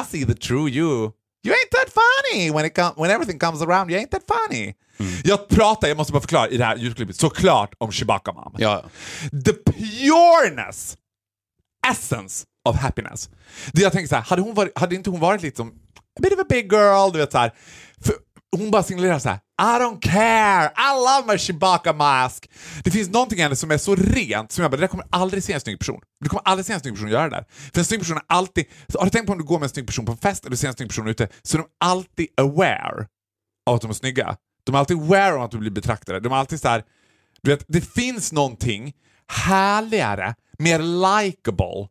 I 0.00 0.04
see 0.10 0.26
the 0.26 0.34
true 0.34 0.70
you. 0.70 1.12
You 1.46 1.54
ain't 1.54 1.70
that 1.70 1.92
funny 1.92 2.50
when, 2.50 2.64
it 2.64 2.74
com- 2.74 2.94
when 2.96 3.10
everything 3.10 3.38
comes 3.38 3.62
around. 3.62 3.90
You 3.90 4.00
ain't 4.00 4.10
that 4.10 4.22
funny. 4.26 4.74
Jag 5.24 5.48
pratar, 5.48 5.88
jag 5.88 5.96
måste 5.96 6.12
bara 6.12 6.20
förklara 6.20 6.48
i 6.48 6.56
det 6.56 6.64
här 6.64 6.76
ljudklippet, 6.76 7.16
såklart 7.16 7.74
om 7.78 7.92
Chewbacca 7.92 8.32
Mom. 8.32 8.54
Ja. 8.58 8.84
The 9.44 9.52
pureness, 9.52 10.96
essence 11.90 12.44
of 12.68 12.76
happiness. 12.76 13.28
Det 13.72 13.82
jag 13.82 13.92
tänker 13.92 14.08
så 14.08 14.14
här, 14.14 14.22
hade, 14.22 14.42
hon 14.42 14.54
varit, 14.54 14.78
hade 14.78 14.94
inte 14.94 15.10
hon 15.10 15.20
varit 15.20 15.42
lite 15.42 15.56
som 15.56 15.68
a 16.18 16.22
bit 16.22 16.32
of 16.32 16.40
a 16.40 16.46
big 16.48 16.72
girl, 16.72 17.12
du 17.12 17.18
vet 17.18 17.32
så 17.32 17.38
här. 17.38 17.52
För, 18.04 18.14
hon 18.56 18.70
bara 18.70 18.82
signalerar 18.82 19.18
så 19.18 19.28
här. 19.28 19.38
I 19.62 19.80
don't 19.82 20.00
care, 20.00 20.64
I 20.64 20.94
love 20.94 21.32
my 21.32 21.38
Chewbacca 21.38 21.92
mask. 21.92 22.50
Det 22.84 22.90
finns 22.90 23.10
någonting 23.10 23.38
i 23.38 23.42
henne 23.42 23.56
som 23.56 23.70
är 23.70 23.78
så 23.78 23.94
rent 23.94 24.52
som 24.52 24.62
jag 24.62 24.70
bara, 24.70 24.76
det 24.76 24.82
där 24.82 24.88
kommer 24.88 25.06
aldrig 25.10 25.44
se 25.44 25.52
en 25.52 25.60
snygg 25.60 25.78
person. 25.78 26.00
Du 26.20 26.28
kommer 26.28 26.42
aldrig 26.44 26.66
se 26.66 26.72
en 26.72 26.80
snygg 26.80 26.94
person 26.94 27.08
göra 27.08 27.28
det 27.28 27.36
där. 27.36 27.44
För 27.72 27.78
en 27.78 27.84
snygg 27.84 28.00
person 28.00 28.16
är 28.16 28.22
alltid, 28.26 28.64
så 28.88 28.98
har 28.98 29.04
du 29.04 29.10
tänkt 29.10 29.26
på 29.26 29.32
om 29.32 29.38
du 29.38 29.44
går 29.44 29.58
med 29.58 29.62
en 29.62 29.70
snygg 29.70 29.86
person 29.86 30.06
på 30.06 30.12
en 30.12 30.18
fest 30.18 30.44
eller 30.44 30.50
du 30.50 30.56
ser 30.56 30.68
en 30.68 30.74
snygg 30.74 30.88
person 30.88 31.08
ute, 31.08 31.28
så 31.42 31.56
är 31.56 31.62
de 31.62 31.68
alltid 31.84 32.26
aware 32.36 33.06
av 33.70 33.74
att 33.74 33.80
de 33.80 33.90
är 33.90 33.94
snygga. 33.94 34.36
De 34.64 34.74
är 34.74 34.78
alltid 34.78 34.96
aware 34.96 35.34
om 35.34 35.42
att 35.42 35.50
de 35.50 35.60
blir 35.60 35.70
betraktade. 35.70 36.20
De 36.20 36.32
är 36.32 36.36
alltid 36.36 36.60
så 36.60 36.68
här, 36.68 36.84
du 37.42 37.50
vet, 37.50 37.64
det 37.68 37.80
finns 37.80 38.32
någonting 38.32 38.92
härligare, 39.28 40.34
mer 40.58 40.78
likable, 40.78 41.88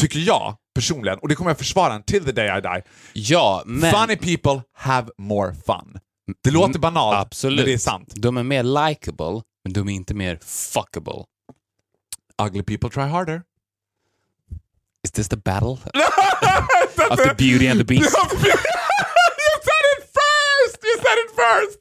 tycker 0.00 0.18
jag 0.18 0.56
personligen, 0.74 1.18
och 1.18 1.28
det 1.28 1.34
kommer 1.34 1.50
jag 1.50 1.58
försvara 1.58 1.94
until 1.94 2.24
the 2.24 2.32
day 2.32 2.58
I 2.58 2.60
die. 2.60 2.82
Ja, 3.12 3.62
men... 3.66 3.92
Funny 3.92 4.16
people 4.16 4.62
have 4.72 5.10
more 5.18 5.54
fun. 5.66 5.98
Det 6.42 6.50
låter 6.50 6.78
banalt, 6.78 7.16
Absolut. 7.16 7.56
men 7.56 7.66
det 7.66 7.72
är 7.72 7.78
sant. 7.78 8.12
De 8.16 8.36
är 8.36 8.42
mer 8.42 8.62
likable, 8.62 9.42
men 9.64 9.72
de 9.72 9.88
är 9.88 9.92
inte 9.92 10.14
mer 10.14 10.38
fuckable. 10.42 11.24
Ugly 12.42 12.62
people 12.62 12.90
try 12.90 13.02
harder. 13.02 13.42
Is 15.04 15.12
this 15.12 15.28
the 15.28 15.36
battle? 15.36 15.68
of 17.10 17.18
the 17.18 17.34
beauty 17.38 17.68
and 17.68 17.78
the 17.78 17.84
beast? 17.84 18.16
first! 21.36 21.78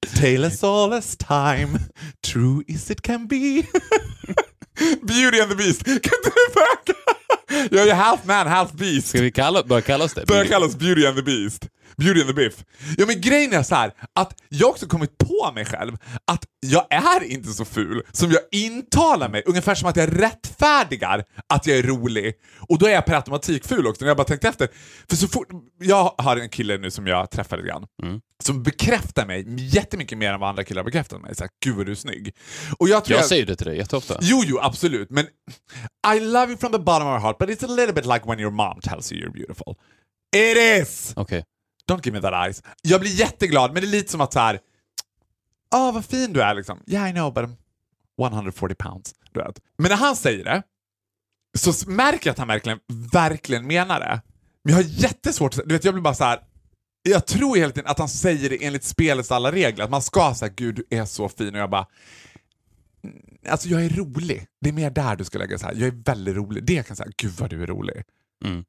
Tale 0.20 0.46
us 0.46 0.64
all 0.64 0.92
as 0.94 1.16
time, 1.16 1.78
true 2.22 2.62
as 2.74 2.90
it 2.90 3.02
can 3.02 3.26
be. 3.26 3.62
Beauty 5.02 5.40
and 5.40 5.50
the 5.50 5.56
Beast. 5.56 5.84
Kan 5.84 5.94
inte 5.94 6.30
du 6.34 6.54
börja... 6.54 6.96
Jag 7.70 7.88
är 7.88 7.94
half 7.94 8.24
man, 8.24 8.46
half 8.46 8.72
beast. 8.72 9.08
Ska 9.08 9.20
vi 9.20 9.30
kalla, 9.30 9.62
börja 9.62 9.82
kalla 9.82 10.04
oss 10.04 10.14
det? 10.14 10.26
Börjar 10.26 10.44
kallas 10.44 10.76
Beauty 10.76 11.06
and 11.06 11.16
the 11.16 11.22
Beast. 11.22 11.68
Beauty 11.96 12.20
and 12.20 12.28
the 12.28 12.34
Biff. 12.34 12.64
Ja 12.98 13.06
men 13.06 13.20
grejen 13.20 13.52
är 13.52 13.62
så 13.62 13.74
här 13.74 13.92
att 14.14 14.34
jag 14.48 14.70
också 14.70 14.86
kommit 14.86 15.18
på 15.18 15.52
mig 15.54 15.64
själv 15.64 15.96
att 16.24 16.44
jag 16.60 16.86
är 16.90 17.24
inte 17.24 17.48
så 17.48 17.64
ful 17.64 18.02
som 18.12 18.30
jag 18.30 18.40
intalar 18.52 19.28
mig, 19.28 19.42
ungefär 19.46 19.74
som 19.74 19.88
att 19.88 19.96
jag 19.96 20.22
rättfärdigar 20.22 21.24
att 21.46 21.66
jag 21.66 21.78
är 21.78 21.82
rolig. 21.82 22.34
Och 22.68 22.78
då 22.78 22.86
är 22.86 22.90
jag 22.90 23.06
per 23.06 23.14
automatik 23.14 23.66
ful 23.66 23.86
också, 23.86 24.04
när 24.04 24.10
jag 24.10 24.16
bara 24.16 24.24
tänkt 24.24 24.44
efter. 24.44 24.68
För 25.08 25.16
så 25.16 25.28
fort, 25.28 25.48
jag 25.80 26.14
har 26.18 26.36
en 26.36 26.48
kille 26.48 26.78
nu 26.78 26.90
som 26.90 27.06
jag 27.06 27.30
träffar 27.30 27.56
lite 27.56 27.68
grann, 27.68 27.86
som 28.42 28.62
bekräftar 28.62 29.26
mig 29.26 29.44
jättemycket 29.58 30.18
mer 30.18 30.32
än 30.32 30.40
vad 30.40 30.48
andra 30.48 30.64
killar 30.64 30.84
bekräftar 30.84 31.18
mig. 31.18 31.34
Såhär, 31.34 31.50
gud 31.64 31.76
vad 31.76 31.86
du 31.86 31.92
är 31.92 31.96
snygg. 31.96 32.34
Och 32.78 32.88
jag 32.88 33.04
tror 33.04 33.16
Jag 33.16 33.22
jag, 33.22 33.28
säger 33.28 33.46
det 33.46 33.56
till 33.56 33.66
dig 33.66 33.76
jätteofta. 33.76 34.18
Jo, 34.20 34.42
jo, 34.46 34.58
absolut. 34.62 35.10
Men 35.10 35.26
I 36.16 36.20
love 36.20 36.46
you 36.46 36.56
from 36.56 36.72
the 36.72 36.78
bottom 36.78 37.08
of 37.08 37.14
my 37.14 37.22
heart, 37.26 37.38
but 37.38 37.48
it's 37.48 37.64
a 37.64 37.76
little 37.76 37.92
bit 37.92 38.06
like 38.06 38.20
when 38.26 38.40
your 38.40 38.50
mom 38.50 38.80
tells 38.80 39.12
you 39.12 39.20
you're 39.20 39.32
beautiful. 39.32 39.76
It 40.36 40.82
is! 40.82 41.12
Okej. 41.16 41.44
Don't 41.90 42.04
give 42.04 42.16
me 42.16 42.20
that 42.20 42.46
eyes. 42.46 42.62
Jag 42.82 43.00
blir 43.00 43.10
jätteglad, 43.10 43.72
men 43.72 43.82
det 43.82 43.88
är 43.88 43.90
lite 43.90 44.12
som 44.12 44.20
att 44.20 44.32
så 44.32 44.38
här. 44.38 44.60
Åh, 45.74 45.94
vad 45.94 46.04
fin 46.04 46.32
du 46.32 46.42
är 46.42 46.54
liksom. 46.54 46.82
Yeah, 46.86 47.10
I 47.10 47.12
know, 47.12 47.34
but 47.34 47.44
I'm 47.44 48.34
140 48.34 48.74
pounds. 48.74 49.14
Du 49.32 49.40
vet. 49.40 49.60
Men 49.78 49.90
när 49.90 49.96
han 49.96 50.16
säger 50.16 50.44
det, 50.44 50.62
så 51.58 51.90
märker 51.90 52.26
jag 52.26 52.32
att 52.32 52.38
han 52.38 52.48
verkligen, 52.48 52.78
verkligen 53.12 53.66
menar 53.66 54.00
det. 54.00 54.20
Men 54.64 54.74
jag 54.74 54.82
har 54.82 54.88
jättesvårt 54.90 55.58
att... 55.58 55.68
Du 55.68 55.74
vet, 55.74 55.84
jag 55.84 55.94
blir 55.94 56.02
bara 56.02 56.14
så 56.14 56.24
här. 56.24 56.40
Jag 57.02 57.26
tror 57.26 57.56
hela 57.56 57.72
tiden 57.72 57.90
att 57.90 57.98
han 57.98 58.08
säger 58.08 58.50
det 58.50 58.64
enligt 58.64 58.84
spelets 58.84 59.32
alla 59.32 59.52
regler. 59.52 59.84
Att 59.84 59.90
man 59.90 60.02
ska 60.02 60.34
säga 60.34 60.52
gud 60.56 60.74
du 60.74 60.96
är 60.96 61.04
så 61.04 61.28
fin 61.28 61.54
och 61.54 61.60
jag 61.60 61.70
bara... 61.70 61.86
Mm, 63.04 63.16
alltså 63.48 63.68
jag 63.68 63.84
är 63.84 63.88
rolig. 63.88 64.46
Det 64.60 64.68
är 64.68 64.72
mer 64.72 64.90
där 64.90 65.16
du 65.16 65.24
ska 65.24 65.38
lägga 65.38 65.58
så 65.58 65.66
här. 65.66 65.74
Jag 65.74 65.86
är 65.86 66.02
väldigt 66.04 66.36
rolig. 66.36 66.64
Det 66.64 66.74
jag 66.74 66.86
kan 66.86 66.96
säga, 66.96 67.10
gud 67.16 67.32
vad 67.32 67.50
du 67.50 67.62
är 67.62 67.66
rolig. 67.66 68.02
Mm. 68.44 68.64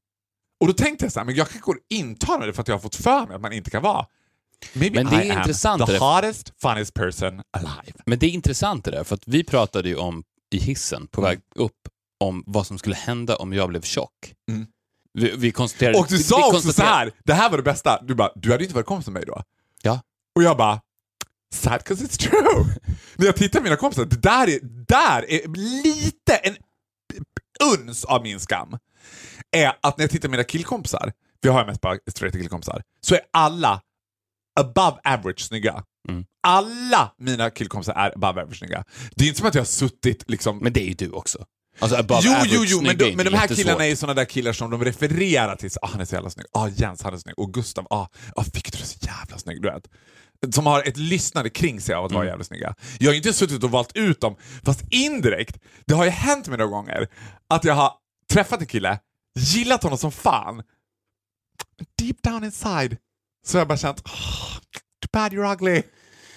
Och 0.62 0.68
då 0.68 0.74
tänkte 0.74 1.06
jag 1.06 1.12
så 1.12 1.20
här, 1.20 1.26
men 1.26 1.36
jag 1.36 1.48
kanske 1.50 1.66
går 1.66 1.78
intala 1.90 2.38
mig 2.40 2.48
det 2.48 2.54
för 2.54 2.62
att 2.62 2.68
jag 2.68 2.76
har 2.76 2.80
fått 2.82 2.96
för 2.96 3.28
mig 3.28 3.36
att 3.36 3.42
man 3.42 3.54
inte 3.54 3.70
kan 3.72 3.84
vara. 3.84 4.06
Maybe 4.74 5.04
Men 5.04 5.14
det 5.14 5.22
är 5.22 5.26
I 5.26 5.32
am 5.32 5.38
intressant 5.40 5.86
the 5.86 5.92
det. 5.92 6.00
hottest, 6.00 6.54
funniest 6.62 6.94
person 6.94 7.42
alive. 7.58 7.98
Men 8.06 8.20
det 8.20 8.26
är 8.26 8.30
intressant 8.30 8.86
det 8.86 8.92
där, 8.92 9.04
för 9.04 9.16
att 9.16 9.24
vi 9.28 9.44
pratade 9.44 9.90
ju 9.90 9.96
om 9.96 10.24
i 10.52 10.58
hissen 10.60 11.08
på 11.08 11.22
väg 11.22 11.40
upp 11.56 11.78
om 12.20 12.44
vad 12.48 12.68
som 12.68 12.78
skulle 12.78 12.96
hända 12.96 13.36
om 13.36 13.54
jag 13.54 13.70
blev 13.70 13.82
tjock. 13.82 14.34
Mm. 14.50 14.66
Vi, 15.14 15.34
vi 15.38 15.52
konstaterade... 15.52 15.98
Och 16.00 16.06
du 16.10 16.18
sa 16.18 16.38
vi 16.52 16.58
också 16.58 16.74
så 16.74 16.82
här, 16.82 17.12
det 17.24 17.34
här 17.34 17.50
var 17.50 17.58
det 17.58 17.64
bästa, 17.64 18.02
du 18.04 18.16
bara, 18.16 18.32
du 18.36 18.52
hade 18.52 18.64
ju 18.64 18.66
inte 18.66 18.76
varit 18.76 18.86
kompis 18.88 19.08
med 19.08 19.14
mig 19.14 19.24
då. 19.28 19.44
Ja. 19.82 20.02
Och 20.36 20.44
jag 20.44 20.58
bara, 20.58 20.82
sad 21.54 21.82
'cause 21.82 22.04
it's 22.06 22.18
true. 22.20 22.76
När 23.16 23.26
jag 23.26 23.36
tittar 23.36 23.60
på 23.60 23.64
mina 23.64 23.76
kompisar, 23.76 24.06
det 24.06 24.22
där 24.22 24.50
är, 24.50 24.60
där 24.88 25.32
är 25.32 25.48
lite, 25.84 26.36
en 26.36 26.56
uns 27.74 28.06
av 28.06 28.24
min 28.24 28.40
skam, 28.40 28.78
är 29.52 29.74
att 29.82 29.98
när 29.98 30.04
jag 30.04 30.12
tittar 30.12 30.28
på 30.28 30.32
mina 30.32 30.44
killkompisar, 30.44 31.14
för 31.42 31.50
jag 31.50 31.54
har 31.54 31.66
mest 31.66 31.82
bara 31.82 31.98
straighta 32.08 32.38
killkompisar, 32.38 32.84
så 33.02 33.16
är 33.16 33.22
alla 33.34 33.82
above 34.60 34.98
average 35.04 35.40
snygga. 35.40 35.84
Mm. 36.10 36.26
Alla 36.48 37.12
mina 37.18 37.50
killkompisar 37.50 37.94
är 37.94 38.12
above 38.16 38.42
average 38.42 38.58
snygga. 38.58 38.84
Det 39.16 39.24
är 39.24 39.28
inte 39.28 39.40
som 39.40 39.48
att 39.48 39.56
jag 39.56 39.62
har 39.62 39.66
suttit 39.66 40.30
liksom 40.30 40.58
Men 40.58 40.74
det 40.74 40.82
är 40.82 40.88
ju 40.88 40.94
du 40.94 41.10
också. 41.12 41.46
Alltså 41.80 41.98
above 41.98 42.22
Jo, 42.24 42.32
average 42.32 42.50
jo, 42.52 42.64
jo, 42.68 42.82
men 42.82 42.98
de, 42.98 43.16
men 43.16 43.26
de 43.26 43.34
här 43.34 43.48
killarna 43.48 43.86
är 43.86 43.90
ju 43.90 43.96
såna 43.96 44.14
där 44.14 44.26
killar 44.26 44.54
som 44.54 44.72
de 44.72 44.84
refererar 44.86 45.56
till. 45.56 45.70
Ah, 45.82 45.88
han 45.88 46.02
är 46.02 46.06
så 46.06 46.16
jävla 46.16 46.30
snygg. 46.30 46.46
Ah, 46.52 46.68
Jens, 46.68 47.04
han 47.04 47.14
är 47.14 47.18
snygg. 47.18 47.40
Och 47.40 47.54
Gustav, 47.54 47.88
ah, 47.90 48.08
ah 48.36 48.46
Victor 48.54 48.80
är 48.82 48.86
så 48.86 48.98
jävla 49.02 49.38
snygg. 49.38 49.62
Du 49.62 49.72
vet. 49.72 49.88
Som 50.56 50.66
har 50.66 50.84
ett 50.88 50.98
lyssnande 50.98 51.50
kring 51.50 51.82
sig 51.82 51.96
av 51.96 52.06
att 52.06 52.12
vara 52.12 52.24
Mm. 52.24 52.32
jävla 52.32 52.44
snygga. 52.44 52.76
Jag 53.00 53.10
har 53.10 53.16
inte 53.16 53.34
suttit 53.34 53.64
och 53.64 53.72
valt 53.72 53.92
ut 53.96 54.22
dem, 54.22 54.36
fast 54.66 54.82
indirekt, 54.92 55.58
det 55.86 55.94
har 55.94 56.04
ju 56.06 56.10
hänt 56.10 56.48
mig 56.48 56.58
några 56.58 56.72
gånger 56.72 57.08
att 57.50 57.64
jag 57.64 57.74
har 57.74 57.92
träffat 58.34 58.60
en 58.62 58.66
kille, 58.68 59.00
gillat 59.40 59.84
honom 59.84 59.98
som 59.98 60.12
fan, 60.12 60.64
deep 61.98 62.24
down 62.24 62.44
inside 62.44 62.98
så 63.48 63.58
har 63.58 63.62
jag 63.62 63.68
bara 63.68 63.78
känt, 63.78 64.00
oh, 64.06 64.54
too 65.02 65.10
bad 65.14 65.34
you're 65.34 65.54
ugly. 65.54 65.84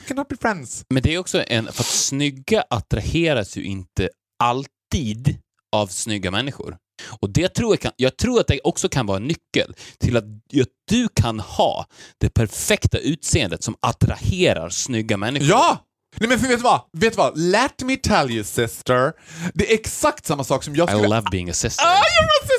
We 0.01 0.09
cannot 0.09 0.29
be 0.29 0.37
friends. 0.37 0.85
Men 0.89 1.03
det 1.03 1.15
är 1.15 1.19
också 1.19 1.45
en... 1.47 1.65
För 1.65 1.83
att 1.83 1.87
snygga 1.87 2.65
attraheras 2.71 3.57
ju 3.57 3.65
inte 3.65 4.09
alltid 4.39 5.39
av 5.73 5.87
snygga 5.87 6.31
människor. 6.31 6.77
Och 7.21 7.31
det 7.31 7.49
tror 7.49 7.73
jag, 7.73 7.81
kan, 7.81 7.93
jag 7.97 8.17
tror 8.17 8.41
att 8.41 8.47
det 8.47 8.61
också 8.65 8.89
kan 8.89 9.07
vara 9.07 9.17
en 9.17 9.27
nyckel 9.27 9.75
till 9.99 10.17
att, 10.17 10.25
att 10.25 10.69
du 10.89 11.09
kan 11.09 11.41
ha 11.41 11.87
det 12.21 12.31
perfekta 12.31 12.99
utseendet 12.99 13.63
som 13.65 13.77
attraherar 13.83 14.69
snygga 14.69 15.17
människor. 15.17 15.49
Ja! 15.49 15.85
Nej 16.17 16.29
men 16.29 16.39
för 16.39 16.49
vet 16.49 16.59
du 16.59 16.63
vad? 16.63 16.81
Vet 16.93 17.13
du 17.13 17.17
vad? 17.17 17.39
Let 17.39 17.83
me 17.83 17.97
tell 17.97 18.31
you 18.31 18.45
sister. 18.45 19.13
Det 19.55 19.71
är 19.71 19.75
exakt 19.75 20.27
samma 20.27 20.45
sak 20.45 20.65
som 20.65 20.77
jag 20.77 20.89
I 20.89 20.93
skulle... 20.93 21.09
love 21.09 21.29
being 21.31 21.51
a 21.51 21.53
sister. 21.53 21.85
Ah, 21.85 22.03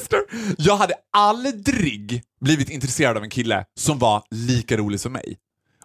sister! 0.06 0.56
Jag 0.58 0.78
hade 0.78 0.94
aldrig 1.14 2.24
blivit 2.42 2.70
intresserad 2.70 3.18
av 3.18 3.24
en 3.24 3.30
kille 3.30 3.66
som 3.80 4.00
var 4.00 4.24
lika 4.32 4.78
rolig 4.78 5.00
som 5.00 5.14
mig. 5.14 5.38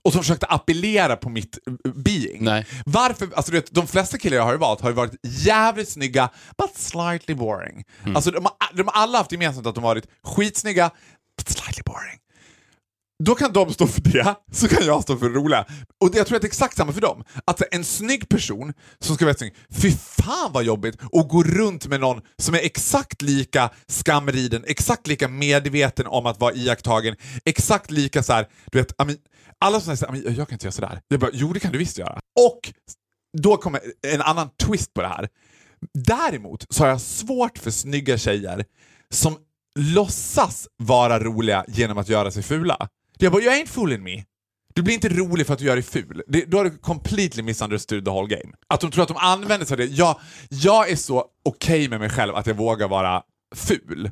Och 0.02 0.12
som 0.12 0.22
försökte 0.22 0.46
appellera 0.46 1.16
på 1.16 1.28
mitt 1.28 1.58
eh, 1.66 1.92
being. 1.92 2.44
Nej. 2.44 2.66
Varför? 2.86 3.28
Alltså, 3.34 3.52
du 3.52 3.58
vet, 3.58 3.74
de 3.74 3.86
flesta 3.86 4.18
killar 4.18 4.36
jag 4.36 4.44
har 4.44 4.54
valt 4.54 4.80
har 4.80 4.88
ju 4.88 4.94
varit 4.94 5.14
jävligt 5.22 5.88
snygga, 5.88 6.30
but 6.58 6.76
slightly 6.76 7.34
boring. 7.34 7.84
Alltså, 8.14 8.30
de, 8.30 8.44
har, 8.44 8.76
de 8.76 8.82
har 8.82 9.02
alla 9.02 9.18
haft 9.18 9.32
gemensamt 9.32 9.66
att 9.66 9.74
de 9.74 9.84
varit 9.84 10.06
skitsnygga, 10.22 10.90
but 11.36 11.48
slightly 11.48 11.82
boring. 11.86 12.18
Då 13.24 13.34
kan 13.34 13.52
de 13.52 13.72
stå 13.72 13.86
för 13.86 14.00
det, 14.00 14.34
så 14.52 14.68
kan 14.68 14.86
jag 14.86 15.02
stå 15.02 15.16
för 15.16 15.28
det 15.28 15.34
roliga. 15.34 15.64
Och 16.00 16.10
det- 16.10 16.18
jag 16.18 16.26
tror 16.26 16.36
att 16.36 16.42
det 16.42 16.46
är 16.46 16.48
exakt 16.48 16.76
samma 16.76 16.92
för 16.92 17.00
dem. 17.00 17.24
Att 17.44 17.62
en 17.74 17.84
snygg 17.84 18.28
person 18.28 18.72
som 18.98 19.14
ska 19.16 19.24
vara 19.24 19.34
snygg, 19.34 19.54
fy 19.72 19.90
fan 19.92 20.52
vad 20.52 20.64
jobbigt 20.64 20.94
att 21.12 21.28
gå 21.28 21.42
runt 21.42 21.86
med 21.86 22.00
någon 22.00 22.20
som 22.38 22.54
är 22.54 22.58
exakt 22.58 23.22
lika 23.22 23.70
skamriden, 23.88 24.64
exakt 24.66 25.06
lika 25.06 25.28
medveten 25.28 26.06
om 26.06 26.26
att 26.26 26.40
vara 26.40 26.54
iakttagen, 26.54 27.16
exakt 27.44 27.90
lika 27.90 28.22
så 28.22 28.32
här, 28.32 28.46
du 28.72 28.78
vet, 28.78 28.92
alla 29.58 29.80
som 29.80 29.96
säger 29.96 30.22
så 30.22 30.30
jag 30.40 30.48
kan 30.48 30.54
inte 30.54 30.66
göra 30.66 30.72
sådär. 30.72 31.00
Jag 31.08 31.20
bara, 31.20 31.30
jo 31.34 31.52
det 31.52 31.60
kan 31.60 31.72
du 31.72 31.78
visst 31.78 31.98
göra. 31.98 32.20
Och 32.40 32.72
då 33.42 33.56
kommer 33.56 33.80
en 34.06 34.22
annan 34.22 34.48
twist 34.66 34.94
på 34.94 35.00
det 35.02 35.08
här. 35.08 35.28
Däremot 35.94 36.66
så 36.70 36.82
har 36.82 36.88
jag 36.90 37.00
svårt 37.00 37.58
för 37.58 37.70
snygga 37.70 38.18
tjejer 38.18 38.64
som 39.14 39.36
låtsas 39.78 40.68
vara 40.76 41.18
roliga 41.20 41.64
genom 41.68 41.98
att 41.98 42.08
göra 42.08 42.30
sig 42.30 42.42
fula. 42.42 42.88
Jag 43.22 43.32
bara, 43.32 43.42
you 43.42 43.52
ain't 43.52 43.66
fooling 43.66 44.02
me. 44.02 44.24
Du 44.74 44.82
blir 44.82 44.94
inte 44.94 45.08
rolig 45.08 45.46
för 45.46 45.52
att 45.52 45.58
du 45.58 45.64
gör 45.64 45.76
dig 45.76 45.82
ful. 45.82 46.22
Det, 46.26 46.44
då 46.44 46.56
har 46.56 46.64
du 46.64 46.78
completely 46.78 47.42
misunderstood 47.42 48.04
the 48.04 48.10
whole 48.10 48.36
game. 48.36 48.54
Att 48.68 48.80
de 48.80 48.90
tror 48.90 49.02
att 49.02 49.08
de 49.08 49.16
använder 49.16 49.66
sig 49.66 49.74
av 49.74 49.78
det. 49.78 49.84
Jag, 49.84 50.20
jag 50.48 50.90
är 50.90 50.96
så 50.96 51.24
okej 51.44 51.88
med 51.88 52.00
mig 52.00 52.10
själv 52.10 52.34
att 52.34 52.46
jag 52.46 52.54
vågar 52.54 52.88
vara 52.88 53.22
ful. 53.54 54.10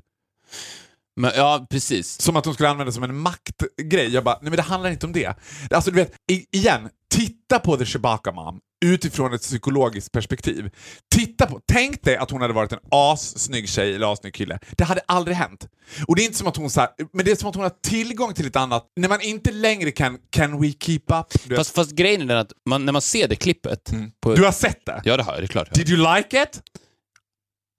Men, 1.18 1.32
ja, 1.36 1.66
precis. 1.70 2.20
Som 2.20 2.36
att 2.36 2.44
de 2.44 2.54
skulle 2.54 2.68
använda 2.68 2.90
det 2.90 2.94
som 2.94 3.02
en 3.02 3.18
maktgrej. 3.18 4.08
Jag 4.08 4.24
bara, 4.24 4.38
nej 4.42 4.50
men 4.50 4.56
det 4.56 4.62
handlar 4.62 4.90
inte 4.90 5.06
om 5.06 5.12
det. 5.12 5.34
Alltså 5.70 5.90
du 5.90 5.96
vet, 5.96 6.12
igen, 6.52 6.88
titta 7.14 7.58
på 7.58 7.76
The 7.76 7.84
Chewbacca 7.84 8.32
Mom 8.32 8.60
utifrån 8.84 9.34
ett 9.34 9.42
psykologiskt 9.42 10.12
perspektiv. 10.12 10.70
Titta 11.14 11.46
på, 11.46 11.60
tänk 11.72 12.02
dig 12.02 12.16
att 12.16 12.30
hon 12.30 12.40
hade 12.40 12.54
varit 12.54 12.72
en 12.72 12.78
assnygg 12.90 13.68
tjej 13.68 13.94
eller 13.94 14.12
assnygg 14.12 14.34
kille. 14.34 14.58
Det 14.70 14.84
hade 14.84 15.00
aldrig 15.06 15.36
hänt. 15.36 15.68
Och 16.06 16.16
det 16.16 16.22
är 16.22 16.24
inte 16.24 16.38
som 16.38 16.46
att 16.46 16.56
hon 16.56 16.70
så 16.70 16.80
här, 16.80 16.90
men 17.12 17.24
det 17.24 17.30
är 17.30 17.36
som 17.36 17.48
att 17.48 17.54
hon 17.54 17.64
har 17.64 17.72
tillgång 17.82 18.34
till 18.34 18.46
ett 18.46 18.56
annat, 18.56 18.86
när 18.96 19.08
man 19.08 19.20
inte 19.20 19.52
längre 19.52 19.90
kan, 19.90 20.18
can 20.30 20.60
we 20.60 20.72
keep 20.80 21.02
up? 21.06 21.56
Fast, 21.56 21.74
fast 21.74 21.90
grejen 21.90 22.22
är 22.22 22.26
den 22.26 22.38
att 22.38 22.52
man, 22.68 22.84
när 22.84 22.92
man 22.92 23.02
ser 23.02 23.28
det 23.28 23.36
klippet... 23.36 23.92
På, 24.20 24.34
du 24.34 24.44
har 24.44 24.52
sett 24.52 24.86
det? 24.86 25.02
Ja, 25.04 25.16
det 25.16 25.22
har 25.22 25.32
jag. 25.32 25.42
Det 25.42 25.44
är 25.44 25.48
klart. 25.48 25.74
Did 25.74 25.88
you 25.88 26.14
like 26.14 26.42
it? 26.42 26.62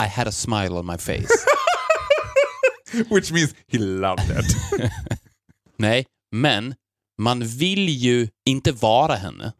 I 0.03 0.07
had 0.07 0.27
a 0.27 0.31
smile 0.31 0.69
on 0.69 0.85
my 0.85 0.97
face. 0.97 1.27
Which 3.09 3.31
means 3.31 3.55
he 3.71 3.77
loved 3.79 4.39
it. 4.39 4.55
Nej, 5.77 6.05
men 6.35 6.75
man 7.21 7.43
vill 7.47 7.89
ju 7.89 8.27
inte 8.49 8.71
vara 8.71 9.15
henne. 9.15 9.53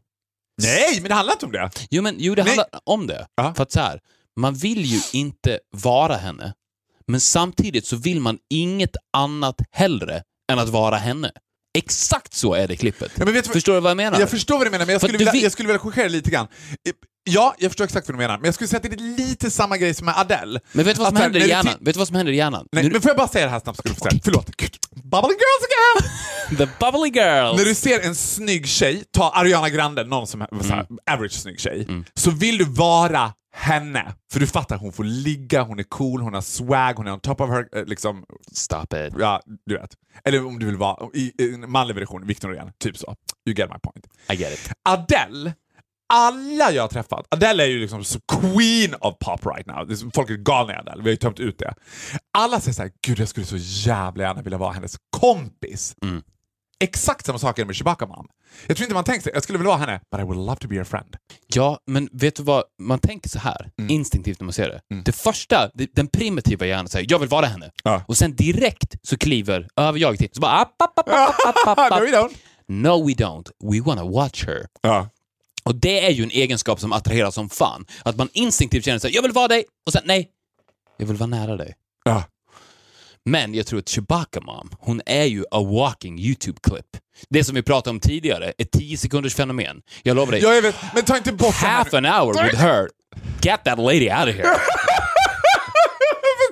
Nej, 0.62 1.02
men 1.02 1.10
det 1.10 1.16
handlar 1.16 1.34
inte 1.34 1.46
om 1.46 1.52
det. 1.52 1.70
Jo, 1.90 2.02
men, 2.02 2.16
jo 2.20 2.36
det 2.36 2.44
Nej. 2.44 2.50
handlar 2.50 2.68
om 2.86 3.08
det. 3.08 3.28
Ja. 3.36 3.54
För 3.54 3.64
att 3.64 3.72
så 3.72 3.80
här, 3.80 4.00
man 4.40 4.54
vill 4.56 4.86
ju 4.86 5.02
inte 5.14 5.60
vara 5.72 6.16
henne, 6.18 6.54
men 7.08 7.22
samtidigt 7.22 7.86
så 7.86 7.96
vill 7.96 8.20
man 8.22 8.38
inget 8.50 8.96
annat 9.18 9.56
hellre 9.72 10.24
än 10.52 10.60
att 10.60 10.70
vara 10.70 10.98
henne. 10.98 11.32
Exakt 11.78 12.34
så 12.34 12.54
är 12.54 12.68
det 12.68 12.76
klippet. 12.76 13.12
Ja, 13.16 13.42
Förstår 13.44 13.74
du 13.74 13.80
vad 13.80 13.90
jag 13.90 13.98
menar? 13.98 14.20
Jag 14.20 14.30
förstår 14.30 14.58
vad 14.58 14.68
du 14.68 14.72
menar, 14.72 14.86
men 14.86 14.94
jag 14.94 15.02
skulle, 15.02 15.18
vilja, 15.18 15.32
vill- 15.32 15.44
jag 15.44 15.52
skulle 15.52 15.80
vilja 15.80 16.08
lite 16.08 16.30
grann. 16.30 16.48
Ja, 17.24 17.56
jag 17.60 17.72
förstår 17.72 17.86
exakt 17.86 18.08
vad 18.08 18.14
du 18.16 18.18
menar, 18.18 18.38
men 18.38 18.46
jag 18.46 18.54
skulle 18.54 18.68
säga 18.68 18.78
att 18.78 18.84
det 18.84 18.94
är 19.02 19.18
lite 19.18 19.52
samma 19.52 19.78
grej 19.78 19.94
som 19.94 20.06
med 20.06 20.18
Adele. 20.18 20.60
men 20.72 20.86
vet 20.86 20.96
du 20.96 21.00
vad 21.00 21.08
som 21.08 21.16
Att 21.18 21.24
här, 21.24 21.30
händer 21.30 21.40
i 21.46 21.50
hjärnan? 21.50 21.74
Vet 21.82 21.96
du 21.96 21.98
vad 21.98 22.08
som 22.08 22.16
händer 22.18 22.34
i 22.34 22.36
hjärnan? 22.36 22.68
Nej, 22.72 22.84
Nu- 22.84 22.90
men 22.92 23.02
får 23.02 23.10
jag 23.10 23.18
bara 23.18 23.28
säga 23.28 23.46
det 23.46 23.52
här 23.52 23.60
snabbt 23.60 23.88
få 23.90 23.96
säga. 23.96 24.22
Förlåt. 24.24 24.46
Bubbly 25.04 25.34
girls 25.34 25.66
again! 25.70 26.10
The 26.58 26.68
bubbly 26.80 27.10
girls! 27.10 27.58
När 27.58 27.66
du 27.66 27.76
ser 27.76 28.00
en 28.06 28.16
snygg 28.16 28.68
tjej, 28.68 29.04
ta 29.12 29.30
Ariana 29.30 29.70
Grande, 29.70 30.04
någon 30.04 30.28
som 30.28 30.42
är 30.42 30.48
Mm. 30.72 30.86
average 31.12 31.32
snygg 31.32 31.60
tjej, 31.60 31.88
så 32.14 32.32
vill 32.32 32.58
du 32.58 32.66
vara 32.66 33.34
henne. 33.54 34.14
För 34.32 34.40
du 34.40 34.48
fattar, 34.48 34.78
hon 34.78 34.94
får 34.94 35.04
ligga, 35.04 35.62
hon 35.64 35.80
är 35.80 35.84
cool, 35.84 36.22
hon 36.22 36.34
har 36.34 36.42
swag, 36.42 36.94
hon 36.94 37.08
är 37.08 37.12
on 37.12 37.20
top 37.20 37.42
of 37.42 37.50
her, 37.50 37.68
eh, 37.76 37.86
liksom, 37.86 38.24
Stop 38.54 38.84
it. 38.94 39.14
ja, 39.20 39.42
du 39.66 39.78
vet. 39.78 39.90
Eller 40.26 40.46
om 40.46 40.60
du 40.60 40.66
vill 40.66 40.78
vara 40.78 41.08
i 41.14 41.32
i 41.44 41.54
en 41.54 41.72
manlig 41.72 41.96
version, 41.96 42.28
Victor 42.28 42.48
Norén, 42.48 42.72
typ 42.84 42.98
så. 42.98 43.16
You 43.48 43.56
get 43.58 43.70
my 43.70 43.80
point. 43.84 44.06
I 44.32 44.36
get 44.44 44.54
it. 44.54 44.72
Adele, 44.90 45.54
alla 46.14 46.72
jag 46.72 46.84
har 46.84 46.88
träffat, 46.88 47.26
Adele 47.30 47.64
är 47.64 47.68
ju 47.68 47.80
liksom 47.80 48.04
så 48.04 48.20
queen 48.42 48.96
of 49.02 49.16
pop 49.20 49.46
right 49.46 49.66
now. 49.68 50.12
Folk 50.14 50.30
är 50.30 50.36
galna 50.36 50.74
i 50.74 50.76
Adele, 50.76 50.98
vi 50.98 51.04
har 51.04 51.10
ju 51.12 51.16
tömt 51.18 51.40
ut 51.40 51.60
det. 51.60 51.74
Alla 52.38 52.60
säger 52.60 52.74
såhär, 52.74 52.92
gud 53.08 53.20
jag 53.20 53.28
skulle 53.28 53.46
så 53.46 53.58
jävla 53.90 54.24
gärna 54.24 54.42
vilja 54.42 54.58
vara 54.58 54.74
hennes 54.74 54.96
kompis. 55.18 55.94
Mm. 56.04 56.22
Exakt 56.84 57.26
samma 57.26 57.40
sak 57.40 57.60
är 57.60 57.66
med 57.66 57.76
Chewbacca 57.76 58.06
Mom. 58.08 58.28
Jag 58.68 58.78
tror 58.78 58.86
inte 58.86 58.94
man 58.94 59.04
tänker 59.04 59.22
sig, 59.24 59.32
jag 59.34 59.44
skulle 59.44 59.58
vilja 59.58 59.70
vara 59.70 59.80
henne, 59.80 60.02
but 60.12 60.20
I 60.22 60.24
would 60.24 60.38
love 60.38 60.56
to 60.56 60.68
be 60.68 60.76
your 60.76 60.84
friend. 60.86 61.16
Ja, 61.54 61.80
men 61.88 62.10
vet 62.12 62.36
du 62.36 62.44
vad? 62.44 62.64
Man 62.82 63.00
tänker 63.00 63.30
så 63.30 63.40
här, 63.40 63.70
Mm. 63.80 63.92
instinktivt 63.92 64.40
när 64.40 64.46
man 64.46 64.54
ser 64.54 64.70
det. 64.70 64.82
Det 65.06 65.12
första, 65.12 65.70
det- 65.74 65.96
den 65.96 66.08
primitiva 66.08 66.66
hjärnan 66.66 66.88
säger 66.88 67.08
jag 67.10 67.20
vill 67.20 67.30
vara 67.30 67.46
henne. 67.46 67.72
Ja. 67.84 68.04
Och 68.08 68.18
sen 68.18 68.36
direkt 68.36 68.96
så 69.04 69.18
kliver 69.18 69.68
överjaget 69.76 70.20
till. 70.20 70.30
Så 70.34 70.42
bara 70.42 70.52
app, 70.52 70.82
app, 70.82 71.00
app, 71.00 71.10
app, 71.10 71.36
app, 71.48 71.68
app, 71.68 71.80
app. 71.80 71.92
no, 72.02 72.06
we 72.06 72.12
don't. 72.12 72.36
No 72.68 73.08
we 73.08 73.14
don't, 73.14 73.50
we 73.74 73.82
wanna 73.82 74.04
watch 74.04 74.46
her. 74.46 74.66
Ja. 74.82 75.10
Och 75.64 75.76
det 75.76 76.06
är 76.06 76.10
ju 76.12 76.24
en 76.24 76.32
egenskap 76.32 76.80
som 76.80 76.94
attraherar 76.94 77.32
som 77.32 77.50
fan. 77.50 77.86
Att 78.04 78.18
man 78.18 78.30
instinktivt 78.34 78.86
känner 78.86 79.00
sig 79.00 79.16
jag 79.16 79.22
vill 79.22 79.32
vara 79.32 79.48
dig, 79.48 79.64
och 79.86 79.94
sen 79.94 80.02
nej, 80.06 80.30
jag 80.98 81.06
vill 81.06 81.18
vara 81.18 81.28
nära 81.28 81.58
dig. 81.58 81.76
Ja. 82.06 82.24
Men 83.26 83.54
jag 83.54 83.68
tror 83.68 83.80
att 83.80 83.90
Chewbacca 83.90 84.42
Mom, 84.42 84.70
hon 84.80 85.02
är 85.06 85.26
ju 85.26 85.46
a 85.52 85.64
walking 85.64 86.20
YouTube-klipp. 86.20 86.86
Det 87.30 87.44
som 87.44 87.56
vi 87.56 87.64
pratade 87.64 87.90
om 87.90 88.00
tidigare, 88.00 88.54
ett 88.58 88.72
10 88.72 88.98
sekunders 88.98 89.36
fenomen. 89.36 89.82
Jag 90.04 90.16
lovar 90.16 90.32
dig, 90.32 90.42
ja, 90.42 90.54
jag 90.54 90.62
vet, 90.62 90.76
men 90.94 91.04
ta 91.06 91.18
inte 91.18 91.34
bort 91.34 91.56
half 91.56 91.94
an 91.94 92.06
hour 92.06 92.44
with 92.44 92.56
her, 92.62 92.90
get 93.42 93.64
that 93.64 93.78
lady 93.80 94.10
out 94.10 94.30
of 94.30 94.36
here. 94.36 94.48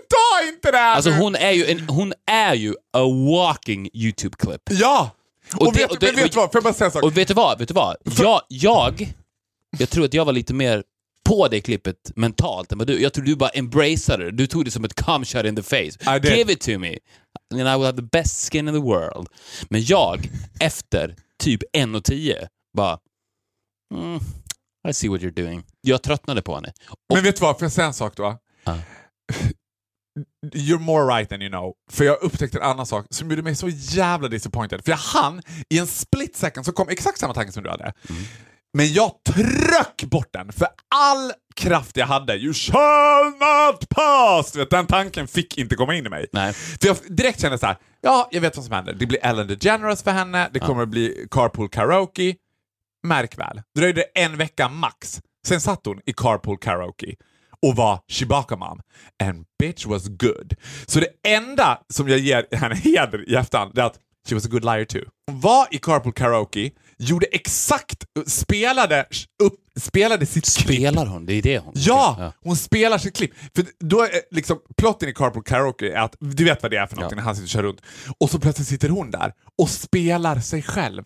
Ta 0.09 0.47
inte 0.47 0.71
det 0.71 0.77
här 0.77 0.95
Alltså 0.95 1.11
hon 1.11 1.35
är 1.35 1.51
ju, 1.51 1.65
en, 1.65 1.89
hon 1.89 2.13
är 2.31 2.53
ju 2.53 2.73
a 2.93 3.03
walking 3.31 3.89
YouTube-klipp. 3.93 4.61
Ja! 4.69 5.11
Och, 5.55 5.67
Och 5.67 5.73
det- 5.73 5.79
vet, 5.79 5.91
och 5.91 5.99
det- 5.99 6.05
men 6.05 6.15
vet 6.15 6.31
du 6.31 6.35
vad, 6.39 6.51
får 6.51 6.57
jag 6.57 6.63
bara 6.63 6.73
säga 6.73 6.85
en 6.85 6.91
sak? 6.91 7.03
Och 7.03 7.17
vet 7.17 7.27
du 7.27 7.33
vad? 7.33 7.59
Vet 7.59 7.67
du 7.67 7.73
vad? 7.73 7.95
Jag, 8.19 8.41
jag, 8.47 9.13
jag 9.77 9.89
tror 9.89 10.05
att 10.05 10.13
jag 10.13 10.25
var 10.25 10.33
lite 10.33 10.53
mer 10.53 10.83
på 11.25 11.47
det 11.47 11.61
klippet 11.61 12.11
mentalt 12.15 12.71
än 12.71 12.77
vad 12.77 12.87
du. 12.87 13.01
Jag 13.01 13.13
tror 13.13 13.25
du 13.25 13.35
bara 13.35 13.49
embraceade 13.49 14.25
det. 14.25 14.31
Du 14.31 14.47
tog 14.47 14.65
det 14.65 14.71
som 14.71 14.83
ett 14.85 15.01
come 15.05 15.25
shot 15.25 15.45
in 15.45 15.55
the 15.55 15.63
face. 15.63 16.19
Give 16.35 16.51
it 16.53 16.61
to 16.61 16.79
me. 16.79 16.97
And 17.53 17.61
I 17.61 17.63
will 17.63 17.85
have 17.85 17.95
the 17.97 18.01
best 18.11 18.51
skin 18.51 18.67
in 18.67 18.73
the 18.73 18.79
world. 18.81 19.27
Men 19.69 19.83
jag, 19.83 20.29
efter 20.59 21.15
typ 21.43 21.61
1.10, 21.77 22.47
bara... 22.77 22.97
Mm, 23.93 24.19
I 24.89 24.93
see 24.93 25.09
what 25.09 25.21
you're 25.21 25.43
doing. 25.43 25.63
Jag 25.81 26.01
tröttnade 26.03 26.41
på 26.41 26.55
henne. 26.55 26.73
Men 27.13 27.23
vet 27.23 27.35
du 27.35 27.41
vad, 27.41 27.59
får 27.59 27.65
jag 27.65 27.71
säga 27.71 27.87
en 27.87 27.93
sak 27.93 28.15
då? 28.15 28.37
Ja. 28.63 28.77
You're 30.53 30.79
more 30.79 31.17
right 31.17 31.29
than 31.29 31.41
you 31.41 31.49
know. 31.49 31.73
För 31.91 32.05
jag 32.05 32.21
upptäckte 32.21 32.57
en 32.57 32.63
annan 32.63 32.85
sak 32.85 33.05
som 33.09 33.29
gjorde 33.29 33.41
mig 33.41 33.55
så 33.55 33.69
jävla 33.69 34.27
disappointed. 34.27 34.83
För 34.83 34.91
jag 34.91 34.97
hann, 34.97 35.41
i 35.69 35.79
en 35.79 35.87
split 35.87 36.35
second 36.35 36.65
så 36.65 36.71
kom 36.71 36.89
exakt 36.89 37.19
samma 37.19 37.33
tanke 37.33 37.51
som 37.51 37.63
du 37.63 37.69
hade. 37.69 37.83
Mm. 37.83 38.23
Men 38.73 38.93
jag 38.93 39.11
tryck 39.29 40.09
bort 40.09 40.29
den 40.33 40.51
för 40.51 40.67
all 40.95 41.31
kraft 41.55 41.97
jag 41.97 42.05
hade. 42.05 42.35
You 42.35 42.53
shall 42.53 43.25
not 43.25 43.89
pass! 43.89 44.55
Vet, 44.55 44.69
den 44.69 44.87
tanken 44.87 45.27
fick 45.27 45.57
inte 45.57 45.75
komma 45.75 45.95
in 45.95 46.05
i 46.05 46.09
mig. 46.09 46.27
Nej. 46.33 46.53
För 46.53 46.87
jag 46.87 46.97
direkt 47.09 47.41
kände 47.41 47.57
så 47.57 47.65
här, 47.65 47.77
ja, 48.01 48.29
jag 48.31 48.41
vet 48.41 48.55
vad 48.55 48.65
som 48.65 48.73
händer. 48.73 48.93
Det 48.93 49.05
blir 49.05 49.25
Ellen 49.25 49.47
DeGeneres 49.47 50.03
för 50.03 50.11
henne, 50.11 50.49
det 50.53 50.59
kommer 50.59 50.83
att 50.83 50.89
bli 50.89 51.27
carpool 51.31 51.69
karaoke. 51.69 52.35
Märk 53.03 53.37
väl, 53.37 53.61
dröjde 53.75 54.03
en 54.15 54.37
vecka 54.37 54.69
max. 54.69 55.21
Sen 55.47 55.61
satt 55.61 55.85
hon 55.85 56.01
i 56.05 56.13
carpool 56.13 56.57
karaoke 56.57 57.15
och 57.61 57.75
var 57.75 57.99
Chewbacca 58.07 58.55
mom. 58.55 58.79
And 59.23 59.45
bitch 59.59 59.85
was 59.85 60.07
good. 60.07 60.53
Så 60.85 60.99
det 60.99 61.07
enda 61.27 61.79
som 61.93 62.09
jag 62.09 62.19
ger 62.19 62.45
henne 62.55 62.75
heder 62.75 63.29
i 63.29 63.35
efterhand, 63.35 63.77
är 63.77 63.83
att 63.83 63.99
she 64.29 64.35
was 64.35 64.45
a 64.45 64.49
good 64.51 64.65
liar 64.65 64.85
too. 64.85 65.01
Hon 65.31 65.39
var 65.39 65.67
i 65.71 65.77
carpool 65.77 66.13
karaoke, 66.13 66.71
gjorde 66.97 67.25
exakt, 67.25 68.05
spelade, 68.27 69.05
upp, 69.43 69.53
spelade 69.79 70.25
sitt 70.25 70.57
klipp 70.57 70.67
Spelar 70.77 71.05
hon? 71.05 71.25
Det 71.25 71.33
är 71.33 71.41
det 71.41 71.57
hon 71.59 71.73
Ja, 71.75 72.33
hon 72.43 72.55
spelar 72.55 72.97
sitt 72.97 73.15
klipp. 73.15 73.31
För 73.55 73.65
då 73.79 74.01
är 74.01 74.09
liksom, 74.31 74.59
plotten 74.77 75.09
i 75.09 75.13
Carpool 75.13 75.43
Karaoke 75.43 75.91
är 75.93 75.99
att, 75.99 76.15
du 76.19 76.43
vet 76.43 76.61
vad 76.61 76.71
det 76.71 76.77
är 76.77 76.87
för 76.87 76.95
någonting 76.95 77.17
Ja. 77.17 77.21
när 77.21 77.25
han 77.25 77.35
sitter 77.35 77.45
och 77.45 77.49
kör 77.49 77.63
runt. 77.63 77.81
Och 78.19 78.29
så 78.29 78.39
plötsligt 78.39 78.67
sitter 78.67 78.89
hon 78.89 79.11
där 79.11 79.33
och 79.57 79.69
spelar 79.69 80.39
sig 80.39 80.61
själv. 80.61 81.03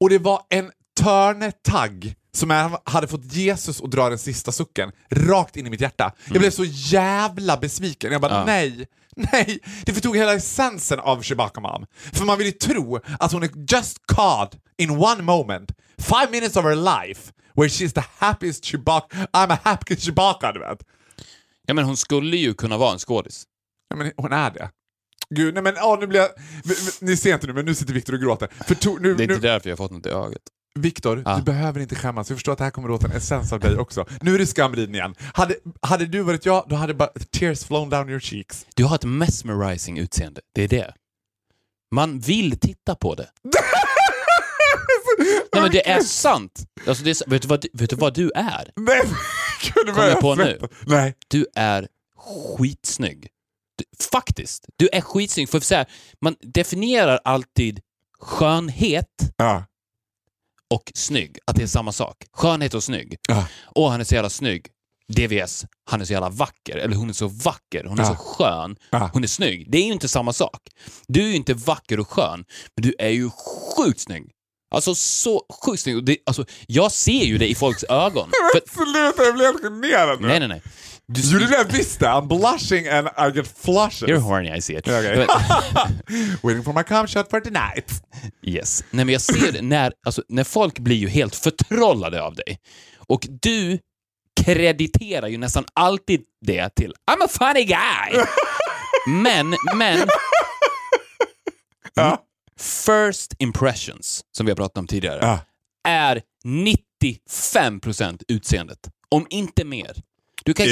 Och 0.00 0.10
det 0.10 0.18
var 0.18 0.42
en 0.48 0.70
törnetagg 1.00 2.14
som 2.32 2.50
jag 2.50 2.80
hade 2.84 3.08
fått 3.08 3.32
Jesus 3.32 3.80
att 3.82 3.90
dra 3.90 4.08
den 4.08 4.18
sista 4.18 4.52
sucken 4.52 4.92
rakt 5.10 5.56
in 5.56 5.66
i 5.66 5.70
mitt 5.70 5.80
hjärta. 5.80 6.12
Jag 6.28 6.38
blev 6.40 6.50
så 6.50 6.64
jävla 6.66 7.56
besviken. 7.56 8.12
Jag 8.12 8.20
bara, 8.20 8.32
Ja. 8.32 8.44
nej, 8.46 8.86
nej. 9.32 9.58
Det 9.84 9.92
förtog 9.94 10.16
hela 10.16 10.34
essensen 10.34 11.00
av 11.00 11.22
Chewbacca 11.22 11.60
Mom. 11.60 11.86
För 12.12 12.24
man 12.24 12.38
vill 12.38 12.46
ju 12.46 12.52
tro 12.52 13.00
att 13.18 13.32
hon 13.32 13.42
är 13.42 13.50
just 13.72 13.98
caught 14.06 14.54
in 14.78 14.90
one 14.90 15.22
moment, 15.22 15.72
five 15.98 16.28
minutes 16.30 16.56
of 16.56 16.64
her 16.64 16.74
life, 16.76 17.32
where 17.54 17.68
she's 17.68 17.92
the 17.94 18.04
happiest 18.18 18.64
Chewbacca, 18.64 19.06
I'm 19.32 19.52
a 19.52 19.58
happy 19.62 19.96
Chewbacca, 19.96 20.52
du 20.52 20.60
vet. 20.60 20.78
Ja, 21.66 21.74
men 21.74 21.84
hon 21.84 21.96
skulle 21.96 22.36
ju 22.36 22.54
kunna 22.54 22.76
vara 22.78 22.92
en 22.92 22.98
skådis. 22.98 23.44
Ja, 23.90 23.96
men 23.96 24.12
hon 24.16 24.32
är 24.32 24.50
det. 24.50 24.70
Gud, 25.34 25.54
nej 25.54 25.62
men 25.62 25.74
åh, 25.82 25.98
nu 26.00 26.06
blir 26.06 26.20
jag... 26.20 26.28
Ni 27.00 27.16
ser 27.16 27.34
inte 27.34 27.46
nu, 27.46 27.52
men 27.52 27.64
nu 27.64 27.74
sitter 27.74 27.94
Viktor 27.94 28.12
och 28.14 28.20
gråter. 28.20 28.48
För 28.66 28.74
to, 28.74 28.96
nu, 29.00 29.14
Det 29.14 29.24
är 29.24 29.28
nu, 29.28 29.34
inte 29.34 29.48
därför 29.48 29.70
jag 29.70 29.76
har 29.76 29.84
fått 29.88 29.90
något 29.92 30.06
i 30.06 30.08
ögat. 30.08 30.42
Viktor, 30.74 31.22
Ja. 31.24 31.36
du 31.36 31.42
behöver 31.42 31.80
inte 31.80 31.94
skämmas. 31.94 32.30
Jag 32.30 32.36
förstår 32.38 32.52
att 32.52 32.58
det 32.58 32.64
här 32.64 32.70
kommer 32.70 32.88
låta 32.88 33.06
en 33.06 33.12
essens 33.12 33.52
av 33.52 33.60
dig 33.60 33.76
också. 33.78 34.06
Nu 34.20 34.34
är 34.34 34.38
det 34.38 34.46
skamriden 34.46 34.94
igen. 34.94 35.14
Hade, 35.34 35.54
hade 35.82 36.06
du 36.06 36.22
varit 36.22 36.46
jag, 36.46 36.66
då 36.68 36.76
hade 36.76 36.94
bara 36.94 37.10
tears 37.30 37.64
flown 37.64 37.90
down 37.90 38.08
your 38.08 38.20
cheeks. 38.20 38.66
Du 38.74 38.84
har 38.84 38.94
ett 38.96 39.04
mesmerizing 39.04 39.98
utseende. 39.98 40.40
Det 40.54 40.62
är 40.64 40.68
det. 40.68 40.94
Man 41.94 42.18
vill 42.20 42.58
titta 42.60 42.94
på 42.94 43.14
det. 43.14 43.28
Nej 45.52 45.62
men 45.62 45.70
det 45.70 45.88
är 45.90 46.00
sant. 46.00 46.64
Alltså, 46.86 47.04
det 47.04 47.10
är, 47.10 47.30
vet, 47.30 47.42
du 47.42 47.48
vad, 47.48 47.66
vet 47.72 47.90
du 47.90 47.96
vad 47.96 48.14
du 48.14 48.30
är? 48.34 48.70
Nej, 48.76 49.02
gud, 49.62 49.94
Kom 49.94 50.04
jag 50.04 50.20
på 50.20 50.34
nu? 50.34 50.60
Nej. 50.86 51.14
Du 51.28 51.46
är 51.54 51.88
skitsnygg. 52.18 53.28
Du, 53.76 53.84
faktiskt. 54.12 54.64
Du 54.76 54.88
är 54.92 55.00
skitsnygg. 55.00 55.48
För 55.48 55.60
så 55.60 55.74
här, 55.74 55.86
man 56.20 56.36
definierar 56.40 57.20
alltid 57.24 57.80
skönhet 58.20 59.06
Ja. 59.36 59.64
Och 60.74 60.92
snygg, 60.94 61.38
att 61.46 61.56
det 61.56 61.62
är 61.62 61.66
samma 61.66 61.92
sak. 61.92 62.16
Skönhet 62.32 62.74
och 62.74 62.84
snygg. 62.84 63.16
Ja. 63.28 63.46
Åh, 63.74 63.90
han 63.90 64.00
är 64.00 64.04
så 64.04 64.14
jävla 64.14 64.30
snygg. 64.30 64.66
DVS, 65.08 65.64
han 65.90 66.00
är 66.00 66.04
så 66.04 66.12
jävla 66.12 66.28
vacker. 66.28 66.76
Eller 66.76 66.96
hon 66.96 67.08
är 67.08 67.12
så 67.12 67.26
vacker, 67.28 67.84
hon 67.84 67.98
är 67.98 68.02
Ja. 68.02 68.08
så 68.08 68.14
skön, 68.16 68.76
Ja. 68.90 69.10
hon 69.12 69.22
är 69.24 69.28
snygg. 69.28 69.70
Det 69.72 69.78
är 69.78 69.84
ju 69.86 69.92
inte 69.92 70.08
samma 70.08 70.32
sak. 70.32 70.60
Du 71.08 71.22
är 71.22 71.28
ju 71.28 71.36
inte 71.36 71.54
vacker 71.54 72.00
och 72.00 72.08
skön, 72.10 72.44
men 72.76 72.82
du 72.82 72.94
är 72.98 73.08
ju 73.08 73.30
sjukt 73.76 74.00
snygg. 74.00 74.30
Alltså 74.74 74.94
så 74.94 75.42
sjukt 75.64 75.82
snygg. 75.82 76.04
Det, 76.04 76.16
alltså, 76.26 76.44
jag 76.66 76.92
ser 76.92 77.24
ju 77.24 77.38
det 77.38 77.48
i 77.50 77.54
folks 77.54 77.84
ögon. 77.84 78.30
För, 78.68 78.84
Sluta, 78.84 79.22
jag 79.24 79.34
blir 79.34 79.46
helt 79.46 79.62
generad 79.62 80.20
nu. 80.20 80.26
nej, 80.28 80.38
nej, 80.38 80.48
nej. 80.48 80.62
Du, 81.12 81.20
You 81.20 81.38
didn't 81.46 81.72
miss 81.72 81.96
that. 81.96 82.08
I'm 82.22 82.28
blushing 82.28 82.86
and 82.88 83.08
I 83.18 83.30
get 83.30 83.46
flushes. 83.46 84.08
You're 84.08 84.20
horny, 84.20 84.50
I 84.56 84.60
see 84.60 84.74
it. 84.76 84.88
Okay. 84.88 85.26
Waiting 86.42 86.62
for 86.62 86.72
my 86.72 86.82
cum 86.82 87.06
shot 87.06 87.30
for 87.30 87.40
tonight. 87.40 88.02
Yes. 88.42 88.84
Nej, 88.90 89.04
men 89.04 89.12
jag 89.12 89.22
ser 89.22 89.52
det 89.52 89.62
när, 89.62 89.92
alltså, 90.06 90.22
när 90.28 90.44
folk 90.44 90.78
blir 90.78 90.96
ju 90.96 91.08
helt 91.08 91.34
förtrollade 91.36 92.22
av 92.22 92.34
dig. 92.34 92.58
Och 92.96 93.26
du 93.42 93.78
krediterar 94.44 95.28
ju 95.28 95.38
nästan 95.38 95.64
alltid 95.74 96.22
det 96.46 96.74
till 96.74 96.94
I'm 97.10 97.24
a 97.24 97.28
funny 97.28 97.64
guy. 97.64 98.24
Men, 99.06 99.54
men, 99.76 100.08
Ja. 101.94 102.24
first 102.86 103.34
impressions, 103.38 104.24
som 104.36 104.46
vi 104.46 104.52
har 104.52 104.56
pratat 104.56 104.78
om 104.78 104.86
tidigare, 104.86 105.18
Ja. 105.22 105.38
är 105.88 106.22
95% 106.44 108.22
utseendet. 108.28 108.78
Om 109.08 109.26
inte 109.30 109.64
mer. 109.64 109.96
Du 110.44 110.54
kan 110.54 110.66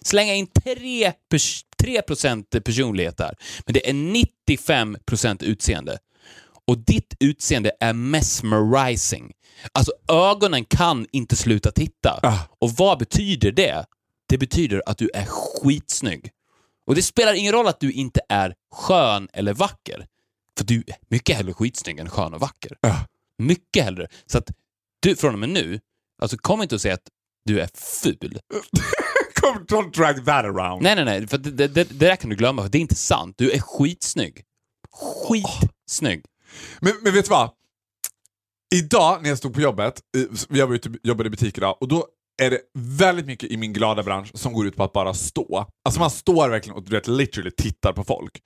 slänga 0.00 0.34
in 0.34 0.46
3%, 0.46 1.12
pers 1.30 1.64
3 1.82 2.02
personlighet 2.64 3.16
där, 3.16 3.34
men 3.66 3.74
det 3.74 3.88
är 3.88 3.92
95% 3.92 5.44
utseende. 5.44 5.98
Och 6.66 6.78
ditt 6.78 7.14
utseende 7.20 7.72
är 7.80 7.92
mesmerizing. 7.92 9.32
Alltså 9.72 9.92
ögonen 10.08 10.64
kan 10.64 11.06
inte 11.12 11.36
sluta 11.36 11.70
titta. 11.70 12.20
Ah. 12.22 12.38
Och 12.58 12.70
vad 12.70 12.98
betyder 12.98 13.52
det? 13.52 13.84
Det 14.28 14.38
betyder 14.38 14.82
att 14.86 14.98
du 14.98 15.10
är 15.14 15.26
skitsnygg. 15.26 16.30
Och 16.86 16.94
det 16.94 17.02
spelar 17.02 17.34
ingen 17.34 17.52
roll 17.52 17.66
att 17.66 17.80
du 17.80 17.92
inte 17.92 18.20
är 18.28 18.54
skön 18.72 19.28
eller 19.32 19.54
vacker. 19.54 20.06
För 20.58 20.64
du 20.64 20.76
är 20.86 20.96
mycket 21.08 21.36
hellre 21.36 21.52
skitsnygg 21.52 21.98
än 21.98 22.08
skön 22.08 22.34
och 22.34 22.40
vacker. 22.40 22.76
Ah. 22.82 22.96
Mycket 23.38 23.84
hellre. 23.84 24.08
Så 24.26 24.38
att 24.38 24.50
du 25.00 25.16
från 25.16 25.32
och 25.32 25.38
med 25.38 25.48
nu, 25.48 25.80
alltså 26.22 26.36
kom 26.36 26.62
inte 26.62 26.74
och 26.74 26.80
säga 26.80 26.94
att 26.94 27.08
du 27.44 27.60
är 27.60 27.68
ful. 27.74 28.38
Come, 29.52 29.64
don't 29.64 29.90
drag 29.96 30.24
that 30.24 30.44
around. 30.44 30.82
Nej, 30.82 30.94
nej, 30.94 31.04
nej. 31.04 31.26
För 31.26 31.38
det, 31.38 31.50
det, 31.50 31.68
det, 31.68 31.98
där 31.98 32.16
kan 32.16 32.30
du 32.30 32.36
glömma, 32.36 32.68
det 32.68 32.78
är 32.78 32.82
inte 32.82 32.94
sant. 32.94 33.34
Du 33.38 33.50
är 33.50 33.58
skitsnygg. 33.58 34.42
Skitsnygg. 34.90 36.24
Men, 36.80 36.92
men 37.02 37.14
vet 37.14 37.24
du 37.24 37.30
vad? 37.30 37.50
Idag 38.74 39.22
när 39.22 39.28
jag 39.28 39.38
stod 39.38 39.54
på 39.54 39.60
jobbet, 39.60 40.00
jag 40.48 40.66
var 40.66 40.74
ute 40.74 40.90
jobbade 41.02 41.26
i 41.26 41.30
butik 41.30 41.58
idag, 41.58 41.76
och 41.80 41.88
då 41.88 42.06
är 42.42 42.50
det 42.50 42.60
väldigt 42.74 43.26
mycket 43.26 43.50
i 43.50 43.56
min 43.56 43.72
glada 43.72 44.02
bransch 44.02 44.30
som 44.34 44.52
går 44.52 44.66
ut 44.66 44.76
på 44.76 44.84
att 44.84 44.92
bara 44.92 45.14
stå. 45.14 45.66
Alltså 45.84 46.00
man 46.00 46.10
står 46.10 46.48
verkligen 46.48 46.76
och 46.76 46.82
du 46.82 46.90
vet, 46.90 47.08
literally 47.08 47.50
tittar 47.50 47.92
på 47.92 48.04
folk. 48.04 48.42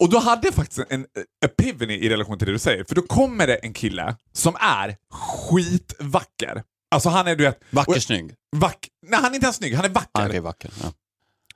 Och 0.00 0.10
då 0.10 0.18
hade 0.18 0.46
jag 0.46 0.54
faktiskt 0.54 0.78
en, 0.78 0.86
en 0.90 1.06
epiphany 1.44 1.94
i 1.94 2.08
relation 2.08 2.38
till 2.38 2.46
det 2.46 2.52
du 2.52 2.58
säger, 2.58 2.84
för 2.84 2.94
då 2.94 3.02
kommer 3.02 3.46
det 3.46 3.54
en 3.54 3.72
kille 3.72 4.16
som 4.32 4.56
är 4.60 4.96
skitvacker. 5.10 6.62
Alltså 6.90 7.08
han 7.08 7.26
är 7.26 7.36
du 7.36 7.44
vet... 7.44 7.60
Vacker 7.70 7.92
och- 7.96 8.02
snygg. 8.02 8.34
Vack, 8.56 8.88
nej 9.06 9.20
han 9.20 9.30
är 9.30 9.34
inte 9.34 9.44
ens 9.44 9.56
snygg, 9.56 9.74
han 9.74 9.84
är 9.84 9.88
vacker. 9.88 10.10
Ah, 10.22 10.26
okej, 10.26 10.40
vacker. 10.40 10.70
Ja. 10.82 10.92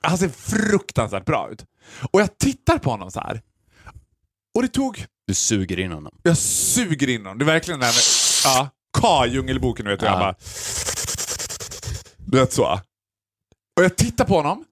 Han 0.01 0.17
ser 0.17 0.29
fruktansvärt 0.29 1.25
bra 1.25 1.49
ut. 1.51 1.65
Och 2.11 2.21
jag 2.21 2.37
tittar 2.37 2.77
på 2.77 2.89
honom 2.91 3.11
så 3.11 3.19
här. 3.19 3.41
Och 4.55 4.61
det 4.61 4.67
tog 4.67 5.05
Du 5.27 5.33
suger 5.33 5.79
in 5.79 5.91
honom. 5.91 6.13
jag 6.23 6.37
suger 6.37 7.09
in 7.09 7.21
honom. 7.21 7.37
Det 7.37 7.43
är 7.43 7.53
verkligen 7.53 7.79
det 7.79 7.85
här 7.85 7.93
med 7.93 8.03
ja, 8.55 8.69
Ka, 9.01 9.25
Djungelboken, 9.25 9.85
du 9.85 9.91
vet. 9.91 10.01
Och 10.01 10.07
jag 10.07 10.13
Ja. 10.15 10.19
bara... 10.19 10.35
Du 12.17 12.37
vet 12.39 12.53
så. 12.53 12.65
Och 13.77 13.83
jag 13.83 13.97
tittar 13.97 14.25
på 14.25 14.35
honom. 14.35 14.65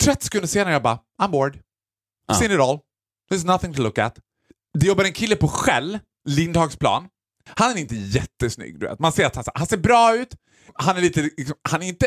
30 0.00 0.24
sekunder 0.24 0.48
senare 0.48 0.72
jag 0.72 0.82
bara, 0.82 0.98
I'm 1.22 1.30
bored. 1.30 1.58
Ja. 2.26 2.34
Seen 2.34 2.52
it 2.52 2.60
all. 2.60 2.78
There's 3.30 3.46
nothing 3.46 3.74
to 3.74 3.82
look 3.82 3.98
at. 3.98 4.18
Det 4.78 4.86
jobbar 4.86 5.04
en 5.04 5.12
kille 5.12 5.36
på 5.36 5.48
Shell, 5.48 5.98
Lindhagsplan. 6.28 7.08
Han 7.56 7.70
är 7.70 7.76
inte 7.76 7.94
jättesnygg, 7.96 8.80
du 8.80 8.86
vet. 8.86 8.98
Man 8.98 9.12
ser 9.12 9.26
att 9.26 9.36
han, 9.36 9.44
han 9.54 9.66
ser 9.66 9.76
bra 9.76 10.16
ut. 10.16 10.28
Han 10.74 10.96
är 10.96 11.00
lite, 11.00 11.22
liksom, 11.22 11.56
han 11.68 11.82
är 11.82 11.86
inte, 11.88 12.06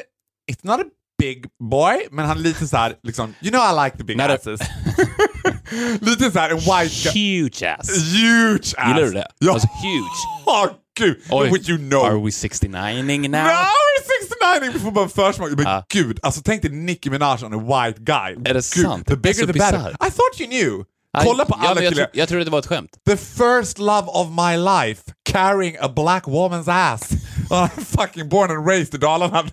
it's 0.52 0.60
not 0.68 0.80
a 0.80 0.84
big 1.20 1.46
boy, 1.70 2.08
men 2.12 2.26
han 2.26 2.38
är 2.38 2.42
lite 2.42 2.68
så 2.68 2.78
här, 2.78 2.96
liksom, 3.04 3.34
you 3.42 3.52
know 3.52 3.62
I 3.72 3.86
like 3.86 3.98
the 3.98 4.04
big 4.04 4.18
Not 4.18 4.30
asses. 4.30 4.62
lite 6.02 6.32
så 6.32 6.40
här 6.40 6.50
en 6.50 6.58
white. 6.58 7.10
Huge 7.14 7.64
ass. 7.80 7.90
Huge 8.14 8.74
ass! 8.78 8.88
Gillar 8.88 9.02
du 9.02 9.12
det? 9.12 9.28
Ja. 9.40 9.54
Alltså 9.54 9.68
huge. 9.68 10.46
Åh 10.46 10.66
gud! 11.00 11.22
Oj. 11.30 11.50
Would 11.50 11.70
you 11.70 11.78
know? 11.78 12.06
Are 12.06 12.20
we 12.24 12.30
69ing 12.30 13.22
now? 13.22 13.44
No, 13.44 13.48
we're 13.48 14.04
69! 14.60 14.72
Vi 14.74 14.80
får 14.80 14.92
bara 14.92 15.04
en 15.04 15.10
försmak. 15.10 15.50
Men 15.52 15.64
Ja. 15.66 15.86
gud, 15.94 16.20
alltså 16.24 16.42
tänk 16.46 16.62
dig 16.62 16.72
Nicki 16.72 17.10
Minaj 17.10 17.44
on 17.44 17.54
a 17.54 17.58
white 17.86 18.00
guy. 18.02 18.32
Är 18.50 18.54
det 18.54 18.54
gud, 18.54 18.64
sant? 18.64 19.08
The 19.08 19.16
bigger 19.16 19.46
the 19.48 19.54
better. 19.54 19.90
I 19.92 20.12
thought 20.12 20.40
you 20.40 20.48
knew! 20.50 20.84
Kolla 21.22 21.46
på 21.46 21.58
ja, 21.62 21.68
alla 21.68 21.76
men 21.76 21.84
jag, 21.84 21.96
tro, 21.96 22.06
jag 22.14 22.30
trodde 22.30 22.44
det 22.44 22.52
var 22.52 22.60
ett 22.60 22.66
skämt. 22.66 22.92
The 23.06 23.18
first 23.18 23.78
love 23.78 24.08
of 24.08 24.28
my 24.30 24.58
life, 24.58 25.02
carrying 25.30 25.78
a 25.80 25.90
black 25.96 26.24
woman's 26.26 26.72
ass. 26.72 27.10
I'm 27.50 27.86
fucking 27.86 28.30
born 28.30 28.52
and 28.52 28.68
raised 28.68 28.96
i 28.96 28.98
Dalarna. 28.98 29.44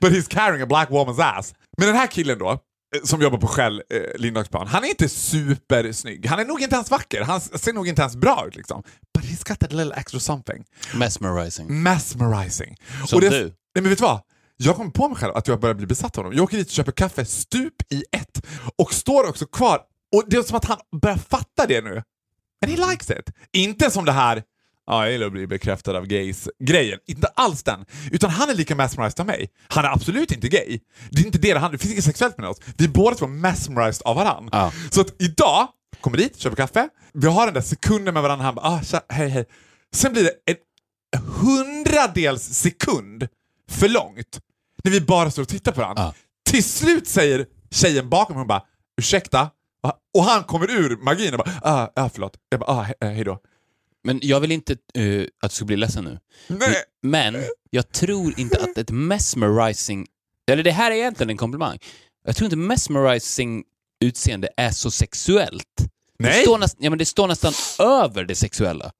But 0.00 0.12
he's 0.12 0.28
carrying 0.28 0.62
a 0.62 0.66
black 0.66 0.90
woman's 0.90 1.22
ass. 1.22 1.54
Men 1.78 1.86
den 1.86 1.96
här 1.96 2.06
killen 2.06 2.38
då, 2.38 2.50
eh, 2.50 2.58
som 3.04 3.22
jobbar 3.22 3.38
på 3.38 3.46
Shell, 3.46 3.82
eh, 3.94 4.20
Lindhagsplan, 4.20 4.66
han 4.66 4.84
är 4.84 4.88
inte 4.88 5.08
supersnygg. 5.08 6.26
Han 6.26 6.40
är 6.40 6.44
nog 6.44 6.62
inte 6.62 6.74
ens 6.74 6.90
vacker. 6.90 7.22
Han 7.22 7.40
ser 7.40 7.72
nog 7.72 7.88
inte 7.88 8.02
ens 8.02 8.16
bra 8.16 8.44
ut 8.48 8.56
liksom. 8.56 8.82
But 9.14 9.24
he's 9.24 9.48
got 9.48 9.58
that 9.60 9.72
little 9.72 9.94
extra 9.96 10.20
something. 10.20 10.64
Mesmerizing. 10.94 11.82
Mesmerizing. 11.82 12.76
Som 13.06 13.20
det, 13.20 13.28
du. 13.28 13.42
Nej 13.44 13.52
men 13.74 13.88
vet 13.88 13.98
du 13.98 14.04
vad? 14.04 14.20
Jag 14.56 14.76
kommer 14.76 14.90
på 14.90 15.08
mig 15.08 15.16
själv 15.16 15.36
att 15.36 15.48
jag 15.48 15.60
börjar 15.60 15.74
bli 15.74 15.86
besatt 15.86 16.18
av 16.18 16.24
honom. 16.24 16.36
Jag 16.36 16.44
åker 16.44 16.56
dit 16.56 16.66
och 16.66 16.72
köper 16.72 16.92
kaffe 16.92 17.24
stup 17.24 17.92
i 17.92 18.04
ett 18.12 18.46
och 18.76 18.94
står 18.94 19.28
också 19.28 19.46
kvar. 19.46 19.80
Och 20.12 20.24
det 20.26 20.36
är 20.36 20.42
som 20.42 20.56
att 20.56 20.64
han 20.64 20.78
börjar 21.02 21.16
fatta 21.16 21.66
det 21.66 21.80
nu. 21.80 22.02
And 22.64 22.72
he 22.72 22.90
likes 22.90 23.10
it. 23.10 23.30
Inte 23.52 23.90
som 23.90 24.04
det 24.04 24.12
här 24.12 24.42
Ja, 24.86 25.04
jag 25.04 25.12
gillar 25.12 25.26
att 25.26 25.32
bli 25.32 25.46
bekräftad 25.46 25.96
av 25.96 26.06
gays-grejen. 26.06 26.98
Inte 27.06 27.26
alls 27.26 27.62
den. 27.62 27.84
Utan 28.10 28.30
han 28.30 28.50
är 28.50 28.54
lika 28.54 28.74
mesmerized 28.74 29.20
av 29.20 29.26
mig. 29.26 29.50
Han 29.68 29.84
är 29.84 29.88
absolut 29.88 30.32
inte 30.32 30.48
gay. 30.48 30.78
Det 31.10 31.22
är 31.22 31.26
inte 31.26 31.38
det 31.38 31.52
handlar 31.52 31.72
Det 31.72 31.78
finns 31.78 31.92
inget 31.92 32.04
sexuellt 32.04 32.38
med 32.38 32.48
oss. 32.48 32.56
Vi 32.76 32.84
är 32.84 32.88
båda 32.88 33.16
två 33.16 33.26
mesmerized 33.26 34.02
av 34.06 34.16
varandra. 34.16 34.50
Ja. 34.52 34.72
Så 34.90 35.00
att 35.00 35.22
idag, 35.22 35.68
kommer 36.00 36.16
dit, 36.16 36.38
köper 36.38 36.56
kaffe. 36.56 36.88
Vi 37.12 37.26
har 37.26 37.44
den 37.46 37.54
där 37.54 37.60
sekunden 37.60 38.14
med 38.14 38.22
varandra. 38.22 38.44
Han 38.44 38.54
bara, 38.54 38.66
ah, 38.66 38.82
tja, 38.82 39.00
hej 39.08 39.28
hej. 39.28 39.44
Sen 39.94 40.12
blir 40.12 40.22
det 40.22 40.30
en 40.46 40.56
hundradels 41.22 42.42
sekund 42.42 43.28
för 43.70 43.88
långt 43.88 44.40
när 44.84 44.90
vi 44.92 45.00
bara 45.00 45.30
står 45.30 45.42
och 45.42 45.48
tittar 45.48 45.72
på 45.72 45.80
varandra. 45.80 46.02
Ja. 46.02 46.14
Till 46.50 46.64
slut 46.64 47.08
säger 47.08 47.46
tjejen 47.70 48.08
bakom 48.08 48.36
hon 48.36 48.46
bara, 48.46 48.62
ursäkta? 48.98 49.50
Och 50.14 50.24
han 50.24 50.44
kommer 50.44 50.70
ur 50.70 50.96
magin 50.96 51.34
och 51.34 51.38
bara, 51.38 51.50
ah, 51.62 51.88
ah 51.96 52.08
förlåt. 52.12 52.36
Jag 52.48 52.60
bara, 52.60 52.70
ah, 52.70 52.84
he- 52.84 53.14
hej 53.14 53.24
då. 53.24 53.38
Men 54.04 54.20
jag 54.22 54.40
vill 54.40 54.52
inte 54.52 54.72
eh, 54.72 55.24
att 55.42 55.50
du 55.50 55.54
ska 55.54 55.64
bli 55.64 55.76
ledsen 55.76 56.04
nu. 56.04 56.18
Nej. 56.46 56.74
Men 57.02 57.36
jag 57.70 57.92
tror 57.92 58.40
inte 58.40 58.60
att 58.60 58.78
ett 58.78 58.90
mesmerizing... 58.90 60.06
Eller 60.50 60.62
det 60.62 60.70
här 60.70 60.90
är 60.90 60.94
egentligen 60.94 61.30
en 61.30 61.36
komplimang. 61.36 61.78
Jag 62.24 62.36
tror 62.36 62.44
inte 62.46 62.56
mesmerizing 62.56 63.64
utseende 64.00 64.48
är 64.56 64.70
så 64.70 64.90
sexuellt. 64.90 65.64
Det 66.18 66.28
Nej. 66.28 66.42
står, 66.42 66.58
näst, 66.58 66.76
ja, 66.78 66.90
men 66.90 66.98
det 66.98 67.04
står 67.06 67.28
nästan 67.28 67.52
över 67.78 68.24
det 68.24 68.34
sexuella. 68.34 68.92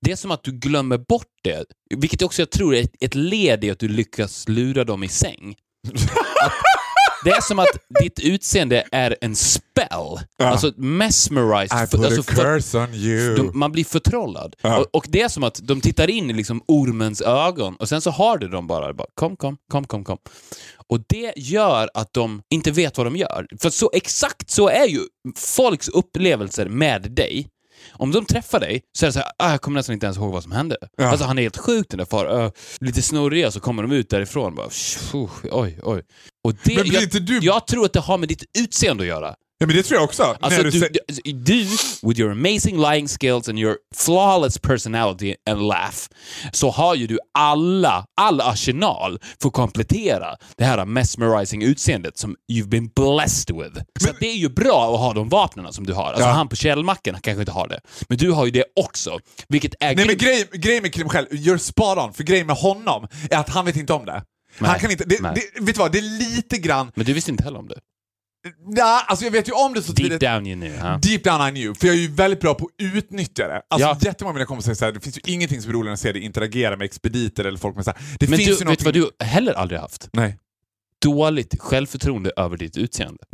Det 0.00 0.12
är 0.12 0.16
som 0.16 0.30
att 0.30 0.42
du 0.44 0.52
glömmer 0.52 0.98
bort 0.98 1.28
det, 1.42 1.64
vilket 1.96 2.22
också 2.22 2.42
jag 2.42 2.50
tror 2.50 2.74
är 2.74 2.82
ett, 2.82 2.94
ett 3.00 3.14
led 3.14 3.64
i 3.64 3.70
att 3.70 3.78
du 3.78 3.88
lyckas 3.88 4.48
lura 4.48 4.84
dem 4.84 5.02
i 5.02 5.08
säng. 5.08 5.56
Att, 6.44 6.52
det 7.24 7.30
är 7.30 7.40
som 7.40 7.58
att 7.58 7.78
ditt 8.00 8.20
utseende 8.20 8.84
är 8.92 9.16
en 9.20 9.36
spell. 9.36 10.18
Alltså 10.38 10.72
mesmerized. 10.76 11.84
I 11.84 11.86
put 11.90 12.04
alltså, 12.04 12.20
a 12.20 12.34
curse 12.34 12.78
on 12.78 12.94
you. 12.94 13.36
de, 13.36 13.58
man 13.58 13.72
blir 13.72 13.84
förtrollad. 13.84 14.56
Ja. 14.62 14.78
Och, 14.78 14.86
och 14.92 15.06
det 15.08 15.22
är 15.22 15.28
som 15.28 15.44
att 15.44 15.60
de 15.62 15.80
tittar 15.80 16.10
in 16.10 16.30
i 16.30 16.32
liksom 16.32 16.62
ormens 16.66 17.20
ögon 17.20 17.76
och 17.76 17.88
sen 17.88 18.00
så 18.00 18.10
har 18.10 18.38
du 18.38 18.48
dem 18.48 18.66
bara, 18.66 18.94
bara 18.94 19.08
kom, 19.14 19.36
kom, 19.36 19.56
kom, 19.70 19.84
kom, 19.84 20.04
kom. 20.04 20.18
Och 20.86 21.00
det 21.08 21.32
gör 21.36 21.90
att 21.94 22.12
de 22.12 22.42
inte 22.50 22.70
vet 22.70 22.96
vad 22.98 23.06
de 23.06 23.16
gör. 23.16 23.46
För 23.60 23.70
så 23.70 23.90
exakt 23.92 24.50
så 24.50 24.68
är 24.68 24.86
ju 24.86 25.00
folks 25.36 25.88
upplevelser 25.88 26.68
med 26.68 27.02
dig. 27.10 27.48
Om 27.92 28.10
de 28.12 28.24
träffar 28.26 28.60
dig 28.60 28.80
så 28.98 29.04
är 29.04 29.08
det 29.08 29.12
så 29.12 29.18
här, 29.18 29.28
ah, 29.38 29.50
jag 29.50 29.60
kommer 29.60 29.78
nästan 29.78 29.92
inte 29.94 30.06
ens 30.06 30.16
ihåg 30.16 30.32
vad 30.32 30.42
som 30.42 30.52
hände. 30.52 30.76
Ja. 30.96 31.04
Alltså 31.06 31.26
han 31.26 31.38
är 31.38 31.42
helt 31.42 31.56
sjuk 31.56 31.86
den 31.90 31.98
där 31.98 32.04
far. 32.04 32.42
Uh, 32.44 32.50
lite 32.80 33.02
snurriga 33.02 33.50
så 33.50 33.60
kommer 33.60 33.82
de 33.82 33.92
ut 33.92 34.10
därifrån 34.10 34.54
bara, 34.54 34.70
"Tjo, 34.70 35.30
oj, 35.50 35.78
oj. 35.82 36.02
Och 36.44 36.54
det, 36.64 36.74
Men 36.74 36.82
blir 36.82 36.94
jag, 36.94 37.02
inte 37.02 37.18
du- 37.20 37.38
jag 37.42 37.66
tror 37.66 37.84
att 37.84 37.92
det 37.92 38.00
har 38.00 38.18
med 38.18 38.28
ditt 38.28 38.44
utseende 38.58 39.02
att 39.02 39.08
göra. 39.08 39.34
Ja, 39.62 39.66
men 39.66 39.76
det 39.76 39.82
tror 39.82 39.96
jag 39.96 40.04
också. 40.04 40.36
Alltså 40.40 40.62
du, 40.62 40.72
säger- 40.72 40.88
du, 41.24 41.32
du, 41.32 41.62
with 42.02 42.20
your 42.20 42.30
amazing 42.32 42.80
lying 42.90 43.08
skills 43.08 43.48
and 43.48 43.58
your 43.58 43.76
flawless 43.94 44.58
personality 44.58 45.34
and 45.50 45.62
laugh, 45.62 45.96
så 46.52 46.70
har 46.70 46.94
ju 46.94 47.06
du 47.06 47.18
alla, 47.38 48.06
all 48.20 48.40
arsenal 48.40 49.18
för 49.42 49.48
att 49.48 49.54
komplettera 49.54 50.36
det 50.56 50.64
här 50.64 50.84
mesmerizing 50.84 51.62
utseendet 51.62 52.18
som 52.18 52.36
you've 52.52 52.68
been 52.68 52.88
blessed 52.88 53.56
with. 53.56 53.80
Så 54.00 54.10
att 54.10 54.16
det 54.20 54.26
är 54.26 54.36
ju 54.36 54.48
bra 54.48 54.94
att 54.94 55.00
ha 55.00 55.12
de 55.12 55.28
vapnen 55.28 55.72
som 55.72 55.86
du 55.86 55.92
har. 55.92 56.04
Alltså 56.06 56.22
Ja. 56.28 56.32
han 56.32 56.48
på 56.48 56.56
källmacken 56.56 57.16
kanske 57.22 57.40
inte 57.42 57.52
har 57.52 57.68
det, 57.68 57.80
men 58.08 58.18
du 58.18 58.30
har 58.30 58.44
ju 58.44 58.50
det 58.50 58.64
också. 58.80 59.18
Vilket 59.48 59.74
är 59.80 59.86
Nej 59.86 59.96
men 59.96 60.06
grymt. 60.06 60.20
grej, 60.22 60.48
grejen 60.52 60.82
med 60.82 60.94
Kim 60.94 61.08
själv, 61.08 61.26
you're 61.30 61.58
spot 61.58 61.98
on, 61.98 62.12
för 62.12 62.22
grejen 62.24 62.46
med 62.46 62.56
honom 62.56 63.06
är 63.30 63.36
att 63.38 63.48
han 63.48 63.64
vet 63.64 63.76
inte 63.76 63.92
om 63.92 64.04
det. 64.06 64.22
Nej, 64.58 64.70
Han 64.70 64.80
kan 64.80 64.90
inte, 64.90 65.04
det, 65.04 65.16
det, 65.18 65.60
vet 65.60 65.74
du 65.74 65.78
vad, 65.78 65.92
det 65.92 65.98
är 65.98 66.34
lite 66.36 66.58
grann, 66.58 66.92
Men 66.94 67.06
du 67.06 67.12
visste 67.12 67.30
inte 67.30 67.44
heller 67.44 67.58
om 67.58 67.68
det. 67.68 67.78
Ja, 68.76 69.04
alltså 69.08 69.24
jag 69.24 69.32
vet 69.32 69.48
ju 69.48 69.52
om 69.52 69.74
det 69.74 69.82
så 69.82 69.92
Deep 69.92 69.96
tydligt. 69.96 70.20
down 70.20 70.46
you 70.46 70.60
knew. 70.60 70.78
huh? 70.82 70.98
Deep 71.00 71.24
down 71.24 71.48
I 71.48 71.50
knew, 71.50 71.74
för 71.80 71.86
jag 71.86 71.96
är 71.96 72.00
ju 72.00 72.08
väldigt 72.08 72.40
bra 72.40 72.54
på 72.54 72.64
att 72.64 72.72
utnyttja 72.94 73.48
det. 73.48 73.62
Alltså 73.70 73.88
Ja. 73.88 73.98
jättemånga 74.02 74.30
av 74.30 74.34
mina 74.34 74.46
kompisar 74.46 74.64
säger 74.66 74.74
såhär, 74.74 74.92
det 74.92 75.00
finns 75.00 75.16
ju 75.18 75.20
ingenting 75.24 75.62
som 75.62 75.70
är 75.70 75.74
roligare 75.74 75.90
än 75.90 75.94
att 75.94 76.00
se 76.00 76.12
dig 76.12 76.22
interagera 76.22 76.76
med 76.76 76.84
expediter 76.84 77.44
eller 77.44 77.58
folk 77.58 77.76
med 77.76 77.84
såhär. 77.84 78.00
Det 78.20 78.28
Men 78.28 78.38
finns 78.38 78.46
du, 78.58 78.64
ju 78.64 78.70
vet 78.70 78.78
du 78.78 78.84
vad 78.84 78.94
någonting- 78.94 79.16
du 79.18 79.24
heller 79.24 79.52
aldrig 79.52 79.80
haft? 79.80 80.08
Nej. 80.12 80.38
Dåligt 81.02 81.60
självförtroende 81.60 82.32
över 82.36 82.56
ditt 82.56 82.76
utseende. 82.76 83.18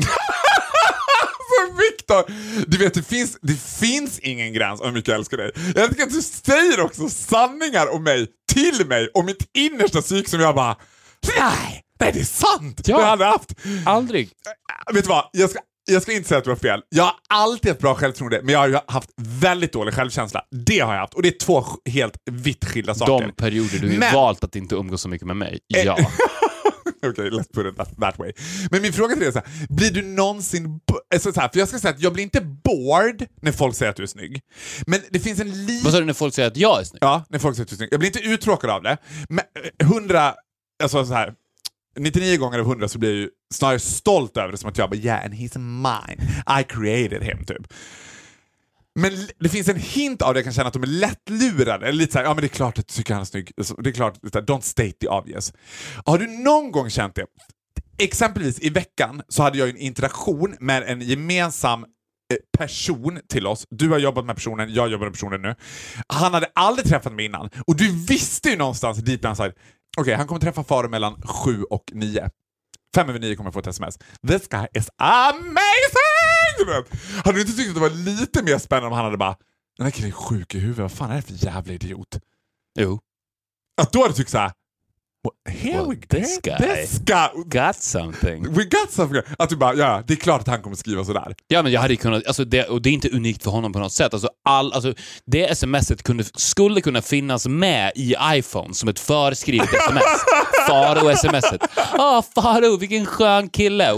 Viktor! 1.91 2.25
Du 2.67 2.79
vet, 2.79 2.95
det 2.95 3.03
finns, 3.03 3.39
det 3.43 3.61
finns 3.61 4.19
ingen 4.19 4.53
gräns 4.53 4.81
om 4.81 4.87
hur 4.87 4.93
mycket 4.95 5.09
jag 5.09 5.19
älskar 5.19 5.37
dig. 5.37 5.51
Jag 5.77 5.91
tycker 5.91 6.03
att 6.03 6.11
du 6.13 6.23
säger 6.23 6.81
också 6.81 7.09
sanningar 7.09 7.95
om 7.95 8.03
mig, 8.05 8.27
till 8.53 8.87
mig, 8.87 9.09
och 9.15 9.25
mitt 9.25 9.51
innersta 9.59 10.03
psyke 10.03 10.31
som 10.31 10.41
jag 10.41 10.55
bara, 10.55 10.77
nej, 11.39 11.83
nej 12.01 12.11
det 12.15 12.21
är 12.21 12.25
sant! 12.25 12.75
Ja. 12.77 12.83
Det 12.85 12.93
har 12.93 13.01
jag 13.01 13.11
aldrig 13.11 13.29
haft. 13.29 13.55
Aldrig. 13.87 14.31
Vet 14.95 15.05
du 15.05 15.09
vad? 15.09 15.25
Jag 15.33 15.51
ska, 15.51 15.59
jag 15.91 16.03
ska 16.03 16.13
inte 16.13 16.29
säga 16.29 16.39
att 16.39 16.45
du 16.45 16.51
har 16.51 16.57
fel. 16.57 16.81
Jag 16.89 17.05
har 17.05 17.13
alltid 17.29 17.69
haft 17.71 17.81
bra 17.81 17.95
självförtroende, 17.95 18.41
men 18.43 18.53
jag 18.53 18.61
har 18.61 18.83
haft 18.93 19.11
väldigt 19.17 19.73
dålig 19.73 19.95
självkänsla. 19.95 20.43
Det 20.67 20.79
har 20.79 20.95
jag 20.95 21.01
haft, 21.01 21.15
och 21.15 21.23
det 21.23 21.29
är 21.29 21.39
två 21.39 21.65
helt 21.91 22.15
vitt 22.31 22.65
skilda 22.65 22.95
saker. 22.95 23.27
De 23.27 23.33
perioder 23.33 23.79
du 23.79 23.99
Men- 23.99 24.15
valt 24.15 24.45
att 24.45 24.57
inte 24.57 24.75
umgås 24.75 25.03
så 25.03 25.09
mycket 25.09 25.27
med 25.27 25.37
mig, 25.37 25.59
Eh, 25.77 25.83
ja. 25.85 25.99
Okej, 27.07 27.31
let's 27.31 27.53
put 27.55 27.67
it 27.73 27.77
that, 27.77 27.97
that 28.01 28.19
way. 28.19 28.33
Men 28.71 28.83
min 28.83 28.93
fråga 28.93 29.09
till 29.15 29.19
dig 29.21 29.29
är 29.29 29.33
så 29.33 29.39
här, 29.39 29.49
blir 29.69 29.91
du 29.91 30.03
någonsin... 30.03 30.81
Alltså 31.15 31.33
så 31.33 31.41
här, 31.41 31.49
för 31.49 31.59
jag 31.59 31.69
ska 31.69 31.79
säga 31.79 31.95
att 31.95 32.01
jag 32.01 32.13
blir 32.13 32.25
inte 32.25 32.41
bored 32.41 33.27
när 33.43 33.53
folk 33.53 33.77
säger 33.77 33.91
att 33.91 33.97
du 33.97 34.03
är 34.03 34.07
snygg. 34.07 34.41
Men 34.87 35.01
det 35.11 35.21
finns 35.21 35.41
en 35.41 35.49
Vad 35.49 35.57
liten... 35.59 35.93
sa 35.93 35.99
du 35.99 36.05
när 36.05 36.13
folk 36.13 36.35
säger 36.35 36.49
att 36.49 36.57
jag 36.57 36.81
är 36.81 36.85
snygg? 36.85 36.99
Ja, 37.03 37.25
när 37.29 37.39
folk 37.39 37.57
säger 37.57 37.65
att 37.65 37.69
du 37.69 37.75
är 37.75 37.77
snygg. 37.77 37.89
Jag 37.93 38.01
blir 38.01 38.09
inte 38.17 38.29
uttråkad 38.29 38.71
av 38.71 38.83
det. 38.83 38.99
Men 39.29 39.45
eh, 39.81 39.87
100... 39.91 40.35
Alltså 40.83 41.07
så 41.07 41.13
här... 41.15 41.33
99 41.99 42.37
gånger 42.39 42.59
av 42.59 42.67
100 42.67 42.89
så 42.89 42.99
blir 42.99 43.11
jag 43.11 43.19
ju 43.19 43.31
snarare 43.55 43.79
stolt 43.79 44.37
över 44.37 44.53
det 44.53 44.59
som 44.59 44.71
att 44.71 44.79
jag 44.79 44.91
bara 44.91 44.97
yeah 44.97 45.25
and 45.25 45.35
he's 45.35 45.59
mine. 45.59 46.31
I 46.61 46.65
created 46.65 47.23
him 47.23 47.45
typ. 47.45 47.73
Men 48.99 49.13
det 49.39 49.49
finns 49.49 49.69
en 49.69 49.77
hint 49.77 50.23
av 50.23 50.35
det 50.35 50.39
jag 50.39 50.45
kan 50.45 50.53
känna 50.53 50.69
att 50.69 50.73
de 50.73 50.83
är 50.83 50.87
lättlurade. 50.87 51.87
Eller 51.87 51.99
lite 51.99 52.13
såhär, 52.13 52.27
ja 52.27 52.35
men 52.35 52.41
det 52.41 52.47
är 52.47 52.49
klart 52.49 52.79
att 52.79 52.89
du 52.89 52.95
tycker 52.95 53.15
han 53.15 53.21
är 53.21 53.25
snygg. 53.25 53.53
Alltså, 53.57 53.75
det 53.75 53.91
är 53.91 53.93
klart, 53.93 54.17
don't 54.23 54.61
state 54.61 54.93
the 54.93 55.09
obvious. 55.09 55.53
Har 56.05 56.19
du 56.19 56.27
någon 56.27 56.73
gång 56.73 56.91
känt 56.91 57.15
det? 57.15 57.25
Exempelvis 57.99 58.61
i 58.61 58.71
veckan 58.71 59.23
så 59.29 59.43
hade 59.43 59.59
jag 59.59 59.69
en 59.69 59.77
interaktion 59.77 60.57
med 60.61 60.83
en 60.83 61.01
gemensam 61.01 61.83
eh, 61.83 61.89
person 62.59 63.21
till 63.29 63.47
oss. 63.47 63.67
Du 63.71 63.89
har 63.89 63.99
jobbat 63.99 64.25
med 64.25 64.37
personen, 64.37 64.75
jag 64.75 64.89
jobbar 64.89 65.07
med 65.07 65.13
personen 65.13 65.43
nu. 65.43 65.55
Han 66.09 66.35
hade 66.35 66.47
aldrig 66.55 66.89
träffat 66.89 67.13
mig 67.13 67.25
innan 67.25 67.51
och 67.67 67.77
du 67.77 68.07
visste 68.07 68.49
ju 68.49 68.57
någonstans 68.57 68.99
deep 68.99 69.25
inside, 69.25 69.53
okej 69.97 70.15
han 70.15 70.27
kommer 70.27 70.41
träffa 70.41 70.65
Faro 70.65 70.89
mellan 70.89 71.23
7 71.23 71.63
och 71.63 71.85
9. 71.93 72.31
Fem 72.95 73.09
över 73.09 73.19
nio 73.19 73.37
kommer 73.37 73.47
jag 73.49 73.55
få 73.55 73.61
ett 73.61 73.67
sms. 73.67 73.99
This 74.29 74.49
guy 74.49 74.67
is 74.75 74.89
amazing! 74.97 76.85
Hade 77.25 77.37
du 77.37 77.41
inte 77.41 77.53
tyckt 77.53 77.69
att 77.69 77.75
det 77.75 77.81
var 77.81 77.91
lite 77.91 78.43
mer 78.43 78.59
spännande 78.59 78.89
om 78.89 78.93
han 78.93 79.05
hade 79.05 79.17
bara 79.17 79.37
den 79.77 79.85
här 79.85 79.91
killen 79.91 80.11
är 80.11 80.15
sjuk 80.15 80.55
i 80.55 80.59
huvudet, 80.59 80.79
vad 80.83 80.93
fan 80.93 81.11
är 81.11 81.17
det 81.17 81.23
för 81.23 81.45
jävla 81.47 81.73
idiot? 81.73 82.21
Jo. 82.79 83.01
Att 83.81 83.93
då 83.93 83.99
hade 83.99 84.11
du 84.13 84.17
tyckt 84.17 84.31
såhär, 84.31 84.47
"Well, 84.47 84.55
here 85.51 85.73
Well, 85.73 85.89
we 85.89 85.97
this 85.97 86.39
guy." 86.43 86.57
this 86.59 86.99
guy 86.99 87.29
Got 87.47 87.77
something. 87.77 88.53
We 88.55 88.65
got 88.65 88.91
something. 88.91 89.23
Att 89.39 89.49
du 89.49 89.57
bara, 89.57 89.75
ja, 89.75 90.03
det 90.07 90.15
är 90.15 90.17
klart 90.17 90.41
att 90.41 90.47
han 90.49 90.63
kommer 90.63 90.77
skriva 90.77 91.05
sådär. 91.05 91.35
Ja, 91.49 91.63
men 91.63 91.73
jag 91.73 91.81
hade 91.81 91.97
kunnat, 91.97 92.27
alltså 92.27 92.45
det, 92.45 92.65
och 92.65 92.83
det 92.83 92.89
är 92.89 92.93
inte 92.93 93.09
unikt 93.09 93.43
för 93.43 93.51
honom 93.51 93.73
på 93.73 93.79
något 93.79 93.93
sätt. 93.93 94.15
Alltså 94.15 94.29
all, 94.49 94.73
alltså 94.73 94.95
det 95.27 95.59
smset 95.59 96.03
kunde, 96.03 96.25
skulle 96.35 96.81
kunna 96.81 97.03
finnas 97.03 97.47
med 97.47 97.93
i 97.95 98.15
iPhone 98.23 98.75
som 98.75 98.89
ett 98.89 99.01
förskrivet 99.01 99.69
sms. 99.75 100.03
Faro-smset. 100.69 101.63
Ah, 101.99 102.23
Faro, 102.23 102.77
vilken 102.77 103.07
skön 103.07 103.49
kille. 103.49 103.91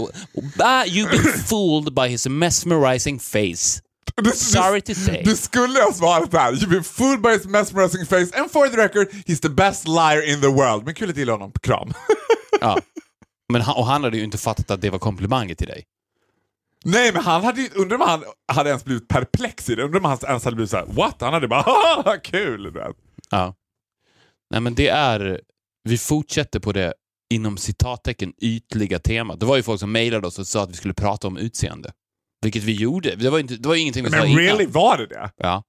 Ah, 0.59 0.83
you've 0.85 1.11
been 1.11 1.43
fooled 1.45 1.93
by 1.93 2.07
his 2.07 2.27
mesmerizing 2.27 3.19
face. 3.19 3.81
Det, 4.15 4.35
Sorry 4.35 4.81
to 4.81 4.93
say. 4.95 5.23
Det 5.23 5.35
skulle 5.35 5.79
ha 5.79 5.93
svarat 5.93 6.31
där. 6.31 6.51
You've 6.51 6.69
been 6.69 6.83
fooled 6.83 7.21
by 7.21 7.29
his 7.29 7.45
mesmerizing 7.45 8.05
face 8.05 8.39
and 8.39 8.51
for 8.51 8.67
the 8.67 8.77
record, 8.77 9.07
he's 9.25 9.41
the 9.41 9.49
best 9.49 9.87
liar 9.87 10.33
in 10.33 10.41
the 10.41 10.47
world. 10.47 10.85
Men 10.85 10.93
kul 10.93 11.09
att 11.09 11.17
gilla 11.17 11.31
honom. 11.31 11.51
Kram. 11.61 11.93
Ja. 12.61 12.77
Men 13.53 13.61
han, 13.61 13.75
och 13.75 13.85
han 13.85 14.03
hade 14.03 14.17
ju 14.17 14.23
inte 14.23 14.37
fattat 14.37 14.71
att 14.71 14.81
det 14.81 14.89
var 14.89 14.99
komplimanger 14.99 15.55
till 15.55 15.67
dig. 15.67 15.83
Nej, 16.85 17.13
men 17.13 17.23
han 17.23 17.43
hade 17.43 17.61
ju, 17.61 17.69
undrar 17.75 17.97
om 17.97 18.09
han 18.09 18.23
hade 18.47 18.69
ens 18.69 18.85
blivit 18.85 19.07
perplex 19.07 19.69
i 19.69 19.75
det. 19.75 19.83
Undrar 19.83 19.99
om 19.99 20.05
han 20.05 20.17
ens 20.27 20.45
hade 20.45 20.55
blivit 20.55 20.71
såhär, 20.71 20.85
what? 20.85 21.15
Han 21.19 21.33
hade 21.33 21.47
bara, 21.47 21.61
haha, 21.65 22.17
kul! 22.17 22.73
Ja. 23.31 23.55
Nej, 24.51 24.61
men 24.61 24.75
det 24.75 24.87
är... 24.87 25.41
Vi 25.83 25.97
fortsätter 25.97 26.59
på 26.59 26.71
det 26.71 26.93
inom 27.33 27.57
citattecken 27.57 28.33
ytliga 28.41 28.99
temat. 28.99 29.39
Det 29.39 29.45
var 29.45 29.57
ju 29.57 29.63
folk 29.63 29.79
som 29.79 29.91
mejlade 29.91 30.27
oss 30.27 30.39
och 30.39 30.47
sa 30.47 30.63
att 30.63 30.69
vi 30.69 30.73
skulle 30.73 30.93
prata 30.93 31.27
om 31.27 31.37
utseende. 31.37 31.91
Vilket 32.41 32.63
vi 32.63 32.73
gjorde. 32.73 33.15
Det 33.15 33.29
var, 33.29 33.39
inte, 33.39 33.55
det 33.55 33.67
var 33.67 33.75
ingenting 33.75 34.03
vi 34.03 34.09
sa 34.11 34.17
Men 34.17 34.27
innan. 34.27 34.43
really, 34.43 34.65
var 34.65 34.97
det 34.97 35.07
det? 35.07 35.31
Ja. 35.37 35.63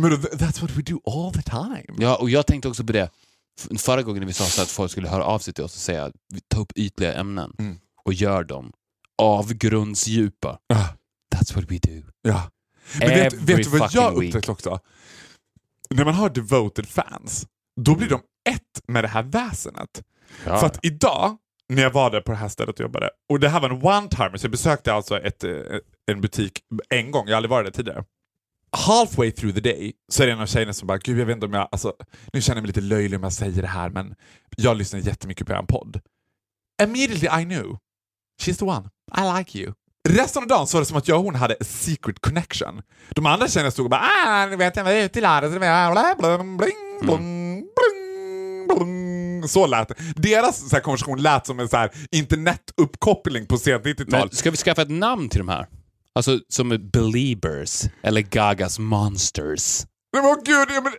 Men 0.00 0.12
that's 0.12 0.60
what 0.60 0.70
we 0.70 0.82
do 0.82 1.00
all 1.06 1.32
the 1.32 1.42
time. 1.42 1.84
ja, 1.98 2.16
och 2.16 2.30
jag 2.30 2.46
tänkte 2.46 2.68
också 2.68 2.84
på 2.84 2.92
det 2.92 3.10
förra 3.78 4.02
gången 4.02 4.20
när 4.20 4.26
vi 4.26 4.32
sa 4.32 4.44
så 4.44 4.62
att 4.62 4.68
folk 4.68 4.90
skulle 4.90 5.08
höra 5.08 5.24
av 5.24 5.38
sig 5.38 5.54
till 5.54 5.64
oss 5.64 5.74
och 5.74 5.80
säga 5.80 6.04
att 6.04 6.12
vi 6.34 6.40
tar 6.40 6.60
upp 6.60 6.72
ytliga 6.76 7.14
ämnen 7.14 7.52
Mm. 7.58 7.78
och 8.04 8.12
gör 8.12 8.44
dem 8.44 8.72
avgrundsdjupa. 9.18 10.58
Ah, 10.74 10.84
That's 11.34 11.54
what 11.54 11.64
we 11.70 11.78
do. 11.78 12.02
ja. 12.22 12.50
Men 13.00 13.08
vet, 13.08 13.32
Every 13.32 13.54
vet 13.54 13.64
du 13.64 13.70
vad 13.78 13.80
jag 13.80 13.92
fucking 13.92 14.20
week. 14.20 14.34
upptäckt 14.34 14.48
också? 14.48 14.80
När 15.90 16.04
man 16.04 16.14
har 16.14 16.30
devoted 16.30 16.88
fans, 16.88 17.46
då 17.80 17.94
blir 17.94 18.08
de 18.08 18.20
ett 18.50 18.62
med 18.88 19.04
det 19.04 19.08
här 19.08 19.22
väsenet. 19.22 20.02
Ja. 20.44 20.58
För 20.60 20.66
att 20.66 20.78
idag, 20.84 21.36
när 21.68 21.82
jag 21.82 21.90
var 21.90 22.10
där 22.10 22.20
på 22.20 22.32
det 22.32 22.38
här 22.38 22.48
stället 22.48 22.74
och 22.74 22.80
jobbade, 22.80 23.10
och 23.28 23.40
det 23.40 23.48
här 23.48 23.60
var 23.60 23.70
en 23.70 23.82
one-timer, 23.82 24.36
så 24.36 24.44
jag 24.44 24.50
besökte 24.50 24.92
alltså 24.92 25.18
ett, 25.20 25.44
eh, 25.44 25.50
en 26.10 26.20
butik 26.20 26.60
en 26.88 27.10
gång, 27.10 27.26
jag 27.26 27.32
har 27.32 27.36
aldrig 27.36 27.50
varit 27.50 27.66
där 27.66 27.72
tidigare. 27.72 28.04
Halfway 28.76 29.30
through 29.32 29.54
the 29.54 29.60
day 29.60 29.92
så 30.08 30.22
är 30.22 30.26
det 30.26 30.32
en 30.32 30.40
av 30.40 30.46
tjejerna 30.46 30.72
som 30.72 30.86
bara, 30.86 30.98
gud 30.98 31.18
jag 31.18 31.26
vet 31.26 31.34
inte 31.34 31.46
om 31.46 31.52
jag, 31.52 31.68
alltså, 31.72 31.92
nu 32.32 32.40
känner 32.40 32.56
jag 32.56 32.62
mig 32.62 32.66
lite 32.66 32.80
löjlig 32.80 33.18
om 33.18 33.22
jag 33.22 33.32
säger 33.32 33.62
det 33.62 33.68
här 33.68 33.90
men 33.90 34.14
jag 34.56 34.76
lyssnar 34.76 35.00
jättemycket 35.00 35.46
på 35.46 35.52
er 35.52 35.62
podd. 35.62 36.00
Immediately 36.82 37.42
I 37.42 37.44
knew, 37.44 37.76
she's 38.42 38.58
the 38.58 38.64
one, 38.64 38.90
I 39.16 39.38
like 39.38 39.58
you. 39.58 39.72
Resten 40.08 40.42
av 40.42 40.48
dagen 40.48 40.66
så 40.66 40.76
var 40.76 40.80
det 40.80 40.86
som 40.86 40.96
att 40.96 41.08
jag 41.08 41.18
och 41.18 41.24
hon 41.24 41.34
hade 41.34 41.54
a 41.54 41.64
secret 41.64 42.20
connection. 42.20 42.82
De 43.10 43.26
andra 43.26 43.48
tjejerna 43.48 43.70
stod 43.70 43.86
och 43.86 43.90
bara 43.90 44.00
ah, 44.26 44.46
nu 44.46 44.56
vet 44.56 44.76
jag 44.76 44.98
är 44.98 45.04
ute 45.04 45.18
i 45.18 45.22
landet, 45.22 45.50
bla, 45.50 46.14
bla, 46.18 46.38
bling, 46.38 46.58
blong, 47.00 47.60
bling, 47.60 48.66
blong. 48.66 49.05
Så 49.48 49.66
lät 49.66 49.88
det. 49.88 49.94
Deras 50.16 50.68
så 50.68 50.76
här, 50.76 50.82
konversation 50.82 51.22
lät 51.22 51.46
som 51.46 51.60
en 51.60 51.68
så 51.68 51.76
här, 51.76 51.90
internetuppkoppling 52.10 53.46
på 53.46 53.58
sent 53.58 53.84
90-tal. 53.84 54.20
Men 54.20 54.30
ska 54.30 54.50
vi 54.50 54.56
skaffa 54.56 54.82
ett 54.82 54.90
namn 54.90 55.28
till 55.28 55.38
de 55.38 55.48
här? 55.48 55.66
Alltså 56.14 56.40
som 56.48 56.90
Beliebers 56.92 57.82
eller 58.02 58.20
Gagas 58.20 58.78
Monsters. 58.78 59.86
Nej, 60.12 60.22
men, 60.22 60.30
åh, 60.30 60.36
gud, 60.44 60.68
ja, 60.76 60.80
men, 60.80 60.92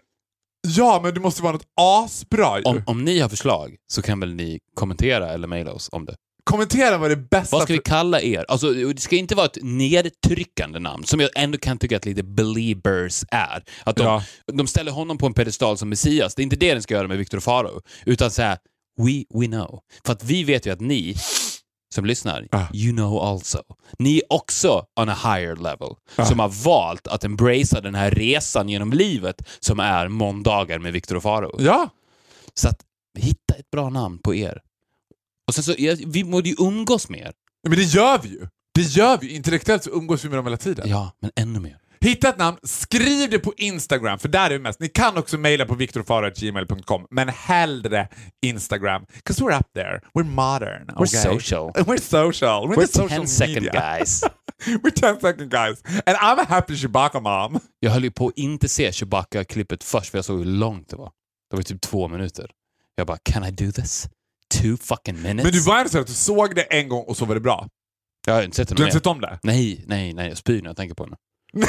ja, 0.68 1.00
men 1.04 1.14
det 1.14 1.20
måste 1.20 1.44
vara 1.44 1.54
något 1.54 1.68
asbra 1.82 2.58
ju. 2.60 2.64
Om, 2.64 2.84
om 2.86 3.04
ni 3.06 3.20
har 3.20 3.30
förslag 3.30 3.76
så 3.88 4.02
kan 4.02 4.20
väl 4.20 4.34
ni 4.34 4.60
kommentera 4.76 5.30
eller 5.30 5.48
mejla 5.48 5.72
oss 5.72 5.90
om 5.92 6.06
det. 6.06 6.16
Kommentera 6.48 6.98
vad 6.98 7.10
det 7.10 7.16
bästa... 7.16 7.56
Vad 7.56 7.64
ska 7.64 7.74
vi 7.74 7.80
kalla 7.80 8.22
er? 8.22 8.46
Alltså, 8.48 8.72
det 8.74 9.00
ska 9.02 9.16
inte 9.16 9.36
vara 9.36 9.46
ett 9.46 9.58
nedtryckande 9.62 10.80
namn, 10.80 11.04
som 11.04 11.20
jag 11.20 11.30
ändå 11.36 11.58
kan 11.58 11.78
tycka 11.78 11.98
att 11.98 12.06
lite 12.06 12.24
Beliebers 12.24 13.24
är. 13.32 13.64
Att 13.84 13.96
de, 13.96 14.04
Ja. 14.04 14.24
de 14.54 14.68
ställer 14.68 14.92
honom 14.92 15.18
på 15.18 15.26
en 15.26 15.34
pedestal 15.34 15.78
som 15.78 15.90
Messias. 15.90 16.36
Det 16.36 16.42
är 16.42 16.44
inte 16.44 16.56
det 16.56 16.74
den 16.74 16.84
ska 16.84 16.94
göra 16.94 17.08
med 17.08 17.18
Victor 17.18 17.40
Faro, 17.40 17.82
utan 18.06 18.32
säga 18.32 18.58
we, 19.02 19.40
we 19.40 19.46
know. 19.48 19.80
För 20.06 20.14
att 20.14 20.24
vi 20.24 20.44
vet 20.44 20.66
ju 20.66 20.72
att 20.72 20.82
ni 20.82 21.16
som 21.96 22.06
lyssnar, 22.06 22.48
Ja. 22.52 22.68
you 22.74 22.96
know 22.96 23.20
also. 23.24 23.62
Ni 24.00 24.18
är 24.18 24.24
också 24.34 24.86
on 25.00 25.10
a 25.10 25.18
higher 25.24 25.56
level, 25.56 25.90
som 26.28 26.40
har 26.40 26.64
valt 26.64 27.08
att 27.08 27.24
embracea 27.24 27.82
den 27.82 27.96
här 27.96 28.12
resan 28.12 28.70
genom 28.70 28.94
livet 28.94 29.42
som 29.60 29.80
är 29.80 30.08
måndagar 30.08 30.80
med 30.80 30.94
Victor 30.94 31.20
Faro. 31.20 31.56
Ja, 31.60 31.90
Så 32.54 32.70
att 32.70 32.80
hitta 33.20 33.54
ett 33.60 33.72
bra 33.72 33.90
namn 33.90 34.20
på 34.20 34.36
er. 34.36 34.62
Och 35.48 35.56
sen 35.56 35.64
så, 35.64 35.74
vi 36.08 36.24
borde 36.24 36.50
ju 36.50 36.56
umgås 36.60 37.10
mer. 37.10 37.32
men 37.68 37.78
det 37.78 37.84
gör 37.84 38.20
vi 38.24 38.30
ju. 38.30 38.48
Det 38.76 38.82
gör 38.82 39.18
vi. 39.18 39.36
Intellektuellt 39.36 39.84
så 39.84 39.90
umgås 39.90 40.26
vi 40.26 40.30
med 40.30 40.38
dem 40.38 40.46
hela 40.46 40.58
tiden. 40.58 40.90
Ja, 40.90 41.12
men 41.22 41.32
ännu 41.36 41.60
mer. 41.60 41.78
Hitta 42.02 42.30
ett 42.30 42.38
namn, 42.38 42.58
skriv 42.64 43.30
det 43.30 43.40
på 43.40 43.54
Instagram, 43.58 44.20
för 44.20 44.28
där 44.30 44.46
är 44.46 44.50
det 44.50 44.60
mest. 44.60 44.80
Ni 44.80 44.88
kan 44.90 45.18
också 45.18 45.38
mejla 45.38 45.66
på 45.66 45.76
viktorfaro.gmail.com, 45.76 47.08
men 47.12 47.30
hellre 47.30 48.08
Instagram. 48.46 49.06
'Cause 49.24 49.44
we're 49.44 49.60
up 49.60 49.74
there. 49.74 50.02
We're 50.14 50.24
modern. 50.30 50.86
We're 50.88 51.02
okay? 51.02 51.08
social. 51.40 51.72
We're 51.76 52.02
social. 52.02 52.68
We're, 52.70 52.76
We're 52.76 52.88
social 52.88 53.20
10 53.20 53.28
second 53.28 53.54
media. 53.56 53.98
guys. 53.98 54.24
We're 54.84 54.92
10 54.92 55.20
second 55.22 55.52
guys. 55.52 55.82
And 56.06 56.18
I'm 56.18 56.40
a 56.40 56.46
happy 56.50 56.76
Chewbacca 56.76 57.20
mom. 57.20 57.60
Jag 57.80 57.92
höll 57.92 58.04
ju 58.04 58.12
på 58.12 58.28
att 58.28 58.34
inte 58.38 58.70
se 58.70 58.92
Chewbacca-klippet 58.92 59.84
först, 59.84 60.10
för 60.12 60.18
jag 60.18 60.26
såg 60.26 60.38
hur 60.40 60.46
långt 60.46 60.90
det 60.90 60.96
var. 60.96 61.12
Det 61.50 61.56
var 61.56 61.64
typ 61.64 61.82
två 61.82 62.08
minuter. 62.08 62.52
Jag 62.96 63.08
bara, 63.08 63.18
can 63.24 63.44
I 63.46 63.52
do 63.52 63.72
this? 63.72 64.08
Two 64.54 64.78
fucking 64.82 65.22
minutes? 65.22 65.44
Men 65.44 65.52
du 65.52 65.60
var 65.60 65.78
ändå 65.78 65.90
så 65.90 66.00
att 66.00 66.08
du 66.08 66.14
såg 66.14 66.56
det 66.56 66.62
en 66.62 66.90
gång 66.90 67.04
och 67.08 67.18
så 67.18 67.26
var 67.26 67.36
det 67.36 67.42
bra. 67.42 67.68
Jag 68.26 68.34
har 68.34 68.44
inte 68.44 68.56
sett 68.58 68.68
det 68.70 68.76
Du 68.76 68.82
har 68.82 68.88
inte 68.88 68.98
sett 69.00 69.08
om 69.08 69.22
det? 69.22 69.40
Nej, 69.44 69.84
nej, 69.88 70.14
nej. 70.14 70.28
Jag 70.30 70.38
spyr 70.38 70.62
när 70.62 70.70
jag 70.70 70.78
tänker 70.78 70.96
på 70.96 71.04
henne. 71.04 71.16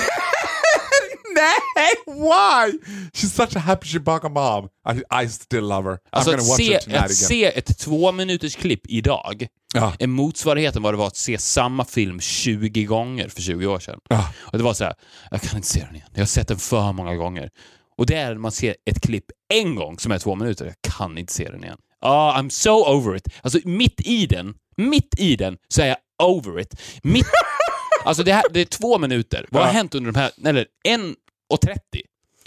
Nej, 1.35 1.95
why? 2.07 2.79
She's 3.13 3.29
such 3.47 3.57
a 3.57 3.59
happy 3.61 3.87
Chewbacca 3.89 4.29
mom. 4.29 4.69
I, 4.89 5.25
I 5.25 5.29
still 5.29 5.61
love 5.69 5.91
her. 5.91 5.99
Alltså 6.11 6.31
I'm 6.31 6.37
gonna 6.37 6.49
watch 6.49 6.57
se, 6.57 6.73
her 6.73 6.81
tonight 6.81 6.99
att 6.99 7.05
again. 7.05 7.15
se 7.17 7.45
ett 7.59 7.79
två 7.79 8.13
minuters 8.13 8.57
klipp 8.57 8.81
idag 8.89 9.47
Ja. 9.75 9.93
är 9.99 10.07
motsvarigheten 10.07 10.83
vad 10.83 10.95
det 10.95 10.99
var 10.99 11.07
att 11.07 11.17
se 11.17 11.39
samma 11.39 11.85
film 11.85 12.21
20 12.21 12.85
gånger 12.85 13.29
för 13.29 13.43
20 13.43 13.67
år 13.67 13.79
sedan. 13.79 13.99
Ja. 14.09 14.33
Och 14.41 14.59
det 14.59 14.65
var 14.65 14.75
så 14.75 14.85
här, 14.85 14.95
jag 15.31 15.41
kan 15.41 15.57
inte 15.57 15.69
se 15.69 15.81
den 15.85 15.95
igen. 15.97 16.09
Jag 16.13 16.21
har 16.21 16.27
sett 16.27 16.49
den 16.49 16.59
för 16.59 16.93
många 16.93 17.15
gånger. 17.17 17.51
Och 17.99 18.07
det 18.07 18.15
är 18.15 18.29
när 18.29 18.35
man 18.39 18.53
ser 18.53 18.77
ett 18.91 19.01
klipp 19.03 19.25
en 19.55 19.75
gång 19.75 19.99
som 19.99 20.13
är 20.13 20.19
två 20.19 20.35
minuter. 20.35 20.65
Jag 20.67 20.93
kan 20.99 21.19
inte 21.19 21.33
se 21.33 21.49
den 21.51 21.65
igen. 21.65 21.79
Ah, 22.01 22.41
I'm 22.41 22.49
so 22.51 22.85
over 22.97 23.17
it. 23.17 23.29
Alltså 23.43 23.59
mitt 23.65 24.01
i 24.01 24.27
den, 24.27 24.55
mitt 24.77 25.15
i 25.19 25.37
den 25.37 25.57
så 25.69 25.83
är 25.83 25.87
jag 25.87 25.97
over 26.23 26.61
it. 26.61 26.81
Mitt, 27.03 27.27
alltså 28.05 28.23
det, 28.23 28.33
här, 28.33 28.45
det 28.51 28.61
är 28.61 28.65
två 28.65 28.99
minuter. 28.99 29.47
Vad 29.51 29.63
har 29.65 29.73
hänt 29.73 29.95
under 29.95 30.13
de 30.13 30.19
här, 30.19 30.31
eller 30.47 30.67
en 30.89 31.17
och 31.53 31.61
30? 31.61 31.81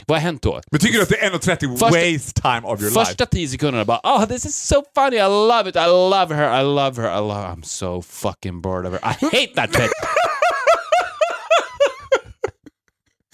Vad 0.08 0.18
har 0.18 0.24
hänt 0.24 0.42
då? 0.42 0.62
Men 0.72 0.80
tycker 0.80 0.98
du 0.98 1.04
att 1.04 1.10
det 1.10 1.26
är 1.26 1.32
1.30 1.32 1.78
Första- 1.78 1.86
waste 1.86 2.42
time 2.42 2.62
of 2.64 2.82
your 2.82 2.90
life? 2.92 3.06
Första 3.06 3.26
tio 3.26 3.48
sekunderna 3.48 3.86
bara 3.86 4.00
oh 4.04 4.26
this 4.26 4.46
is 4.46 4.56
so 4.68 4.84
funny, 4.96 5.18
I 5.18 5.28
love 5.28 5.70
it, 5.70 5.76
I 5.76 5.86
love 5.88 6.36
her, 6.36 6.62
I 6.62 6.64
love 6.64 7.02
her, 7.02 7.18
I 7.18 7.20
love 7.20 7.48
I'm 7.48 7.64
so 7.64 8.02
fucking 8.02 8.62
bored 8.62 8.86
of 8.86 8.92
her. 8.94 9.00
I 9.12 9.14
hate 9.26 9.52
that 9.56 9.72
bitch! 9.72 9.92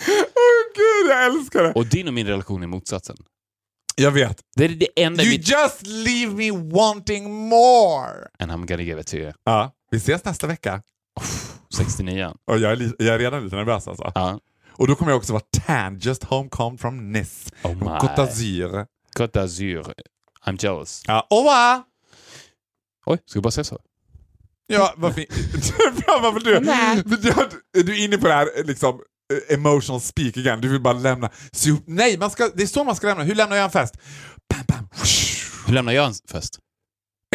Åh 0.10 0.64
gud, 0.76 1.12
jag 1.12 1.26
älskar 1.26 1.64
det! 1.64 1.72
Och 1.74 1.86
din 1.86 2.08
och 2.08 2.14
min 2.14 2.28
relation 2.28 2.64
är 2.64 2.68
motsatsen. 2.68 3.18
Jag 4.02 4.12
vet. 4.12 4.42
Det 4.56 4.66
är 4.66 4.70
det 4.70 4.88
enda 4.96 5.24
You 5.24 5.32
mitt... 5.32 5.50
just 5.50 5.88
leave 5.88 6.34
me 6.34 6.52
wanting 6.52 7.32
more. 7.50 8.28
And 8.40 8.52
I'm 8.52 8.66
gonna 8.66 8.84
give 8.84 9.02
it 9.02 9.08
to 9.08 9.16
you. 9.16 9.34
Ja, 9.44 9.72
vi 9.92 9.98
ses 9.98 10.26
nästa 10.26 10.48
vecka. 10.48 10.82
69 11.78 12.34
Och 12.46 12.60
jag 12.60 12.72
är, 12.72 12.94
jag 13.00 13.16
är 13.16 13.20
redan 13.20 13.44
lite 13.44 13.56
nervös 13.56 13.88
alltså. 13.88 14.12
Ja. 14.16 14.40
Och 14.72 14.88
då 14.88 14.96
kommer 14.96 15.12
jag 15.12 15.18
också 15.18 15.34
vara 15.34 15.44
tan, 15.66 16.00
just 16.00 16.24
home 16.24 16.50
come 16.50 16.78
from 16.78 17.12
Nice. 17.12 17.50
Oh 17.64 17.76
my. 17.76 17.86
Côte 17.86 18.16
d'Azur. 18.16 18.86
Côte 19.18 19.40
d'Azur. 19.40 19.94
I'm 20.46 20.64
jealous. 20.64 21.04
Ja, 21.08 21.28
au 21.30 21.38
revoir! 21.38 21.84
Oj, 23.06 23.18
ska 23.26 23.40
vi 23.40 23.42
bara 23.42 23.52
säga 23.52 23.64
så? 23.64 23.80
Ja, 24.68 24.94
vad 24.98 25.16
fint. 25.16 25.30
Ja, 26.08 26.20
Varför 26.22 26.40
du, 26.40 26.60
du, 27.18 27.80
är 27.80 27.84
du 27.84 28.04
inne 28.04 28.18
på 28.18 28.28
det 28.28 28.34
här 28.34 28.64
liksom, 28.64 29.00
Eh, 29.34 29.54
emotional 29.54 30.02
speak 30.02 30.38
again. 30.38 30.62
Du 30.62 30.68
vill 30.70 30.82
bara 30.82 30.94
lämna. 30.94 31.30
So, 31.52 31.70
nej, 31.86 32.18
man 32.18 32.32
ska, 32.32 32.50
det 32.56 32.64
är 32.64 32.68
så 32.68 32.84
man 32.84 32.96
ska 32.96 33.08
lämna. 33.08 33.24
Hur 33.24 33.36
lämnar 33.36 33.56
jag 33.56 33.66
en 33.66 33.72
fest? 33.72 33.98
Bam, 34.50 34.64
bam. 34.68 34.90
Hur 35.68 35.74
lämnar 35.74 35.94
jag 35.94 36.06
en 36.06 36.14
fest? 36.32 36.60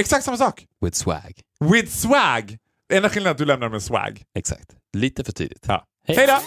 Exakt 0.01 0.25
samma 0.25 0.37
sak. 0.37 0.67
With 0.85 0.99
swag. 0.99 1.41
With 1.73 1.93
swag! 1.93 2.59
Enda 2.93 3.09
skillnaden 3.09 3.27
är 3.27 3.31
att 3.31 3.39
du 3.39 3.45
lämnar 3.45 3.69
med 3.69 3.83
swag. 3.83 4.23
Exakt. 4.39 4.71
Lite 4.97 5.25
för 5.25 5.33
tidigt. 5.33 5.65
Ja. 5.69 5.85
Hej. 6.09 6.17
Hej 6.17 6.27
då! 6.27 6.39